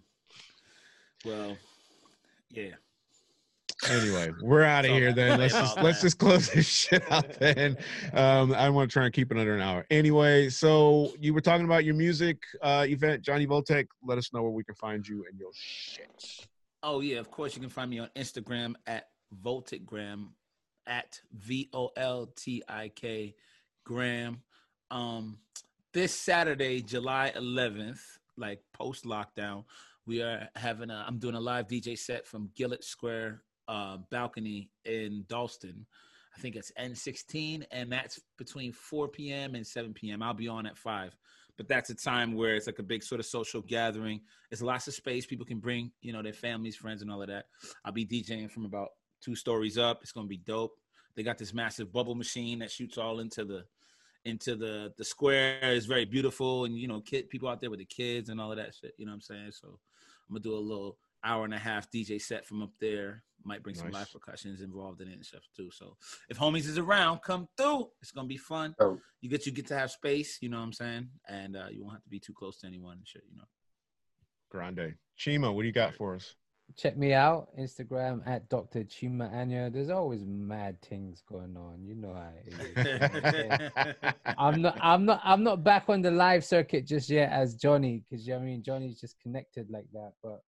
Well, 1.25 1.57
yeah. 2.49 2.75
anyway 3.91 4.31
we're 4.41 4.63
out 4.63 4.85
of 4.85 4.91
here 4.91 5.13
then 5.13 5.37
let's 5.37 5.53
just 5.53 5.77
let's 5.77 6.01
just 6.01 6.17
close 6.17 6.49
this 6.49 6.65
shit 6.81 7.03
out 7.11 7.31
then 7.39 7.77
um 8.13 8.51
i 8.55 8.67
want 8.67 8.89
to 8.89 8.93
try 8.93 9.05
and 9.05 9.13
keep 9.13 9.31
it 9.31 9.37
under 9.37 9.53
an 9.53 9.61
hour 9.61 9.85
anyway 9.91 10.49
so 10.49 11.13
you 11.19 11.31
were 11.31 11.41
talking 11.41 11.63
about 11.65 11.85
your 11.85 11.93
music 11.93 12.41
uh 12.63 12.85
event 12.89 13.21
johnny 13.21 13.45
voltik 13.45 13.85
let 14.03 14.17
us 14.17 14.33
know 14.33 14.41
where 14.41 14.51
we 14.51 14.63
can 14.63 14.73
find 14.73 15.07
you 15.07 15.23
and 15.29 15.39
your 15.39 15.51
shit 15.53 16.47
Oh 16.83 16.99
yeah, 17.01 17.17
of 17.17 17.31
course 17.31 17.55
you 17.55 17.61
can 17.61 17.69
find 17.69 17.89
me 17.89 17.99
on 17.99 18.09
Instagram 18.15 18.75
at 18.85 19.09
Voltikgram 19.43 20.27
at 20.85 21.19
V 21.33 21.69
O 21.73 21.89
L 21.97 22.27
T 22.35 22.63
I 22.69 22.89
K 22.89 23.35
Gram. 23.83 24.41
Um 24.91 25.39
this 25.93 26.13
Saturday, 26.13 26.81
July 26.81 27.33
11th, 27.35 28.19
like 28.37 28.59
post 28.73 29.05
lockdown, 29.05 29.65
we 30.05 30.21
are 30.21 30.47
having 30.55 30.89
a 30.89 31.05
I'm 31.07 31.19
doing 31.19 31.35
a 31.35 31.39
live 31.39 31.67
DJ 31.67 31.97
set 31.97 32.25
from 32.25 32.49
Gillett 32.57 32.83
Square 32.83 33.43
uh, 33.67 33.97
balcony 34.09 34.71
in 34.85 35.25
Dalston. 35.27 35.85
I 36.35 36.39
think 36.39 36.55
it's 36.55 36.71
N16, 36.79 37.65
and 37.71 37.91
that's 37.91 38.19
between 38.37 38.71
4 38.71 39.07
p.m. 39.07 39.55
and 39.55 39.65
7 39.65 39.93
p.m. 39.93 40.21
I'll 40.21 40.35
be 40.35 40.47
on 40.47 40.67
at 40.67 40.77
5. 40.77 41.15
But 41.57 41.67
that's 41.67 41.89
a 41.89 41.95
time 41.95 42.35
where 42.35 42.53
it's 42.55 42.67
like 42.67 42.77
a 42.77 42.83
big 42.83 43.01
sort 43.01 43.19
of 43.19 43.25
social 43.25 43.61
gathering. 43.61 44.21
There's 44.51 44.61
lots 44.61 44.87
of 44.87 44.93
space. 44.93 45.25
People 45.25 45.47
can 45.47 45.59
bring, 45.59 45.91
you 46.01 46.13
know, 46.13 46.21
their 46.21 46.33
families, 46.33 46.75
friends, 46.75 47.01
and 47.01 47.11
all 47.11 47.23
of 47.23 47.29
that. 47.29 47.45
I'll 47.83 47.91
be 47.91 48.05
DJing 48.05 48.51
from 48.51 48.65
about 48.65 48.89
two 49.21 49.35
stories 49.35 49.79
up. 49.79 49.99
It's 50.03 50.11
gonna 50.11 50.27
be 50.27 50.37
dope. 50.37 50.77
They 51.15 51.23
got 51.23 51.39
this 51.39 51.53
massive 51.53 51.91
bubble 51.91 52.13
machine 52.13 52.59
that 52.59 52.69
shoots 52.69 52.99
all 52.99 53.19
into 53.19 53.43
the 53.43 53.65
into 54.27 54.55
the 54.55 54.93
the 54.97 55.05
square. 55.05 55.59
is 55.73 55.85
very 55.85 56.05
beautiful, 56.05 56.65
and 56.65 56.77
you 56.77 56.87
know, 56.87 57.01
kid 57.01 57.29
people 57.29 57.49
out 57.49 57.61
there 57.61 57.69
with 57.69 57.79
the 57.79 57.85
kids 57.85 58.29
and 58.29 58.39
all 58.39 58.51
of 58.51 58.57
that 58.57 58.75
shit. 58.75 58.93
You 58.97 59.05
know 59.05 59.11
what 59.11 59.15
I'm 59.15 59.21
saying? 59.21 59.51
So 59.51 59.67
I'm 60.29 60.35
gonna 60.35 60.41
do 60.41 60.55
a 60.55 60.59
little 60.59 60.97
hour 61.23 61.45
and 61.45 61.53
a 61.53 61.57
half 61.57 61.89
DJ 61.89 62.21
set 62.21 62.45
from 62.45 62.61
up 62.61 62.71
there. 62.79 63.23
Might 63.43 63.63
bring 63.63 63.75
some 63.75 63.85
live 63.91 64.01
Nice. 64.01 64.11
percussions 64.11 64.61
involved 64.61 64.99
in 64.99 65.07
it 65.07 65.13
and 65.13 65.25
stuff 65.25 65.43
too. 65.55 65.69
So 65.71 65.95
if 66.29 66.37
homies 66.37 66.67
is 66.67 66.77
around, 66.77 67.19
come 67.21 67.47
through. 67.55 67.89
It's 68.01 68.11
gonna 68.11 68.27
be 68.27 68.37
fun. 68.37 68.75
Oh. 68.79 68.99
You 69.21 69.29
get 69.29 69.45
you 69.45 69.51
get 69.51 69.67
to 69.67 69.77
have 69.77 69.89
space. 69.91 70.39
You 70.41 70.49
know 70.49 70.57
what 70.57 70.63
I'm 70.63 70.73
saying? 70.73 71.09
And 71.29 71.55
uh, 71.55 71.67
you 71.71 71.81
won't 71.81 71.93
have 71.95 72.03
to 72.03 72.09
be 72.09 72.19
too 72.19 72.33
close 72.33 72.57
to 72.59 72.67
anyone 72.67 72.97
and 72.97 73.07
shit. 73.07 73.23
You 73.29 73.37
know. 73.37 73.45
Grande. 74.49 74.95
Chima, 75.17 75.53
what 75.53 75.61
do 75.61 75.67
you 75.67 75.73
got 75.73 75.95
for 75.95 76.15
us? 76.15 76.35
Check 76.75 76.97
me 76.97 77.13
out 77.13 77.49
Instagram 77.57 78.21
at 78.27 78.49
Dr. 78.49 78.83
Chima 78.83 79.31
Anya. 79.33 79.69
There's 79.69 79.89
always 79.89 80.23
mad 80.25 80.79
things 80.81 81.23
going 81.27 81.55
on. 81.57 81.83
You 81.83 81.95
know 81.95 82.13
how 82.13 82.29
it 82.45 83.71
is. 83.95 84.13
I'm 84.37 84.61
not 84.61 84.77
I'm 84.81 85.05
not 85.05 85.21
I'm 85.23 85.43
not 85.43 85.63
back 85.63 85.85
on 85.87 86.01
the 86.01 86.11
live 86.11 86.43
circuit 86.45 86.85
just 86.85 87.09
yet 87.09 87.31
as 87.31 87.55
Johnny 87.55 88.03
because 88.09 88.27
you 88.27 88.33
know 88.33 88.39
what 88.39 88.43
I 88.43 88.47
mean 88.47 88.63
Johnny's 88.63 88.99
just 88.99 89.19
connected 89.19 89.69
like 89.71 89.87
that. 89.93 90.11
But 90.21 90.41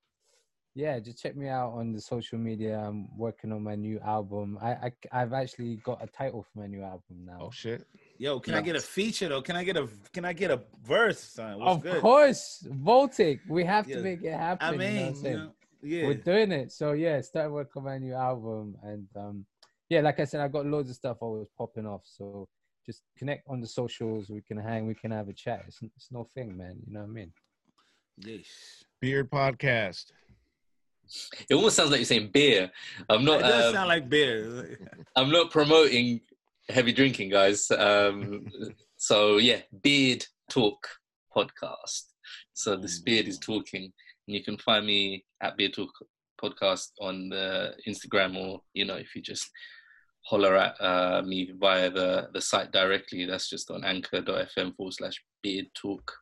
yeah, 0.76 0.99
just 0.99 1.22
check 1.22 1.36
me 1.36 1.47
out 1.47 1.72
on 1.74 1.93
the 1.93 2.01
social 2.01 2.38
media. 2.38 2.78
I'm 2.78 3.07
working 3.17 3.51
on 3.51 3.63
my 3.63 3.76
new 3.76 3.99
album. 4.01 4.59
I, 4.61 4.72
I 4.72 4.91
I've 5.11 5.34
actually 5.34 5.78
got 5.78 6.03
a 6.03 6.07
title 6.07 6.43
for 6.43 6.59
my 6.59 6.67
new 6.67 6.84
album 6.84 7.26
now. 7.26 7.38
Oh 7.41 7.51
shit. 7.51 7.88
Yo, 8.17 8.39
can 8.39 8.53
I 8.53 8.61
get 8.61 8.76
a 8.76 8.82
feature 8.82 9.30
though? 9.30 9.41
Can 9.41 9.55
I 9.55 9.63
get 9.63 9.78
a 9.78 9.88
Can 10.13 10.26
I 10.26 10.34
get 10.34 10.51
a 10.51 10.61
verse? 10.86 11.20
Son? 11.20 11.57
What's 11.59 11.78
of 11.78 11.82
good? 11.82 12.01
course, 12.01 12.67
Voltik. 12.70 13.39
We 13.47 13.63
have 13.63 13.88
Yeah. 13.88 13.95
to 13.95 14.01
make 14.03 14.22
it 14.24 14.34
happen. 14.34 14.67
I 14.67 14.72
you 14.74 14.78
know 14.78 14.84
mean, 14.84 15.15
you 15.26 15.38
know, 15.38 15.51
yeah. 15.82 16.05
we're 16.05 16.13
doing 16.15 16.51
it. 16.51 16.71
So 16.71 16.93
yeah, 16.93 17.21
start 17.21 17.51
working 17.51 17.80
on 17.82 17.84
my 17.86 17.97
new 17.97 18.13
album, 18.13 18.75
and 18.84 19.07
um, 19.15 19.45
yeah, 19.89 20.01
like 20.01 20.19
I 20.19 20.25
said, 20.25 20.41
I've 20.41 20.51
got 20.51 20.65
loads 20.65 20.89
of 20.89 20.95
stuff 20.95 21.17
always 21.21 21.47
popping 21.57 21.88
off. 21.88 22.01
So 22.05 22.47
just 22.86 23.03
connect 23.17 23.43
on 23.47 23.61
the 23.61 23.67
socials. 23.67 24.30
We 24.30 24.41
can 24.41 24.57
hang. 24.57 24.88
We 24.88 24.95
can 24.95 25.11
have 25.11 25.30
a 25.30 25.34
chat. 25.34 25.63
It's, 25.67 25.80
it's 25.82 26.11
no 26.11 26.27
thing, 26.34 26.57
man. 26.57 26.77
You 26.86 26.93
know 26.93 27.01
what 27.01 27.09
I 27.09 27.11
mean? 27.11 27.32
Yeesh. 28.23 28.47
Beard 29.01 29.30
podcast. 29.30 30.05
It 31.49 31.55
almost 31.55 31.75
sounds 31.75 31.89
like 31.89 31.99
you're 31.99 32.05
saying 32.05 32.30
beer. 32.32 32.69
I'm 33.09 33.25
not. 33.25 33.39
It 33.39 33.43
not. 33.43 33.49
does 33.49 33.65
Um, 33.67 33.73
sound 33.73 33.88
like 33.88 34.09
beer. 34.09 34.80
I'm 35.15 35.32
not 35.32 35.51
promoting 35.51 36.21
heavy 36.69 36.91
drinking, 36.91 37.30
guys. 37.30 37.69
Um, 37.71 38.45
so 38.97 39.38
yeah, 39.38 39.61
Beard 39.82 40.25
Talk 40.49 40.88
podcast. 41.36 42.03
So 42.53 42.75
this 42.75 42.99
beard 42.99 43.27
is 43.27 43.39
talking, 43.39 43.91
and 44.30 44.36
you 44.36 44.43
can 44.43 44.59
find 44.59 44.86
me 44.86 45.25
at 45.41 45.57
Beard 45.57 45.73
Talk 45.73 45.89
podcast 46.39 46.91
on 47.01 47.30
the 47.30 47.73
Instagram, 47.88 48.38
or 48.38 48.61
you 48.73 48.86
know, 48.86 48.93
if 48.93 49.15
you 49.15 49.23
just 49.23 49.49
holler 50.21 50.55
at 50.55 50.75
uh, 50.80 51.23
me 51.25 51.51
via 51.59 51.89
the 51.89 52.30
the 52.32 52.39
site 52.39 52.71
directly, 52.71 53.25
that's 53.25 53.49
just 53.49 53.71
on 53.71 53.84
anchor.fm 53.84 54.75
forward 54.75 54.93
slash 54.93 55.19
Beard 55.41 55.65
Talk. 55.73 56.13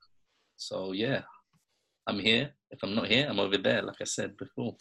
So 0.55 0.93
yeah, 0.93 1.24
I'm 2.08 2.18
here. 2.18 2.51
If 2.72 2.80
I'm 2.82 2.95
not 2.95 3.08
here, 3.08 3.28
I'm 3.30 3.41
over 3.41 3.58
there, 3.58 3.82
like 3.82 3.97
I 3.99 4.05
said 4.05 4.38
before. 4.38 4.78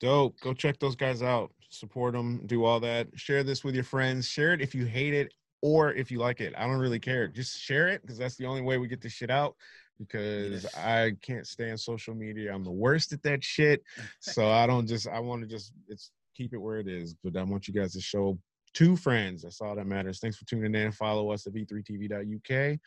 Dope. 0.00 0.36
Go 0.40 0.54
check 0.54 0.78
those 0.78 0.94
guys 0.94 1.20
out. 1.20 1.50
Support 1.70 2.14
them. 2.14 2.46
Do 2.46 2.64
all 2.64 2.78
that. 2.78 3.08
Share 3.16 3.42
this 3.42 3.64
with 3.64 3.74
your 3.74 3.82
friends. 3.82 4.28
Share 4.28 4.52
it 4.52 4.62
if 4.62 4.72
you 4.72 4.86
hate 4.86 5.14
it 5.14 5.34
or 5.62 5.92
if 5.94 6.12
you 6.12 6.20
like 6.20 6.40
it. 6.40 6.54
I 6.56 6.68
don't 6.68 6.78
really 6.78 7.00
care. 7.00 7.26
Just 7.26 7.58
share 7.58 7.88
it 7.88 8.02
because 8.02 8.18
that's 8.18 8.36
the 8.36 8.46
only 8.46 8.62
way 8.62 8.78
we 8.78 8.86
get 8.86 9.00
this 9.00 9.12
shit 9.12 9.30
out. 9.30 9.56
Because 9.98 10.64
Yes. 10.64 10.74
I 10.76 11.12
can't 11.22 11.46
stand 11.46 11.80
social 11.80 12.14
media. 12.14 12.54
I'm 12.54 12.64
the 12.64 12.70
worst 12.70 13.12
at 13.12 13.22
that 13.24 13.42
shit. 13.42 13.82
So 14.20 14.48
I 14.48 14.66
don't 14.66 14.86
just. 14.86 15.08
I 15.08 15.20
want 15.20 15.42
to 15.42 15.48
just. 15.48 15.72
It's 15.88 16.10
keep 16.36 16.52
it 16.54 16.58
where 16.58 16.78
it 16.78 16.86
is. 16.88 17.14
But 17.24 17.36
I 17.36 17.42
want 17.42 17.66
you 17.66 17.74
guys 17.74 17.92
to 17.94 18.00
show 18.00 18.38
two 18.74 18.96
friends. 18.96 19.42
That's 19.42 19.60
all 19.60 19.74
that 19.74 19.86
matters. 19.86 20.20
Thanks 20.20 20.36
for 20.36 20.44
tuning 20.44 20.74
in. 20.74 20.92
Follow 20.92 21.32
us 21.32 21.46
at 21.46 21.52
v3tv.uk. 21.54 22.78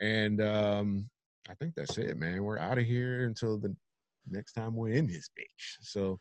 And 0.00 0.40
um, 0.40 1.10
I 1.48 1.54
think 1.54 1.74
that's 1.74 1.98
it, 1.98 2.16
man. 2.16 2.44
We're 2.44 2.58
out 2.58 2.78
of 2.78 2.84
here 2.84 3.24
until 3.24 3.58
the 3.58 3.74
next 4.30 4.52
time 4.52 4.76
we're 4.76 4.90
in 4.90 5.06
this 5.08 5.28
bitch. 5.36 5.76
So 5.80 6.20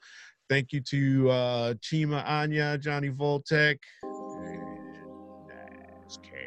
thank 0.49 0.71
you 0.71 0.81
to 0.81 1.29
uh 1.29 1.73
Chima 1.75 2.27
Anya, 2.27 2.77
Johnny 2.79 3.09
Voltik, 3.11 3.77
and 4.03 4.08
Naz 4.08 4.08
K. 4.08 4.08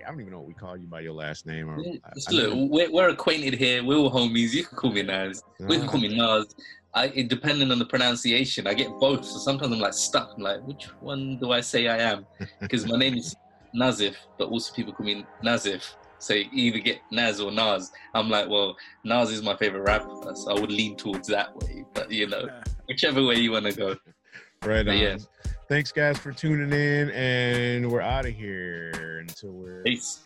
I 0.07 0.11
don't 0.11 0.21
even 0.21 0.33
know 0.33 0.39
what 0.39 0.49
we 0.49 0.55
call 0.55 0.77
you 0.77 0.87
by 0.87 1.01
your 1.01 1.13
last 1.15 1.47
name. 1.47 1.69
Or, 1.69 1.79
I- 1.79 2.15
Just 2.15 2.29
I 2.31 2.33
look, 2.33 2.51
didn't- 2.51 2.71
we're, 2.71 2.91
we're 2.91 3.09
acquainted 3.11 3.55
here. 3.55 3.83
We're 3.85 3.97
all 3.97 4.11
homies. 4.11 4.53
You 4.53 4.65
can 4.65 4.77
call 4.77 4.93
me 4.93 5.03
Naz. 5.03 5.43
We 5.61 5.77
can 5.77 5.87
Ah, 5.89 5.91
call 5.91 6.01
me 6.01 6.17
Nas. 6.17 6.47
I, 6.95 7.07
it, 7.07 7.29
depending 7.29 7.71
on 7.73 7.79
the 7.79 7.87
pronunciation, 7.87 8.67
I 8.67 8.75
get 8.75 8.89
both. 9.01 9.25
So 9.25 9.39
sometimes 9.39 9.73
I'm 9.73 9.81
like 9.81 9.95
stuck. 9.95 10.33
I'm 10.37 10.43
like, 10.43 10.61
which 10.67 10.85
one 11.01 11.39
do 11.39 11.51
I 11.53 11.61
say 11.61 11.89
I 11.89 11.99
am? 11.99 12.27
Because 12.61 12.87
my 12.87 12.97
name 12.99 13.15
is 13.15 13.35
Nazif, 13.75 14.15
but 14.39 14.49
also 14.49 14.73
people 14.75 14.93
call 14.93 15.07
me 15.07 15.25
Nazif. 15.45 15.83
So 16.19 16.35
you 16.35 16.47
either 16.53 16.79
get 16.79 17.01
Naz 17.11 17.41
or 17.41 17.51
Nas. 17.51 17.91
I'm 18.15 18.29
like, 18.29 18.49
well, 18.49 18.77
Nas 19.05 19.31
is 19.31 19.43
my 19.43 19.57
favorite 19.57 19.83
rapper, 19.83 20.35
so 20.37 20.55
I 20.55 20.61
would 20.61 20.71
lean 20.71 20.97
towards 20.97 21.27
that 21.29 21.57
way. 21.57 21.85
But 21.95 22.11
you 22.13 22.27
know, 22.29 22.49
whichever 22.89 23.25
way 23.25 23.37
you 23.37 23.53
want 23.53 23.65
to 23.67 23.73
go. 23.73 23.89
right 24.65 24.85
but 24.85 24.93
on. 24.95 24.99
yeah. 24.99 25.17
Thanks 25.69 25.93
guys 25.93 26.19
for 26.19 26.33
tuning 26.33 26.73
in, 26.73 27.11
and 27.11 27.91
we're 27.91 28.01
out 28.01 28.27
of 28.27 28.35
here 28.35 29.19
until 29.21 29.53
we're 29.53 29.83
Peace. 29.83 30.21